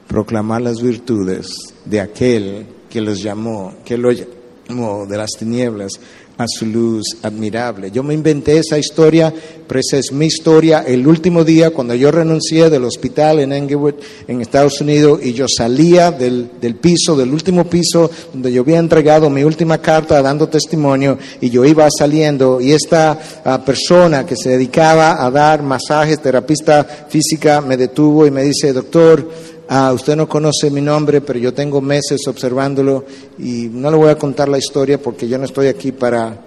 proclamar 0.08 0.62
las 0.62 0.82
virtudes 0.82 1.48
de 1.84 2.00
aquel 2.00 2.68
que 2.90 3.02
los 3.02 3.22
llamó, 3.22 3.76
que 3.84 3.98
lo 3.98 4.12
llamó 4.12 5.06
de 5.06 5.18
las 5.18 5.32
tinieblas 5.38 6.00
a 6.38 6.46
su 6.48 6.66
luz 6.66 7.18
admirable. 7.22 7.92
Yo 7.92 8.04
me 8.04 8.14
inventé 8.14 8.58
esa 8.58 8.78
historia, 8.78 9.34
pero 9.68 9.80
esa 9.80 9.98
es 9.98 10.12
mi 10.12 10.26
historia. 10.26 10.84
El 10.86 11.08
último 11.08 11.44
día, 11.44 11.72
cuando 11.72 11.96
yo 11.96 12.12
renuncié 12.12 12.70
del 12.70 12.84
hospital 12.84 13.40
en 13.40 13.54
Englewood, 13.54 13.96
en 14.28 14.42
Estados 14.42 14.82
Unidos, 14.82 15.20
y 15.24 15.34
yo 15.34 15.46
salía 15.48 16.12
del, 16.12 16.52
del, 16.60 16.76
piso, 16.76 17.16
del 17.16 17.32
último 17.32 17.66
piso, 17.66 18.10
donde 18.34 18.52
yo 18.52 18.62
había 18.62 18.80
entregado 18.80 19.30
mi 19.30 19.44
última 19.44 19.78
carta 19.78 20.22
dando 20.22 20.50
testimonio, 20.50 21.18
y 21.40 21.50
yo 21.50 21.64
iba 21.64 21.88
saliendo, 21.90 22.60
y 22.60 22.74
esta 22.74 23.18
uh, 23.46 23.66
persona 23.66 24.26
que 24.26 24.36
se 24.36 24.50
dedicaba 24.50 25.26
a 25.26 25.32
dar 25.32 25.64
masajes, 25.64 26.22
terapista 26.22 26.84
física, 27.08 27.62
me 27.62 27.78
detuvo 27.78 28.28
y 28.28 28.32
me 28.32 28.44
dice, 28.44 28.74
doctor, 28.74 29.55
Ah, 29.68 29.92
usted 29.94 30.16
no 30.16 30.30
conoce 30.30 30.70
mi 30.70 30.82
nombre, 30.82 31.22
pero 31.22 31.40
yo 31.40 31.54
tengo 31.54 31.82
meses 31.82 32.22
observándolo 32.28 33.04
y 33.40 33.68
no 33.72 33.90
le 33.90 33.98
voy 33.98 34.10
a 34.10 34.18
contar 34.18 34.48
la 34.48 34.60
historia 34.60 35.02
porque 35.02 35.28
yo 35.28 35.40
no 35.40 35.46
estoy 35.46 35.68
aquí 35.68 35.92
para 35.92 36.40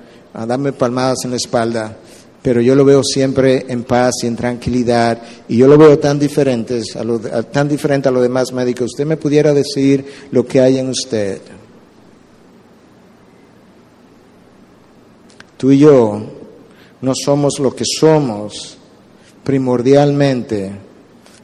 darme 0.46 0.72
palmadas 0.72 1.18
en 1.24 1.32
la 1.32 1.36
espalda, 1.36 1.96
pero 2.40 2.60
yo 2.60 2.76
lo 2.76 2.84
veo 2.84 3.02
siempre 3.02 3.66
en 3.68 3.82
paz 3.82 4.22
y 4.22 4.28
en 4.28 4.36
tranquilidad 4.36 5.20
y 5.48 5.56
yo 5.56 5.66
lo 5.66 5.76
veo 5.76 5.98
tan 5.98 6.16
diferente 6.18 6.80
a 6.94 7.02
lo, 7.02 7.18
tan 7.18 7.68
diferente 7.68 8.08
a 8.08 8.12
los 8.12 8.22
demás 8.22 8.52
médicos. 8.52 8.92
Usted 8.92 9.04
me 9.04 9.16
pudiera 9.16 9.52
decir 9.52 10.04
lo 10.30 10.46
que 10.46 10.60
hay 10.60 10.78
en 10.78 10.90
usted. 10.90 11.40
Tú 15.56 15.72
y 15.72 15.78
yo 15.78 16.22
no 17.00 17.12
somos 17.16 17.58
lo 17.58 17.74
que 17.74 17.84
somos 17.84 18.78
primordialmente 19.42 20.87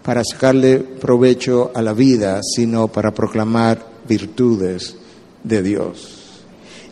para 0.05 0.23
sacarle 0.23 0.81
provecho 0.81 1.73
a 1.75 1.81
la 1.81 1.95
vida, 1.95 2.41
sino 2.43 2.89
para 2.89 3.13
proclamar 3.13 3.85
virtudes 4.07 4.95
de 5.43 5.63
Dios. 5.63 6.43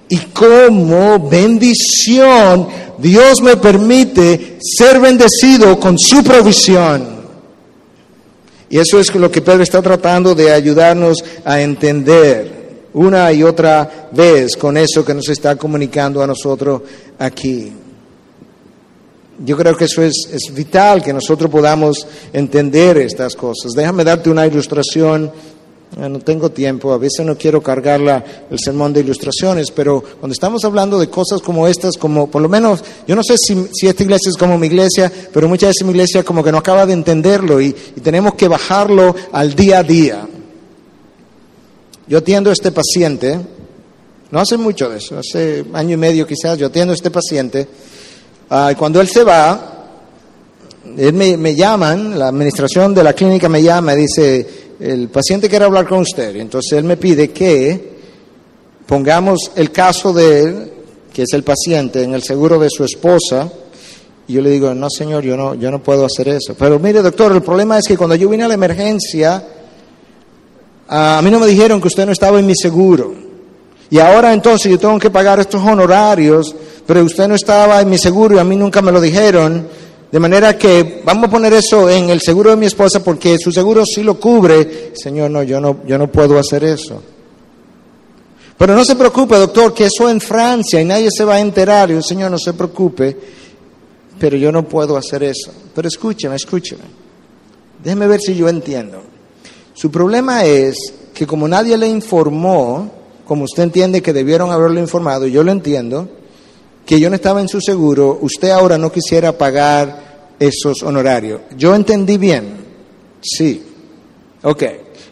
Y 0.09 0.17
como 0.33 1.29
bendición, 1.29 2.69
Dios 2.97 3.43
me 3.43 3.59
permite 3.59 4.59
ser 4.61 4.99
bendecido 4.99 5.79
con 5.79 5.99
su 5.99 6.25
provisión. 6.25 7.23
Y 8.71 8.79
eso 8.79 8.99
es 8.99 9.15
lo 9.15 9.31
que 9.31 9.43
Pedro 9.43 9.63
está 9.63 9.83
tratando 9.83 10.35
de 10.35 10.51
ayudarnos 10.51 11.23
a 11.45 11.61
entender 11.61 12.87
una 12.95 13.31
y 13.31 13.43
otra 13.43 14.09
vez 14.13 14.57
con 14.57 14.79
eso 14.79 15.05
que 15.05 15.13
nos 15.13 15.29
está 15.29 15.57
comunicando 15.57 16.23
a 16.23 16.27
nosotros 16.27 16.81
aquí. 17.19 17.73
Yo 19.39 19.57
creo 19.57 19.77
que 19.77 19.87
eso 19.87 20.03
es, 20.03 20.29
es, 20.31 20.55
vital, 20.55 21.03
que 21.03 21.13
nosotros 21.13 21.51
podamos 21.51 22.07
entender 22.33 22.99
estas 22.99 23.35
cosas. 23.35 23.73
Déjame 23.73 24.05
darte 24.05 24.31
una 24.31 24.47
ilustración. 24.47 25.33
Eh, 25.99 26.09
no 26.09 26.21
tengo 26.21 26.51
tiempo, 26.51 26.93
a 26.93 26.99
veces 26.99 27.25
no 27.27 27.37
quiero 27.37 27.63
cargar 27.63 28.01
la, 28.01 28.25
el 28.51 28.59
sermón 28.59 28.95
de 28.95 29.01
ilustraciones, 29.01 29.71
pero 29.71 30.03
cuando 30.21 30.33
estamos 30.33 30.65
hablando 30.65 30.99
de 30.99 31.11
cosas 31.11 31.43
como 31.43 31.69
estas, 31.69 31.99
como 31.99 32.31
por 32.31 32.41
lo 32.41 32.49
menos, 32.49 32.83
yo 33.07 33.15
no 33.15 33.23
sé 33.23 33.37
si, 33.37 33.69
si 33.75 33.89
esta 33.89 34.03
iglesia 34.03 34.31
es 34.31 34.37
como 34.39 34.57
mi 34.57 34.69
iglesia, 34.69 35.13
pero 35.33 35.49
muchas 35.49 35.71
veces 35.71 35.85
mi 35.85 35.91
iglesia 35.91 36.23
como 36.23 36.43
que 36.43 36.51
no 36.51 36.59
acaba 36.59 36.87
de 36.87 36.95
entenderlo 36.95 37.61
y, 37.61 37.67
y 37.67 38.01
tenemos 38.01 38.35
que 38.35 38.49
bajarlo 38.49 39.15
al 39.33 39.55
día 39.55 39.81
a 39.81 39.83
día. 39.83 40.27
Yo 42.07 42.19
atiendo 42.19 42.49
a 42.49 42.55
este 42.55 42.73
paciente, 42.73 43.39
no 44.31 44.41
hace 44.41 44.57
mucho 44.57 44.89
de 44.89 44.97
eso, 44.97 45.19
hace 45.19 45.65
año 45.75 45.93
y 45.95 45.99
medio 45.99 46.27
quizás, 46.27 46.57
yo 46.59 46.69
atiendo 46.69 46.93
a 46.93 46.97
este 46.97 47.11
paciente 47.11 47.69
Cuando 48.77 49.01
él 49.01 49.09
se 49.09 49.25
va, 49.25 49.89
él 50.99 51.15
me, 51.15 51.39
me, 51.39 51.55
llaman, 51.55 52.19
la 52.19 52.29
administración 52.29 52.95
de 52.95 53.03
la 53.03 53.15
clínica 53.15 53.49
me 53.49 53.63
llama 53.63 53.95
y 53.95 54.03
dice, 54.03 54.47
el 54.79 55.09
paciente 55.09 55.49
quiere 55.49 55.65
hablar 55.65 55.89
con 55.89 56.01
usted. 56.01 56.37
Entonces 56.37 56.79
él 56.79 56.85
me 56.85 56.99
pide 56.99 57.31
que 57.31 57.93
pongamos 58.87 59.53
el 59.57 59.73
caso 59.73 60.13
de 60.13 60.43
él, 60.43 60.73
que 61.15 61.23
es 61.23 61.33
el 61.33 61.45
paciente, 61.45 62.03
en 62.03 62.13
el 62.13 62.23
seguro 62.23 62.59
de 62.59 62.69
su 62.69 62.85
esposa. 62.85 63.51
Y 64.29 64.35
yo 64.35 64.43
le 64.43 64.51
digo, 64.51 64.75
no 64.75 64.91
señor, 64.91 65.25
yo 65.25 65.35
no, 65.35 65.55
yo 65.55 65.71
no 65.71 65.83
puedo 65.83 66.05
hacer 66.05 66.29
eso. 66.29 66.55
Pero 66.59 66.79
mire 66.79 67.01
doctor, 67.01 67.33
el 67.33 67.43
problema 67.43 67.79
es 67.79 67.87
que 67.89 67.97
cuando 67.97 68.17
yo 68.17 68.29
vine 68.29 68.45
a 68.45 68.49
la 68.49 68.55
emergencia, 68.55 69.43
a 70.89 71.23
mí 71.25 71.31
no 71.31 71.41
me 71.41 71.47
dijeron 71.47 71.81
que 71.81 71.89
usted 71.89 72.05
no 72.05 72.13
estaba 72.13 72.39
en 72.39 72.47
mi 72.47 72.55
seguro. 72.55 73.15
Y 73.89 73.99
ahora 73.99 74.35
entonces 74.35 74.71
yo 74.71 74.79
tengo 74.79 74.99
que 74.99 75.11
pagar 75.11 75.41
estos 75.41 75.63
honorarios 75.63 76.55
pero 76.93 77.07
usted 77.07 77.27
no 77.27 77.37
estaba 77.37 77.81
en 77.81 77.89
mi 77.89 77.97
seguro 77.97 78.37
y 78.37 78.39
a 78.39 78.45
mí 78.45 78.55
nunca 78.55 78.83
me 78.83 78.93
lo 78.93 79.01
dijeron. 79.01 79.67
De 80.11 80.21
manera 80.21 80.59
que 80.59 81.01
vamos 81.03 81.25
a 81.25 81.31
poner 81.31 81.55
eso 81.55 81.89
en 81.89 82.11
el 82.11 82.21
seguro 82.21 82.51
de 82.51 82.57
mi 82.57 82.67
esposa 82.67 83.03
porque 83.03 83.39
su 83.39 83.51
seguro 83.51 83.87
sí 83.87 84.03
lo 84.03 84.21
cubre. 84.21 84.93
Señor, 84.95 85.31
no, 85.31 85.43
yo 85.43 85.59
no, 85.59 85.79
yo 85.87 85.97
no 85.97 86.13
puedo 86.13 86.39
hacer 86.39 86.65
eso. 86.65 87.03
Pero 88.59 88.77
no 88.77 88.85
se 88.85 88.95
preocupe, 88.95 89.37
doctor, 89.37 89.73
que 89.73 89.87
eso 89.87 90.11
en 90.11 90.21
Francia 90.21 90.83
y 90.83 90.85
nadie 90.85 91.09
se 91.11 91.25
va 91.25 91.37
a 91.37 91.41
enterar. 91.41 91.91
Y 91.91 91.95
el 91.95 92.05
Señor, 92.05 92.31
no 92.31 92.37
se 92.39 92.53
preocupe, 92.53 93.17
pero 94.19 94.37
yo 94.37 94.53
no 94.53 94.69
puedo 94.69 94.95
hacer 94.99 95.23
eso. 95.23 95.51
Pero 95.75 95.89
escúcheme, 95.89 96.37
escúcheme. 96.37 96.85
Déjeme 97.83 98.07
ver 98.07 98.21
si 98.21 98.35
yo 98.35 98.51
entiendo. 98.51 99.01
Su 99.73 99.91
problema 99.91 100.45
es 100.45 100.77
que 101.15 101.27
como 101.27 101.49
nadie 101.49 101.79
le 101.79 101.89
informó, 101.89 102.91
como 103.25 103.45
usted 103.45 103.63
entiende 103.63 104.03
que 104.03 104.13
debieron 104.13 104.51
haberlo 104.51 104.79
informado, 104.79 105.27
yo 105.27 105.43
lo 105.43 105.53
entiendo, 105.53 106.21
que 106.87 106.99
yo 106.99 107.09
no 107.09 107.17
estaba 107.17 107.41
en 107.41 107.49
su 107.49 107.61
seguro, 107.61 108.19
usted 108.23 108.51
ahora 108.51 108.77
no 108.79 108.91
quisiera 108.91 109.37
pagar 109.37 110.35
esos 110.39 110.83
honorarios. 110.83 111.43
¿Yo 111.57 111.75
entendí 111.75 112.19
bien? 112.19 112.57
Sí. 113.21 113.63
Ok. 114.43 114.63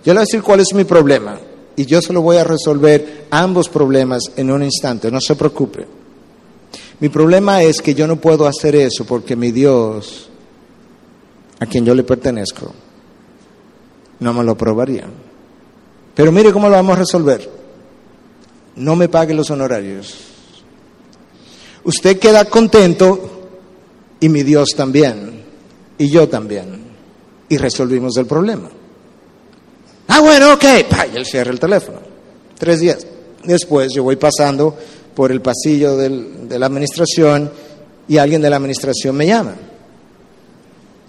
Yo 0.04 0.12
le 0.12 0.12
voy 0.12 0.16
a 0.18 0.20
decir 0.20 0.42
cuál 0.42 0.60
es 0.60 0.74
mi 0.74 0.84
problema 0.84 1.38
y 1.76 1.86
yo 1.86 2.02
se 2.02 2.12
lo 2.12 2.22
voy 2.22 2.36
a 2.36 2.44
resolver 2.44 3.26
ambos 3.30 3.68
problemas 3.68 4.22
en 4.36 4.50
un 4.50 4.62
instante, 4.62 5.10
no 5.10 5.20
se 5.20 5.36
preocupe. 5.36 5.86
Mi 6.98 7.08
problema 7.08 7.62
es 7.62 7.80
que 7.80 7.94
yo 7.94 8.06
no 8.06 8.16
puedo 8.16 8.46
hacer 8.46 8.74
eso 8.74 9.04
porque 9.04 9.36
mi 9.36 9.52
Dios, 9.52 10.28
a 11.58 11.66
quien 11.66 11.84
yo 11.84 11.94
le 11.94 12.02
pertenezco, 12.02 12.72
no 14.18 14.34
me 14.34 14.44
lo 14.44 14.52
aprobaría. 14.52 15.06
Pero 16.14 16.32
mire 16.32 16.52
cómo 16.52 16.68
lo 16.68 16.74
vamos 16.74 16.96
a 16.96 17.00
resolver. 17.00 17.48
No 18.76 18.96
me 18.96 19.08
pague 19.08 19.34
los 19.34 19.50
honorarios 19.50 20.29
usted 21.84 22.18
queda 22.18 22.44
contento 22.44 23.48
y 24.20 24.28
mi 24.28 24.42
Dios 24.42 24.70
también, 24.76 25.42
y 25.98 26.10
yo 26.10 26.28
también, 26.28 26.82
y 27.48 27.56
resolvimos 27.56 28.16
el 28.16 28.26
problema. 28.26 28.68
Ah, 30.08 30.20
bueno, 30.20 30.54
ok, 30.54 30.64
y 31.12 31.16
él 31.16 31.24
cierra 31.24 31.50
el 31.50 31.60
teléfono. 31.60 31.98
Tres 32.58 32.80
días 32.80 33.06
después 33.44 33.92
yo 33.94 34.02
voy 34.02 34.16
pasando 34.16 34.76
por 35.14 35.32
el 35.32 35.40
pasillo 35.40 35.96
del, 35.96 36.48
de 36.48 36.58
la 36.58 36.66
administración 36.66 37.50
y 38.08 38.18
alguien 38.18 38.42
de 38.42 38.50
la 38.50 38.56
administración 38.56 39.16
me 39.16 39.26
llama. 39.26 39.54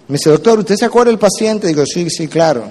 Me 0.08 0.16
dice, 0.16 0.30
doctor, 0.30 0.58
¿usted 0.58 0.76
se 0.76 0.84
acuerda 0.84 1.10
del 1.10 1.18
paciente? 1.18 1.66
Digo, 1.66 1.84
sí, 1.86 2.08
sí, 2.10 2.28
claro. 2.28 2.64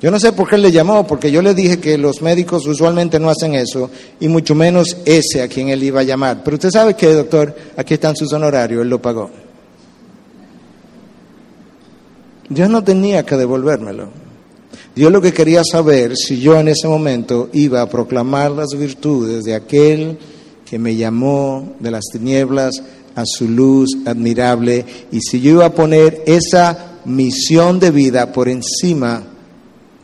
Yo 0.00 0.10
no 0.10 0.20
sé 0.20 0.32
por 0.32 0.48
qué 0.48 0.58
le 0.58 0.70
llamó, 0.70 1.06
porque 1.06 1.30
yo 1.30 1.40
le 1.40 1.54
dije 1.54 1.78
que 1.78 1.96
los 1.96 2.20
médicos 2.20 2.66
usualmente 2.66 3.18
no 3.18 3.30
hacen 3.30 3.54
eso, 3.54 3.90
y 4.20 4.28
mucho 4.28 4.54
menos 4.54 4.98
ese 5.06 5.42
a 5.42 5.48
quien 5.48 5.70
él 5.70 5.82
iba 5.82 6.00
a 6.00 6.04
llamar. 6.04 6.42
Pero 6.44 6.56
usted 6.56 6.70
sabe 6.70 6.94
que, 6.94 7.12
doctor, 7.14 7.54
aquí 7.76 7.94
están 7.94 8.14
sus 8.14 8.32
honorarios, 8.32 8.82
él 8.82 8.90
lo 8.90 9.00
pagó. 9.00 9.30
Dios 12.48 12.68
no 12.68 12.84
tenía 12.84 13.24
que 13.24 13.36
devolvérmelo. 13.36 14.08
Dios 14.94 15.10
lo 15.10 15.20
que 15.20 15.32
quería 15.32 15.62
saber 15.64 16.16
si 16.16 16.40
yo 16.40 16.58
en 16.58 16.68
ese 16.68 16.88
momento 16.88 17.48
iba 17.52 17.82
a 17.82 17.88
proclamar 17.88 18.50
las 18.52 18.68
virtudes 18.78 19.44
de 19.44 19.54
aquel 19.54 20.18
que 20.64 20.78
me 20.78 20.96
llamó 20.96 21.74
de 21.80 21.90
las 21.90 22.04
tinieblas 22.10 22.82
a 23.14 23.24
su 23.26 23.48
luz 23.48 23.90
admirable 24.06 24.84
y 25.12 25.20
si 25.20 25.40
yo 25.40 25.52
iba 25.52 25.66
a 25.66 25.74
poner 25.74 26.22
esa 26.26 26.98
misión 27.04 27.78
de 27.78 27.90
vida 27.90 28.32
por 28.32 28.48
encima 28.48 29.22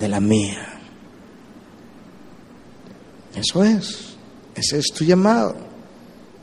de 0.02 0.08
la 0.08 0.18
mía. 0.18 0.80
Eso 3.36 3.62
es, 3.62 4.16
ese 4.52 4.78
es 4.78 4.86
tu 4.92 5.04
llamado. 5.04 5.54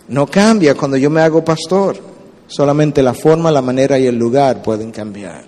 No 0.07 0.25
cambia 0.25 0.75
cuando 0.75 0.95
yo 0.95 1.09
me 1.09 1.19
hago 1.19 1.43
pastor, 1.43 1.97
solamente 2.47 3.03
la 3.03 3.13
forma, 3.13 3.51
la 3.51 3.61
manera 3.61 3.99
y 3.99 4.07
el 4.07 4.15
lugar 4.15 4.63
pueden 4.63 4.91
cambiar. 4.91 5.43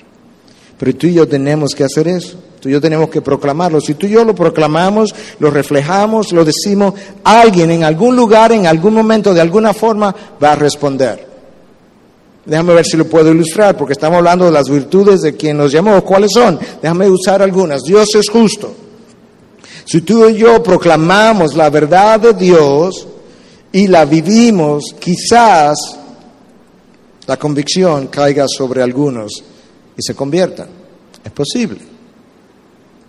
Pero 0.78 0.96
tú 0.96 1.08
y 1.08 1.14
yo 1.14 1.26
tenemos 1.26 1.74
que 1.74 1.86
hacer 1.86 2.10
eso. 2.10 2.38
Tú 2.60 2.68
y 2.68 2.74
yo 2.74 2.82
tenemos 2.82 3.10
que 3.10 3.22
proclamarlo. 3.22 3.80
Si 3.80 3.94
tú 3.94 4.08
y 4.08 4.10
yo 4.10 4.26
lo 4.26 4.36
proclamamos, 4.36 5.16
lo 5.40 5.50
reflejamos, 5.50 6.34
lo 6.34 6.44
decimos, 6.44 6.94
alguien 7.24 7.72
en 7.72 7.86
algún 7.86 8.16
lugar, 8.16 8.52
en 8.52 8.68
algún 8.68 8.94
momento, 8.94 9.34
de 9.34 9.40
alguna 9.40 9.74
forma, 9.74 10.14
va 10.44 10.52
a 10.52 10.56
responder. 10.56 11.31
Déjame 12.46 12.74
ver 12.74 12.86
si 12.86 12.98
lo 12.98 13.06
puedo 13.06 13.32
ilustrar, 13.32 13.78
porque 13.78 13.94
estamos 13.94 14.18
hablando 14.18 14.46
de 14.46 14.52
las 14.52 14.68
virtudes 14.68 15.22
de 15.22 15.36
quien 15.36 15.58
nos 15.58 15.72
llamó. 15.72 16.04
¿Cuáles 16.04 16.32
son? 16.34 16.60
Déjame 16.82 17.08
usar 17.08 17.42
algunas. 17.42 17.84
Dios 17.84 18.10
es 18.16 18.30
justo. 18.30 18.74
Si 19.86 20.02
tú 20.02 20.28
y 20.28 20.38
yo 20.38 20.62
proclamamos 20.64 21.56
la 21.56 21.70
verdad 21.70 22.20
de 22.20 22.34
Dios 22.34 23.08
y 23.72 23.88
la 23.88 24.06
vivimos, 24.06 24.96
quizás 25.00 25.78
la 27.28 27.38
convicción 27.38 28.08
caiga 28.08 28.46
sobre 28.48 28.82
algunos 28.82 29.44
y 29.96 30.02
se 30.02 30.16
conviertan. 30.16 30.68
Es 31.24 31.32
posible. 31.32 31.80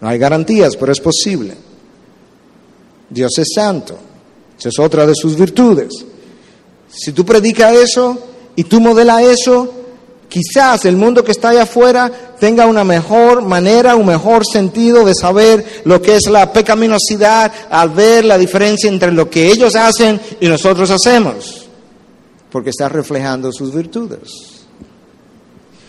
No 0.01 0.09
hay 0.09 0.18
garantías, 0.18 0.76
pero 0.76 0.93
es 0.93 1.01
posible. 1.01 1.55
Dios 3.09 3.39
es 3.39 3.49
santo. 3.55 3.97
Esa 4.59 4.68
es 4.68 4.78
otra 4.78 5.07
de 5.07 5.14
sus 5.14 5.37
virtudes. 5.37 6.05
Si 6.89 7.12
tú 7.12 7.24
predicas 7.24 7.72
eso 7.74 8.32
y 8.57 8.64
tú 8.64 8.80
modelas 8.80 9.22
eso, 9.22 9.72
quizás 10.28 10.84
el 10.84 10.96
mundo 10.96 11.22
que 11.24 11.32
está 11.32 11.50
allá 11.50 11.62
afuera 11.62 12.11
tenga 12.38 12.66
una 12.66 12.84
mejor 12.84 13.42
manera, 13.42 13.96
un 13.96 14.07
mejor 14.07 14.44
sentido 14.46 15.05
de 15.05 15.14
saber 15.14 15.82
lo 15.84 16.00
que 16.00 16.16
es 16.16 16.26
la 16.28 16.53
pecaminosidad 16.53 17.53
al 17.70 17.90
ver 17.90 18.24
la 18.24 18.38
diferencia 18.38 18.88
entre 18.88 19.12
lo 19.12 19.28
que 19.28 19.48
ellos 19.48 19.76
hacen 19.76 20.20
y 20.40 20.48
nosotros 20.48 20.90
hacemos, 20.90 21.66
porque 22.50 22.70
está 22.70 22.88
reflejando 22.88 23.53
sus 23.53 23.74
virtudes. 23.74 24.30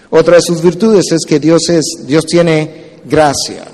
Otra 0.09 0.35
de 0.35 0.41
sus 0.41 0.61
virtudes 0.61 1.11
es 1.11 1.25
que 1.27 1.39
Dios 1.39 1.69
es 1.69 2.05
Dios 2.05 2.25
tiene 2.25 2.99
gracia. 3.05 3.72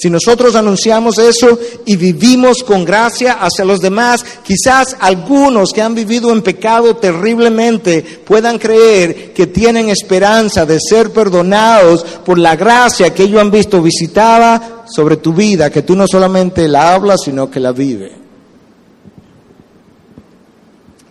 Si 0.00 0.08
nosotros 0.08 0.56
anunciamos 0.56 1.18
eso 1.18 1.58
y 1.84 1.94
vivimos 1.96 2.64
con 2.64 2.86
gracia 2.86 3.34
hacia 3.34 3.66
los 3.66 3.80
demás, 3.80 4.24
quizás 4.42 4.96
algunos 4.98 5.74
que 5.74 5.82
han 5.82 5.94
vivido 5.94 6.32
en 6.32 6.40
pecado 6.40 6.96
terriblemente 6.96 8.00
puedan 8.24 8.58
creer 8.58 9.34
que 9.34 9.46
tienen 9.46 9.90
esperanza 9.90 10.64
de 10.64 10.78
ser 10.80 11.12
perdonados 11.12 12.02
por 12.24 12.38
la 12.38 12.56
gracia 12.56 13.12
que 13.12 13.24
ellos 13.24 13.42
han 13.42 13.50
visto 13.50 13.82
visitada 13.82 14.86
sobre 14.86 15.18
tu 15.18 15.34
vida, 15.34 15.68
que 15.68 15.82
tú 15.82 15.94
no 15.94 16.06
solamente 16.06 16.66
la 16.66 16.94
hablas, 16.94 17.20
sino 17.22 17.50
que 17.50 17.60
la 17.60 17.72
vives. 17.72 18.12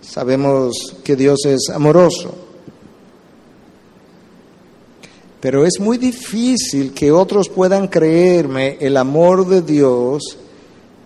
Sabemos 0.01 0.95
que 1.03 1.15
Dios 1.15 1.45
es 1.45 1.69
amoroso. 1.69 2.48
Pero 5.39 5.65
es 5.65 5.79
muy 5.79 5.97
difícil 5.97 6.93
que 6.93 7.11
otros 7.11 7.47
puedan 7.49 7.87
creerme 7.87 8.77
el 8.81 8.97
amor 8.97 9.47
de 9.47 9.61
Dios 9.61 10.37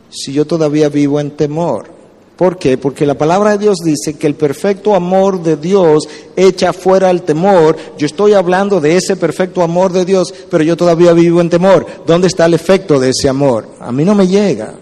si 0.09 0.33
yo 0.33 0.45
todavía 0.45 0.89
vivo 0.89 1.19
en 1.19 1.31
temor. 1.31 1.93
¿Por 2.35 2.57
qué? 2.57 2.79
Porque 2.79 3.05
la 3.05 3.13
palabra 3.13 3.51
de 3.51 3.59
Dios 3.59 3.77
dice 3.83 4.15
que 4.15 4.25
el 4.25 4.33
perfecto 4.33 4.95
amor 4.95 5.43
de 5.43 5.55
Dios 5.55 6.07
echa 6.35 6.73
fuera 6.73 7.11
el 7.11 7.21
temor. 7.21 7.77
Yo 7.97 8.07
estoy 8.07 8.33
hablando 8.33 8.81
de 8.81 8.97
ese 8.97 9.15
perfecto 9.15 9.61
amor 9.61 9.91
de 9.91 10.03
Dios, 10.03 10.33
pero 10.49 10.63
yo 10.63 10.75
todavía 10.75 11.13
vivo 11.13 11.39
en 11.41 11.51
temor. 11.51 11.85
¿Dónde 12.07 12.27
está 12.27 12.45
el 12.45 12.55
efecto 12.55 12.99
de 12.99 13.11
ese 13.11 13.29
amor? 13.29 13.67
A 13.79 13.91
mí 13.91 14.03
no 14.03 14.15
me 14.15 14.27
llega. 14.27 14.73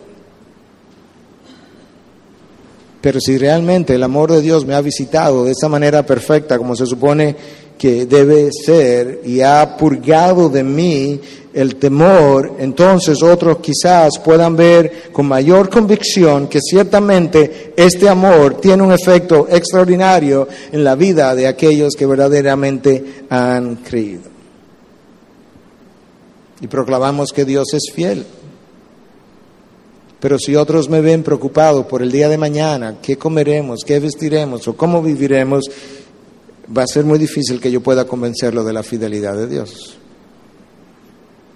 Pero 3.01 3.19
si 3.19 3.37
realmente 3.37 3.95
el 3.95 4.03
amor 4.03 4.31
de 4.31 4.41
Dios 4.41 4.65
me 4.65 4.75
ha 4.75 4.81
visitado 4.81 5.43
de 5.43 5.51
esa 5.51 5.67
manera 5.67 6.05
perfecta, 6.05 6.57
como 6.57 6.75
se 6.75 6.85
supone 6.85 7.35
que 7.81 8.05
debe 8.05 8.51
ser 8.51 9.21
y 9.25 9.41
ha 9.41 9.75
purgado 9.75 10.49
de 10.49 10.63
mí 10.63 11.19
el 11.51 11.77
temor, 11.77 12.57
entonces 12.59 13.23
otros 13.23 13.57
quizás 13.57 14.19
puedan 14.23 14.55
ver 14.55 15.09
con 15.11 15.25
mayor 15.25 15.67
convicción 15.67 16.47
que 16.47 16.59
ciertamente 16.61 17.73
este 17.75 18.07
amor 18.07 18.61
tiene 18.61 18.83
un 18.83 18.91
efecto 18.91 19.47
extraordinario 19.49 20.47
en 20.71 20.83
la 20.83 20.93
vida 20.93 21.33
de 21.33 21.47
aquellos 21.47 21.95
que 21.95 22.05
verdaderamente 22.05 23.23
han 23.31 23.77
creído. 23.77 24.29
Y 26.61 26.67
proclamamos 26.67 27.31
que 27.33 27.45
Dios 27.45 27.73
es 27.73 27.91
fiel. 27.91 28.23
Pero 30.19 30.37
si 30.37 30.55
otros 30.55 30.87
me 30.87 31.01
ven 31.01 31.23
preocupado 31.23 31.87
por 31.87 32.03
el 32.03 32.11
día 32.11 32.29
de 32.29 32.37
mañana, 32.37 32.97
qué 33.01 33.17
comeremos, 33.17 33.79
qué 33.83 33.99
vestiremos 33.99 34.67
o 34.67 34.77
cómo 34.77 35.01
viviremos, 35.01 35.63
va 36.75 36.83
a 36.83 36.87
ser 36.87 37.05
muy 37.05 37.19
difícil 37.19 37.59
que 37.59 37.71
yo 37.71 37.81
pueda 37.81 38.05
convencerlo 38.05 38.63
de 38.63 38.73
la 38.73 38.83
fidelidad 38.83 39.35
de 39.35 39.47
Dios. 39.47 40.00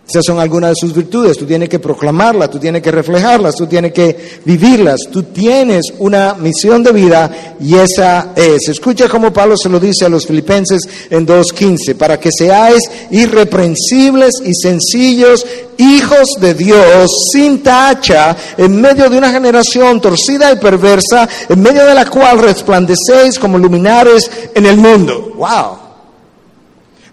Esas 0.08 0.24
son 0.24 0.40
algunas 0.40 0.70
de 0.70 0.76
sus 0.80 0.94
virtudes. 0.94 1.36
Tú 1.36 1.46
tienes 1.46 1.68
que 1.68 1.80
proclamarlas, 1.80 2.52
tú 2.52 2.60
tienes 2.60 2.84
que 2.84 2.92
reflejarlas, 2.92 3.56
tú 3.56 3.66
tienes 3.66 3.92
que 3.92 4.40
vivirlas. 4.46 5.00
Tú 5.12 5.24
tienes 5.24 5.86
una 5.98 6.36
misión 6.36 6.84
de 6.84 6.92
vida 6.92 7.56
y 7.60 7.76
esa 7.76 8.34
es. 8.36 8.68
Escucha 8.68 9.10
cómo 9.10 9.34
Pablo 9.34 9.58
se 9.58 9.68
lo 9.68 9.80
dice 9.80 10.06
a 10.06 10.10
los 10.10 10.28
filipenses 10.28 10.88
en 11.10 11.26
2.15, 11.26 11.96
para 11.96 12.20
que 12.20 12.30
seáis 12.32 12.84
irreprensibles 13.10 14.34
y 14.46 14.54
sencillos, 14.54 15.44
hijos 15.78 16.30
de 16.40 16.54
Dios, 16.54 17.12
sin 17.34 17.64
tacha, 17.64 18.38
en 18.58 18.80
medio 18.80 19.10
de 19.10 19.18
una 19.18 19.32
generación 19.32 20.00
torcida 20.00 20.52
y 20.52 20.58
perversa, 20.58 21.28
en 21.50 21.62
medio 21.62 21.84
de 21.84 21.96
la 21.96 22.06
cual 22.06 22.40
resplandecéis 22.40 23.40
como 23.40 23.58
luminares 23.58 24.30
en 24.54 24.68
el 24.68 24.78
mundo. 24.78 25.34
¡Wow! 25.36 25.85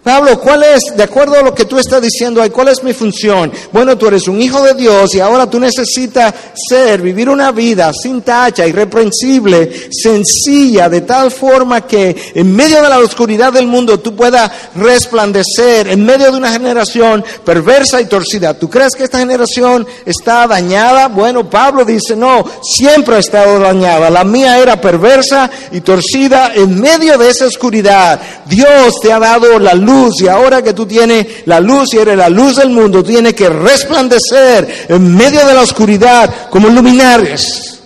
Pablo, 0.03 0.37
¿cuál 0.37 0.63
es, 0.63 0.97
de 0.97 1.03
acuerdo 1.03 1.39
a 1.39 1.41
lo 1.41 1.55
que 1.55 1.63
tú 1.63 1.79
estás 1.79 2.01
diciendo 2.01 2.43
cuál 2.51 2.67
es 2.67 2.83
mi 2.83 2.91
función? 2.91 3.49
Bueno, 3.71 3.97
tú 3.97 4.07
eres 4.07 4.27
un 4.27 4.41
hijo 4.41 4.61
de 4.61 4.73
Dios 4.73 5.15
y 5.15 5.21
ahora 5.21 5.49
tú 5.49 5.61
necesitas 5.61 6.33
ser, 6.67 7.01
vivir 7.01 7.29
una 7.29 7.53
vida 7.53 7.89
sin 7.93 8.21
tacha, 8.21 8.67
irreprensible, 8.67 9.71
sencilla, 9.89 10.89
de 10.89 11.01
tal 11.01 11.31
forma 11.31 11.87
que 11.87 12.33
en 12.35 12.53
medio 12.53 12.81
de 12.81 12.89
la 12.89 12.99
oscuridad 12.99 13.53
del 13.53 13.65
mundo 13.65 13.97
tú 14.01 14.13
puedas 14.13 14.51
resplandecer, 14.75 15.87
en 15.87 16.05
medio 16.05 16.31
de 16.31 16.37
una 16.37 16.51
generación 16.51 17.23
perversa 17.45 18.01
y 18.01 18.05
torcida. 18.05 18.53
¿Tú 18.53 18.69
crees 18.69 18.95
que 18.97 19.05
esta 19.05 19.19
generación 19.19 19.87
está 20.05 20.45
dañada? 20.47 21.07
Bueno, 21.07 21.49
Pablo 21.49 21.85
dice, 21.85 22.13
no, 22.13 22.43
siempre 22.61 23.15
ha 23.15 23.19
estado 23.19 23.57
dañada. 23.57 24.09
La 24.09 24.25
mía 24.25 24.57
era 24.57 24.81
perversa 24.81 25.49
y 25.71 25.79
torcida 25.79 26.51
en 26.55 26.81
medio 26.81 27.17
de 27.17 27.29
esa 27.29 27.45
oscuridad. 27.45 28.19
Dios 28.47 28.95
te 29.01 29.13
ha 29.13 29.19
dado 29.19 29.59
la 29.59 29.73
luz 29.73 29.92
y 30.21 30.27
ahora 30.27 30.61
que 30.61 30.73
tú 30.73 30.85
tienes 30.85 31.45
la 31.45 31.59
luz 31.59 31.93
y 31.93 31.97
eres 31.97 32.17
la 32.17 32.29
luz 32.29 32.57
del 32.57 32.69
mundo, 32.69 33.03
tienes 33.03 33.33
que 33.33 33.49
resplandecer 33.49 34.85
en 34.89 35.15
medio 35.15 35.45
de 35.45 35.53
la 35.53 35.61
oscuridad 35.61 36.49
como 36.49 36.69
luminares 36.69 37.81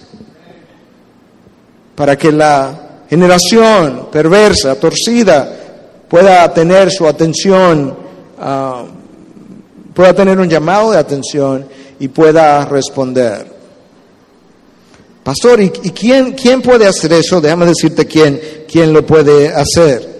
para 1.96 2.18
que 2.18 2.32
la 2.32 3.06
generación 3.10 4.10
perversa, 4.12 4.76
torcida, 4.76 5.52
pueda 6.08 6.54
tener 6.54 6.92
su 6.92 7.08
atención, 7.08 7.98
ah, 8.40 8.84
pueda 9.94 10.14
tener 10.14 10.40
un 10.40 10.48
llamado 10.48 10.92
de 10.92 11.00
atención 11.00 11.68
y 12.00 12.08
pueda 12.08 12.66
responder. 12.66 13.58
Pastor, 15.24 15.60
¿y, 15.60 15.70
quién, 15.70 16.34
quién, 16.34 16.62
puede 16.62 16.88
hacer 16.88 17.12
eso? 17.14 17.42
Déjame 17.42 17.66
decirte 17.66 18.06
quién, 18.06 18.40
quién 18.72 18.94
lo 18.94 19.06
puede 19.06 19.50
hacer 19.50 20.17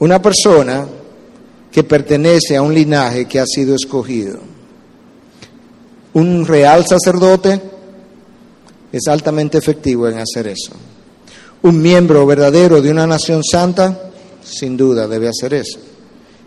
una 0.00 0.20
persona 0.22 0.86
que 1.70 1.84
pertenece 1.84 2.56
a 2.56 2.62
un 2.62 2.74
linaje 2.74 3.26
que 3.26 3.40
ha 3.40 3.46
sido 3.46 3.74
escogido. 3.74 4.38
Un 6.14 6.46
real 6.46 6.86
sacerdote 6.86 7.60
es 8.92 9.06
altamente 9.08 9.58
efectivo 9.58 10.08
en 10.08 10.18
hacer 10.18 10.48
eso. 10.48 10.72
Un 11.62 11.82
miembro 11.82 12.24
verdadero 12.24 12.80
de 12.80 12.90
una 12.90 13.06
nación 13.06 13.42
santa, 13.44 14.10
sin 14.42 14.76
duda, 14.76 15.06
debe 15.06 15.28
hacer 15.28 15.54
eso. 15.54 15.78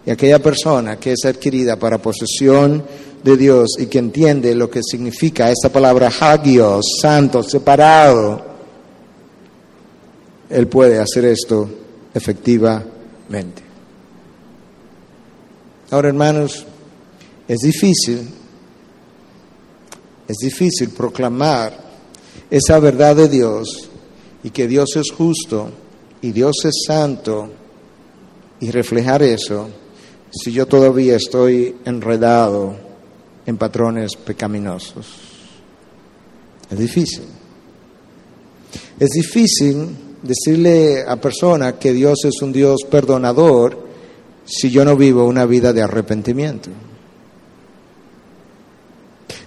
Y 0.06 0.10
aquella 0.10 0.40
persona 0.40 0.98
que 0.98 1.14
es 1.14 1.26
adquirida 1.26 1.76
para 1.78 2.02
posesión 2.02 2.84
de 3.24 3.38
Dios 3.38 3.76
y 3.78 3.86
que 3.86 4.00
entiende 4.00 4.56
lo 4.56 4.70
que 4.70 4.82
significa 4.82 5.52
esta 5.52 5.70
palabra 5.70 6.08
hagios, 6.20 6.84
santo, 7.00 7.44
separado, 7.44 8.42
él 10.50 10.68
puede 10.68 11.00
hacer 11.00 11.26
esto 11.26 11.70
Ahora, 15.90 16.10
hermanos, 16.10 16.66
es 17.48 17.60
difícil, 17.60 18.30
es 20.28 20.38
difícil 20.38 20.90
proclamar 20.90 21.78
esa 22.50 22.80
verdad 22.80 23.16
de 23.16 23.28
Dios 23.28 23.90
y 24.44 24.50
que 24.50 24.68
Dios 24.68 24.96
es 24.96 25.12
justo 25.12 25.70
y 26.22 26.32
Dios 26.32 26.56
es 26.66 26.84
santo 26.88 27.50
y 28.60 28.72
reflejar 28.72 29.24
eso 29.24 29.70
si 30.32 30.52
yo 30.52 30.66
todavía 30.66 31.18
estoy 31.18 31.76
enredado 31.86 32.76
en 33.46 33.58
patrones 33.58 34.16
pecaminosos? 34.16 35.08
Es 36.70 36.80
difícil. 36.80 37.24
Es 39.00 39.10
difícil 39.10 39.90
decirle 40.24 41.04
a 41.08 41.16
persona 41.16 41.78
que 41.80 41.94
Dios 41.94 42.26
es 42.26 42.42
un 42.42 42.52
Dios 42.52 42.82
perdonador 42.90 43.78
si 44.46 44.70
yo 44.70 44.86
no 44.86 44.96
vivo 44.96 45.26
una 45.26 45.46
vida 45.46 45.74
de 45.74 45.82
arrepentimiento. 45.82 46.70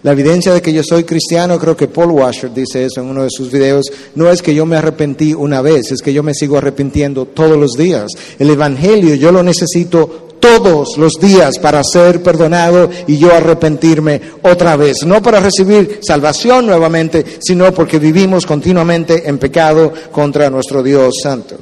La 0.03 0.13
evidencia 0.13 0.53
de 0.53 0.61
que 0.61 0.73
yo 0.73 0.83
soy 0.83 1.05
cristiano, 1.05 1.59
creo 1.59 1.75
que 1.77 1.89
Paul 1.89 2.11
Washer 2.11 2.53
dice 2.53 2.85
eso 2.85 3.01
en 3.01 3.07
uno 3.07 3.23
de 3.23 3.31
sus 3.31 3.51
videos, 3.51 3.87
no 4.15 4.31
es 4.31 4.43
que 4.43 4.55
yo 4.55 4.67
me 4.67 4.77
arrepentí 4.77 5.33
una 5.33 5.63
vez, 5.63 5.93
es 5.93 6.03
que 6.03 6.13
yo 6.13 6.23
me 6.23 6.35
sigo 6.35 6.59
arrepintiendo 6.59 7.25
todos 7.25 7.57
los 7.57 7.73
días. 7.73 8.11
El 8.39 8.51
Evangelio 8.51 9.15
yo 9.15 9.33
lo 9.33 9.43
necesito 9.43 10.34
todos 10.45 10.99
los 10.99 11.15
días 11.15 11.59
para 11.59 11.83
ser 11.83 12.23
perdonado 12.23 12.91
y 13.07 13.17
yo 13.17 13.33
arrepentirme 13.33 14.21
otra 14.43 14.77
vez. 14.77 14.99
No 15.07 15.23
para 15.23 15.41
recibir 15.41 16.01
salvación 16.03 16.67
nuevamente, 16.67 17.25
sino 17.41 17.73
porque 17.73 17.99
vivimos 17.99 18.45
continuamente 18.45 19.27
en 19.27 19.39
pecado 19.39 19.91
contra 20.13 20.51
nuestro 20.51 20.83
Dios 20.83 21.15
Santo. 21.23 21.57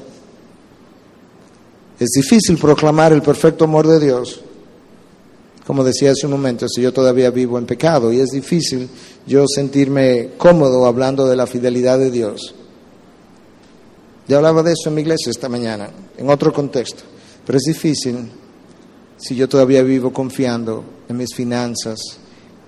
Es 2.01 2.09
difícil 2.11 2.59
proclamar 2.59 3.12
el 3.12 3.22
perfecto 3.22 3.66
amor 3.66 3.87
de 3.87 4.01
Dios, 4.01 4.41
como 5.64 5.85
decía 5.85 6.11
hace 6.11 6.26
un 6.26 6.33
momento, 6.33 6.66
si 6.68 6.83
yo 6.83 6.93
todavía 6.93 7.30
vivo 7.30 7.59
en 7.59 7.66
pecado 7.66 8.12
y 8.12 8.18
es 8.18 8.30
difícil 8.30 8.89
yo 9.28 9.45
sentirme 9.47 10.30
cómodo 10.37 10.87
hablando 10.87 11.28
de 11.28 11.37
la 11.37 11.47
fidelidad 11.47 12.01
de 12.01 12.11
Dios. 12.11 12.53
Ya 14.26 14.39
hablaba 14.39 14.64
de 14.64 14.72
eso 14.72 14.89
en 14.89 14.97
mi 14.97 15.03
iglesia 15.03 15.30
esta 15.30 15.49
mañana, 15.49 15.89
en 16.18 16.28
otro 16.28 16.53
contexto, 16.53 17.05
pero 17.47 17.59
es 17.59 17.64
difícil 17.64 18.41
si 19.22 19.36
yo 19.36 19.48
todavía 19.48 19.82
vivo 19.82 20.12
confiando 20.12 20.84
en 21.08 21.16
mis 21.16 21.32
finanzas 21.32 22.00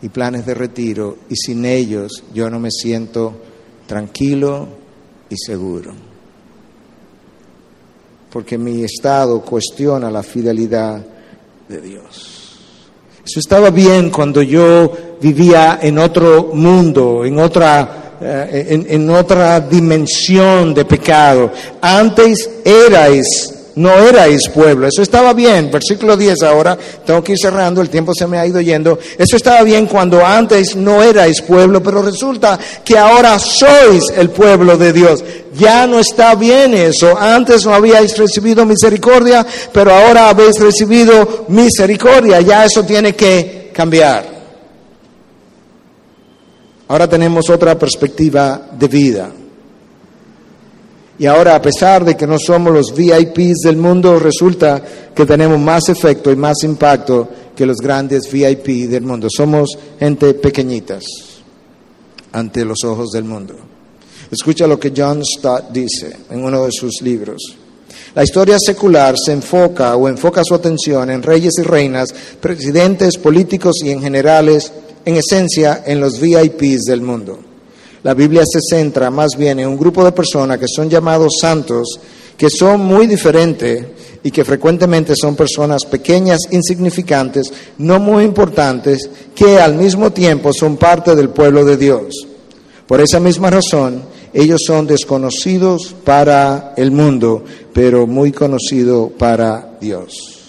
y 0.00 0.08
planes 0.08 0.46
de 0.46 0.54
retiro 0.54 1.18
y 1.28 1.34
sin 1.34 1.64
ellos 1.64 2.22
yo 2.32 2.48
no 2.48 2.60
me 2.60 2.70
siento 2.70 3.34
tranquilo 3.88 4.68
y 5.28 5.36
seguro. 5.36 5.92
Porque 8.30 8.56
mi 8.56 8.84
estado 8.84 9.40
cuestiona 9.40 10.10
la 10.12 10.22
fidelidad 10.22 11.04
de 11.68 11.80
Dios. 11.80 12.58
Eso 13.24 13.40
estaba 13.40 13.70
bien 13.70 14.10
cuando 14.10 14.40
yo 14.40 14.92
vivía 15.20 15.80
en 15.82 15.98
otro 15.98 16.50
mundo, 16.52 17.24
en 17.24 17.38
otra, 17.40 18.16
eh, 18.20 18.66
en, 18.68 18.86
en 18.88 19.10
otra 19.10 19.60
dimensión 19.60 20.72
de 20.72 20.84
pecado. 20.84 21.50
Antes 21.80 22.48
erais 22.64 23.53
no 23.76 23.98
erais 23.98 24.48
pueblo. 24.48 24.86
Eso 24.86 25.02
estaba 25.02 25.32
bien. 25.32 25.70
Versículo 25.70 26.16
10 26.16 26.42
ahora, 26.42 26.78
tengo 27.04 27.22
que 27.22 27.32
ir 27.32 27.38
cerrando, 27.38 27.80
el 27.80 27.90
tiempo 27.90 28.12
se 28.14 28.26
me 28.26 28.38
ha 28.38 28.46
ido 28.46 28.60
yendo. 28.60 28.98
Eso 29.18 29.36
estaba 29.36 29.62
bien 29.62 29.86
cuando 29.86 30.24
antes 30.24 30.76
no 30.76 31.02
erais 31.02 31.42
pueblo, 31.42 31.82
pero 31.82 32.02
resulta 32.02 32.58
que 32.84 32.96
ahora 32.96 33.38
sois 33.38 34.04
el 34.16 34.30
pueblo 34.30 34.76
de 34.76 34.92
Dios. 34.92 35.24
Ya 35.56 35.86
no 35.86 35.98
está 35.98 36.34
bien 36.34 36.74
eso. 36.74 37.16
Antes 37.18 37.64
no 37.64 37.74
habíais 37.74 38.16
recibido 38.16 38.64
misericordia, 38.64 39.46
pero 39.72 39.92
ahora 39.92 40.28
habéis 40.28 40.58
recibido 40.60 41.46
misericordia. 41.48 42.40
Ya 42.40 42.64
eso 42.64 42.84
tiene 42.84 43.14
que 43.14 43.70
cambiar. 43.72 44.34
Ahora 46.86 47.08
tenemos 47.08 47.48
otra 47.48 47.78
perspectiva 47.78 48.68
de 48.72 48.88
vida. 48.88 49.30
Y 51.18 51.26
ahora, 51.26 51.54
a 51.54 51.62
pesar 51.62 52.04
de 52.04 52.16
que 52.16 52.26
no 52.26 52.38
somos 52.38 52.72
los 52.72 52.94
VIPs 52.94 53.60
del 53.64 53.76
mundo, 53.76 54.18
resulta 54.18 54.82
que 55.14 55.24
tenemos 55.24 55.60
más 55.60 55.88
efecto 55.88 56.32
y 56.32 56.36
más 56.36 56.64
impacto 56.64 57.28
que 57.54 57.66
los 57.66 57.76
grandes 57.78 58.30
VIP 58.30 58.88
del 58.88 59.02
mundo. 59.04 59.28
Somos 59.30 59.78
gente 59.98 60.34
pequeñitas 60.34 61.04
ante 62.32 62.64
los 62.64 62.82
ojos 62.84 63.10
del 63.10 63.24
mundo. 63.24 63.54
Escucha 64.30 64.66
lo 64.66 64.80
que 64.80 64.92
John 64.96 65.22
Stott 65.24 65.70
dice 65.70 66.16
en 66.30 66.44
uno 66.44 66.64
de 66.64 66.72
sus 66.72 67.00
libros. 67.02 67.56
La 68.16 68.24
historia 68.24 68.56
secular 68.58 69.14
se 69.16 69.32
enfoca 69.32 69.94
o 69.96 70.08
enfoca 70.08 70.42
su 70.44 70.54
atención 70.54 71.10
en 71.10 71.22
reyes 71.22 71.52
y 71.58 71.62
reinas, 71.62 72.12
presidentes, 72.40 73.18
políticos 73.18 73.76
y 73.84 73.90
en 73.90 74.00
generales, 74.00 74.72
en 75.04 75.16
esencia, 75.16 75.84
en 75.86 76.00
los 76.00 76.20
VIPs 76.20 76.84
del 76.84 77.02
mundo. 77.02 77.53
La 78.04 78.12
Biblia 78.12 78.42
se 78.44 78.60
centra 78.60 79.10
más 79.10 79.30
bien 79.36 79.58
en 79.60 79.68
un 79.68 79.78
grupo 79.78 80.04
de 80.04 80.12
personas 80.12 80.58
que 80.58 80.68
son 80.68 80.90
llamados 80.90 81.38
santos, 81.40 81.98
que 82.36 82.50
son 82.50 82.82
muy 82.82 83.06
diferentes 83.06 83.86
y 84.22 84.30
que 84.30 84.44
frecuentemente 84.44 85.14
son 85.16 85.34
personas 85.34 85.86
pequeñas, 85.86 86.40
insignificantes, 86.50 87.50
no 87.78 87.98
muy 87.98 88.24
importantes, 88.24 89.08
que 89.34 89.58
al 89.58 89.74
mismo 89.74 90.12
tiempo 90.12 90.52
son 90.52 90.76
parte 90.76 91.16
del 91.16 91.30
pueblo 91.30 91.64
de 91.64 91.78
Dios. 91.78 92.26
Por 92.86 93.00
esa 93.00 93.20
misma 93.20 93.48
razón, 93.48 94.02
ellos 94.34 94.60
son 94.66 94.86
desconocidos 94.86 95.94
para 96.04 96.74
el 96.76 96.90
mundo, 96.90 97.42
pero 97.72 98.06
muy 98.06 98.32
conocidos 98.32 99.12
para 99.16 99.78
Dios. 99.80 100.42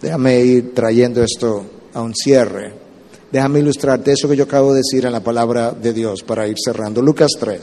Déjame 0.00 0.40
ir 0.40 0.72
trayendo 0.72 1.24
esto 1.24 1.64
a 1.92 2.00
un 2.00 2.14
cierre. 2.14 2.79
Déjame 3.32 3.60
ilustrarte 3.60 4.12
eso 4.12 4.28
que 4.28 4.36
yo 4.36 4.44
acabo 4.44 4.72
de 4.72 4.78
decir 4.78 5.06
en 5.06 5.12
la 5.12 5.20
palabra 5.20 5.70
de 5.70 5.92
Dios 5.92 6.22
para 6.22 6.48
ir 6.48 6.56
cerrando. 6.62 7.00
Lucas 7.00 7.30
3. 7.38 7.60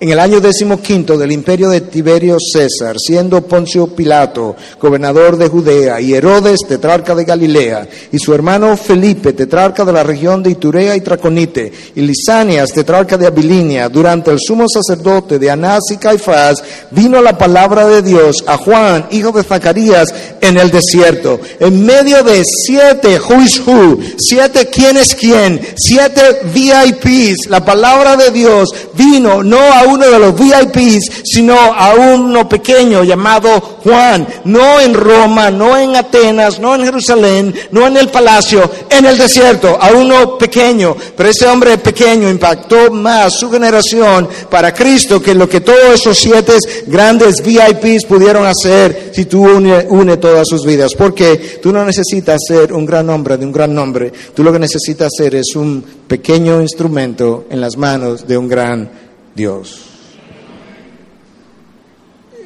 En 0.00 0.10
el 0.10 0.18
año 0.18 0.40
decimoquinto 0.40 1.16
del 1.16 1.32
imperio 1.32 1.70
de 1.70 1.80
Tiberio 1.80 2.36
César, 2.40 2.96
siendo 2.98 3.42
Poncio 3.42 3.86
Pilato 3.88 4.56
gobernador 4.80 5.36
de 5.36 5.48
Judea 5.48 6.00
y 6.00 6.14
Herodes 6.14 6.60
tetrarca 6.66 7.14
de 7.14 7.24
Galilea 7.24 7.88
y 8.12 8.18
su 8.18 8.34
hermano 8.34 8.76
Felipe 8.76 9.32
tetrarca 9.32 9.84
de 9.84 9.92
la 9.92 10.02
región 10.02 10.42
de 10.42 10.50
Iturea 10.50 10.96
y 10.96 11.00
Traconite 11.00 11.72
y 11.94 12.00
Lisanias 12.00 12.72
tetrarca 12.72 13.16
de 13.16 13.26
Abilinia, 13.26 13.88
durante 13.88 14.30
el 14.30 14.40
sumo 14.40 14.66
sacerdote 14.68 15.38
de 15.38 15.50
Anás 15.50 15.84
y 15.90 15.96
Caifás, 15.96 16.62
vino 16.90 17.20
la 17.22 17.38
palabra 17.38 17.86
de 17.86 18.02
Dios 18.02 18.44
a 18.46 18.56
Juan, 18.56 19.06
hijo 19.10 19.32
de 19.32 19.42
Zacarías, 19.42 20.12
en 20.40 20.58
el 20.58 20.70
desierto, 20.70 21.40
en 21.60 21.84
medio 21.84 22.22
de 22.22 22.42
siete 22.44 23.18
who's 23.18 23.60
who, 23.66 23.98
siete 24.18 24.66
quién 24.66 24.96
es 24.96 25.14
quién, 25.14 25.60
siete 25.76 26.40
VIPs, 26.52 27.48
la 27.48 27.64
palabra 27.64 28.16
de 28.16 28.30
Dios 28.30 28.68
vino 28.94 29.42
no 29.42 29.63
a 29.72 29.84
uno 29.84 30.06
de 30.06 30.18
los 30.18 30.34
VIPs, 30.34 31.22
sino 31.24 31.54
a 31.54 31.94
uno 31.94 32.48
pequeño 32.48 33.04
llamado 33.04 33.60
Juan, 33.82 34.26
no 34.44 34.80
en 34.80 34.94
Roma, 34.94 35.50
no 35.50 35.76
en 35.76 35.94
Atenas, 35.96 36.58
no 36.58 36.74
en 36.74 36.84
Jerusalén, 36.84 37.54
no 37.70 37.86
en 37.86 37.96
el 37.96 38.08
palacio, 38.08 38.70
en 38.88 39.04
el 39.04 39.18
desierto, 39.18 39.78
a 39.80 39.90
uno 39.92 40.38
pequeño. 40.38 40.96
Pero 41.16 41.28
ese 41.28 41.46
hombre 41.46 41.78
pequeño 41.78 42.28
impactó 42.28 42.90
más 42.90 43.34
su 43.34 43.50
generación 43.50 44.28
para 44.50 44.72
Cristo 44.72 45.20
que 45.20 45.34
lo 45.34 45.48
que 45.48 45.60
todos 45.60 45.94
esos 45.94 46.18
siete 46.18 46.54
grandes 46.86 47.42
VIPs 47.42 48.04
pudieron 48.06 48.46
hacer 48.46 49.10
si 49.14 49.26
tú 49.26 49.44
une, 49.44 49.86
une 49.88 50.16
todas 50.16 50.48
sus 50.48 50.64
vidas. 50.64 50.94
Porque 50.94 51.58
tú 51.62 51.72
no 51.72 51.84
necesitas 51.84 52.40
ser 52.46 52.72
un 52.72 52.86
gran 52.86 53.08
hombre 53.10 53.36
de 53.36 53.44
un 53.44 53.52
gran 53.52 53.74
nombre, 53.74 54.12
tú 54.34 54.42
lo 54.42 54.52
que 54.52 54.58
necesitas 54.58 55.10
ser 55.16 55.34
es 55.34 55.54
un 55.56 55.84
pequeño 56.06 56.60
instrumento 56.60 57.46
en 57.50 57.60
las 57.60 57.76
manos 57.76 58.26
de 58.26 58.38
un 58.38 58.48
gran 58.48 59.03
Dios. 59.34 59.86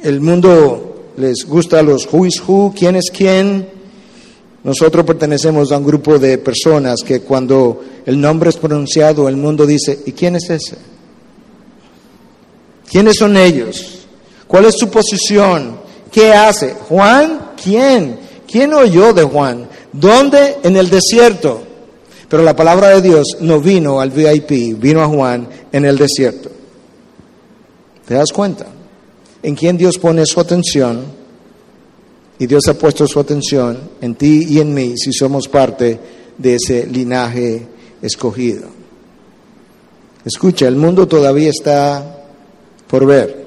El 0.03 0.21
mundo 0.21 1.11
les 1.17 1.45
gusta 1.45 1.81
los 1.81 2.07
who 2.11 2.25
is 2.25 2.41
who, 2.45 2.73
quién 2.77 2.95
es 2.95 3.11
quién. 3.11 3.67
Nosotros 4.63 5.05
pertenecemos 5.05 5.71
a 5.71 5.77
un 5.77 5.85
grupo 5.85 6.19
de 6.19 6.37
personas 6.37 7.01
que 7.05 7.21
cuando 7.21 7.81
el 8.05 8.19
nombre 8.19 8.49
es 8.49 8.57
pronunciado, 8.57 9.27
el 9.27 9.37
mundo 9.37 9.65
dice, 9.65 9.99
¿y 10.05 10.11
quién 10.11 10.35
es 10.35 10.49
ese? 10.49 10.77
¿Quiénes 12.89 13.17
son 13.17 13.37
ellos? 13.37 13.99
¿Cuál 14.47 14.65
es 14.65 14.75
su 14.77 14.89
posición? 14.89 15.79
¿Qué 16.11 16.33
hace? 16.33 16.73
¿Juan? 16.87 17.51
¿Quién? 17.61 18.19
¿Quién 18.49 18.73
oyó 18.73 19.13
de 19.13 19.23
Juan? 19.23 19.67
¿Dónde? 19.93 20.57
En 20.63 20.75
el 20.75 20.89
desierto. 20.89 21.61
Pero 22.27 22.43
la 22.43 22.55
palabra 22.55 22.89
de 22.89 23.01
Dios 23.01 23.37
no 23.41 23.59
vino 23.59 23.99
al 24.01 24.11
VIP, 24.11 24.79
vino 24.79 25.01
a 25.01 25.07
Juan 25.07 25.47
en 25.71 25.85
el 25.85 25.97
desierto. 25.97 26.49
¿Te 28.09 28.15
das 28.15 28.31
cuenta? 28.33 28.65
En 29.43 29.53
quién 29.53 29.77
Dios 29.77 29.99
pone 29.99 30.25
su 30.25 30.39
atención 30.39 31.03
y 32.39 32.47
Dios 32.47 32.67
ha 32.67 32.73
puesto 32.73 33.05
su 33.05 33.19
atención 33.19 33.77
en 34.01 34.15
ti 34.15 34.47
y 34.49 34.59
en 34.59 34.73
mí 34.73 34.95
si 34.97 35.13
somos 35.13 35.47
parte 35.47 35.99
de 36.35 36.55
ese 36.55 36.87
linaje 36.87 37.67
escogido. 38.01 38.67
Escucha, 40.25 40.67
el 40.67 40.75
mundo 40.75 41.07
todavía 41.07 41.51
está 41.51 42.25
por 42.87 43.05
ver. 43.05 43.38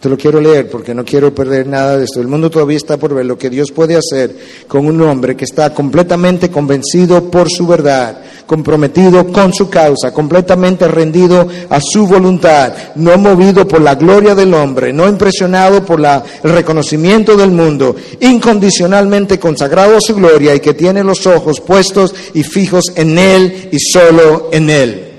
Te 0.00 0.08
lo 0.08 0.18
quiero 0.18 0.40
leer 0.40 0.68
porque 0.68 0.94
no 0.94 1.04
quiero 1.04 1.34
perder 1.34 1.66
nada 1.66 1.96
de 1.96 2.04
esto. 2.04 2.20
El 2.20 2.26
mundo 2.26 2.50
todavía 2.50 2.76
está 2.76 2.96
por 2.96 3.14
ver 3.14 3.24
lo 3.26 3.38
que 3.38 3.48
Dios 3.48 3.70
puede 3.70 3.96
hacer 3.96 4.36
con 4.66 4.86
un 4.86 5.00
hombre 5.02 5.36
que 5.36 5.44
está 5.44 5.72
completamente 5.72 6.50
convencido 6.50 7.30
por 7.30 7.48
su 7.48 7.66
verdad, 7.66 8.18
comprometido 8.46 9.26
con 9.32 9.54
su 9.54 9.70
causa, 9.70 10.12
completamente 10.12 10.88
rendido 10.88 11.46
a 11.70 11.80
su 11.80 12.06
voluntad, 12.06 12.72
no 12.96 13.16
movido 13.16 13.66
por 13.66 13.80
la 13.80 13.94
gloria 13.94 14.34
del 14.34 14.52
hombre, 14.52 14.92
no 14.92 15.08
impresionado 15.08 15.84
por 15.84 16.00
la, 16.00 16.22
el 16.42 16.52
reconocimiento 16.52 17.36
del 17.36 17.52
mundo, 17.52 17.94
incondicionalmente 18.20 19.38
consagrado 19.38 19.96
a 19.96 20.00
su 20.00 20.14
gloria 20.14 20.54
y 20.54 20.60
que 20.60 20.74
tiene 20.74 21.04
los 21.04 21.26
ojos 21.26 21.60
puestos 21.60 22.14
y 22.34 22.42
fijos 22.42 22.92
en 22.96 23.16
Él 23.16 23.68
y 23.70 23.78
solo 23.78 24.50
en 24.52 24.70
Él 24.70 25.13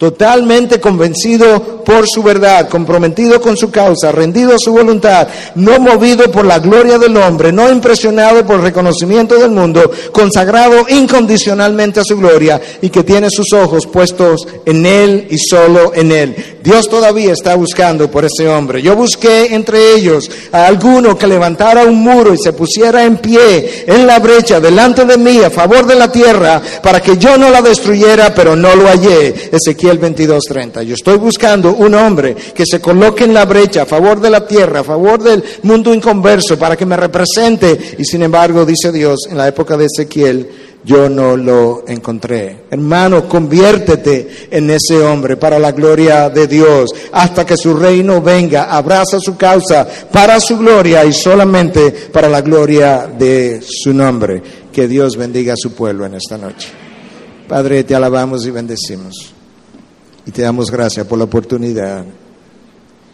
totalmente 0.00 0.80
convencido 0.80 1.84
por 1.84 2.06
su 2.08 2.22
verdad, 2.22 2.70
comprometido 2.70 3.38
con 3.38 3.54
su 3.54 3.70
causa, 3.70 4.10
rendido 4.10 4.54
a 4.54 4.58
su 4.58 4.72
voluntad, 4.72 5.28
no 5.56 5.78
movido 5.78 6.30
por 6.30 6.46
la 6.46 6.58
gloria 6.58 6.98
del 6.98 7.18
hombre, 7.18 7.52
no 7.52 7.70
impresionado 7.70 8.46
por 8.46 8.56
el 8.56 8.62
reconocimiento 8.62 9.36
del 9.36 9.50
mundo, 9.50 9.90
consagrado 10.10 10.86
incondicionalmente 10.88 12.00
a 12.00 12.04
su 12.04 12.16
gloria 12.16 12.58
y 12.80 12.88
que 12.88 13.04
tiene 13.04 13.28
sus 13.30 13.52
ojos 13.52 13.86
puestos 13.86 14.48
en 14.64 14.86
Él 14.86 15.26
y 15.28 15.36
solo 15.36 15.92
en 15.94 16.12
Él. 16.12 16.34
Dios 16.62 16.88
todavía 16.88 17.32
está 17.32 17.54
buscando 17.54 18.10
por 18.10 18.24
ese 18.24 18.48
hombre. 18.48 18.80
Yo 18.80 18.96
busqué 18.96 19.54
entre 19.54 19.94
ellos 19.94 20.30
a 20.52 20.66
alguno 20.66 21.18
que 21.18 21.26
levantara 21.26 21.84
un 21.84 21.96
muro 21.96 22.32
y 22.32 22.38
se 22.38 22.54
pusiera 22.54 23.04
en 23.04 23.18
pie 23.18 23.84
en 23.86 24.06
la 24.06 24.18
brecha 24.18 24.60
delante 24.60 25.04
de 25.04 25.18
mí 25.18 25.42
a 25.42 25.50
favor 25.50 25.86
de 25.86 25.96
la 25.96 26.10
tierra 26.10 26.62
para 26.82 27.00
que 27.00 27.18
yo 27.18 27.36
no 27.36 27.50
la 27.50 27.60
destruyera, 27.60 28.34
pero 28.34 28.56
no 28.56 28.74
lo 28.74 28.86
hallé. 28.86 29.50
Ezequiel 29.52 29.89
el 29.90 29.98
22:30. 29.98 30.82
Yo 30.82 30.94
estoy 30.94 31.18
buscando 31.18 31.74
un 31.74 31.94
hombre 31.94 32.34
que 32.34 32.64
se 32.66 32.80
coloque 32.80 33.24
en 33.24 33.34
la 33.34 33.44
brecha 33.44 33.82
a 33.82 33.86
favor 33.86 34.20
de 34.20 34.30
la 34.30 34.46
tierra, 34.46 34.80
a 34.80 34.84
favor 34.84 35.22
del 35.22 35.42
mundo 35.62 35.92
inconverso, 35.92 36.58
para 36.58 36.76
que 36.76 36.86
me 36.86 36.96
represente. 36.96 37.96
Y 37.98 38.04
sin 38.04 38.22
embargo, 38.22 38.64
dice 38.64 38.92
Dios, 38.92 39.26
en 39.30 39.36
la 39.36 39.48
época 39.48 39.76
de 39.76 39.86
Ezequiel, 39.86 40.48
yo 40.84 41.08
no 41.08 41.36
lo 41.36 41.84
encontré. 41.86 42.64
Hermano, 42.70 43.28
conviértete 43.28 44.48
en 44.50 44.70
ese 44.70 44.98
hombre 45.02 45.36
para 45.36 45.58
la 45.58 45.72
gloria 45.72 46.30
de 46.30 46.46
Dios, 46.46 46.90
hasta 47.12 47.44
que 47.44 47.56
su 47.56 47.74
reino 47.74 48.22
venga, 48.22 48.64
abraza 48.64 49.20
su 49.20 49.36
causa 49.36 49.86
para 50.10 50.40
su 50.40 50.56
gloria 50.58 51.04
y 51.04 51.12
solamente 51.12 51.90
para 51.90 52.28
la 52.28 52.40
gloria 52.40 53.06
de 53.06 53.60
su 53.62 53.92
nombre. 53.92 54.42
Que 54.72 54.88
Dios 54.88 55.16
bendiga 55.16 55.54
a 55.54 55.56
su 55.56 55.72
pueblo 55.72 56.06
en 56.06 56.14
esta 56.14 56.38
noche. 56.38 56.68
Padre, 57.48 57.84
te 57.84 57.94
alabamos 57.94 58.46
y 58.46 58.50
bendecimos. 58.50 59.39
Y 60.26 60.30
te 60.30 60.42
damos 60.42 60.70
gracias 60.70 61.06
por 61.06 61.18
la 61.18 61.24
oportunidad 61.24 62.04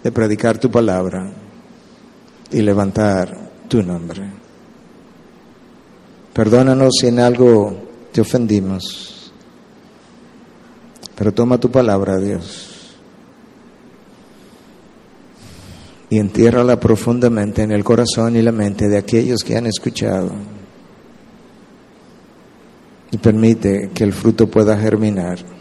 de 0.03 0.13
predicar 0.13 0.59
tu 0.59 0.71
palabra 0.71 1.31
y 2.51 2.63
levantar 2.63 3.37
tu 3.69 3.83
nombre. 3.83 4.23
Perdónanos 6.33 6.95
si 7.01 7.07
en 7.07 7.19
algo 7.19 7.77
te 8.13 8.21
ofendimos, 8.21 9.33
pero 11.15 11.33
toma 11.33 11.59
tu 11.59 11.71
palabra, 11.71 12.19
Dios, 12.19 12.97
y 16.11 16.19
entiérrala 16.19 16.79
profundamente 16.79 17.63
en 17.63 17.73
el 17.73 17.83
corazón 17.83 18.37
y 18.37 18.43
la 18.43 18.53
mente 18.53 18.89
de 18.89 18.99
aquellos 18.99 19.43
que 19.43 19.57
han 19.57 19.67
escuchado 19.67 20.31
y 23.11 23.19
permite 23.19 23.91
que 23.95 24.05
el 24.05 24.13
fruto 24.13 24.47
pueda 24.49 24.79
germinar 24.79 25.56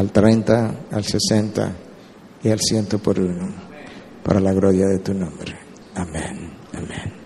al 0.00 0.12
30, 0.12 0.74
al 0.92 1.04
60 1.04 1.72
y 2.42 2.48
al 2.48 2.58
ciento 2.58 2.98
por 2.98 3.20
uno, 3.20 3.54
para 4.24 4.40
la 4.40 4.52
gloria 4.54 4.86
de 4.86 4.98
tu 5.00 5.12
nombre. 5.12 5.54
Amén, 5.94 6.54
amén. 6.72 7.19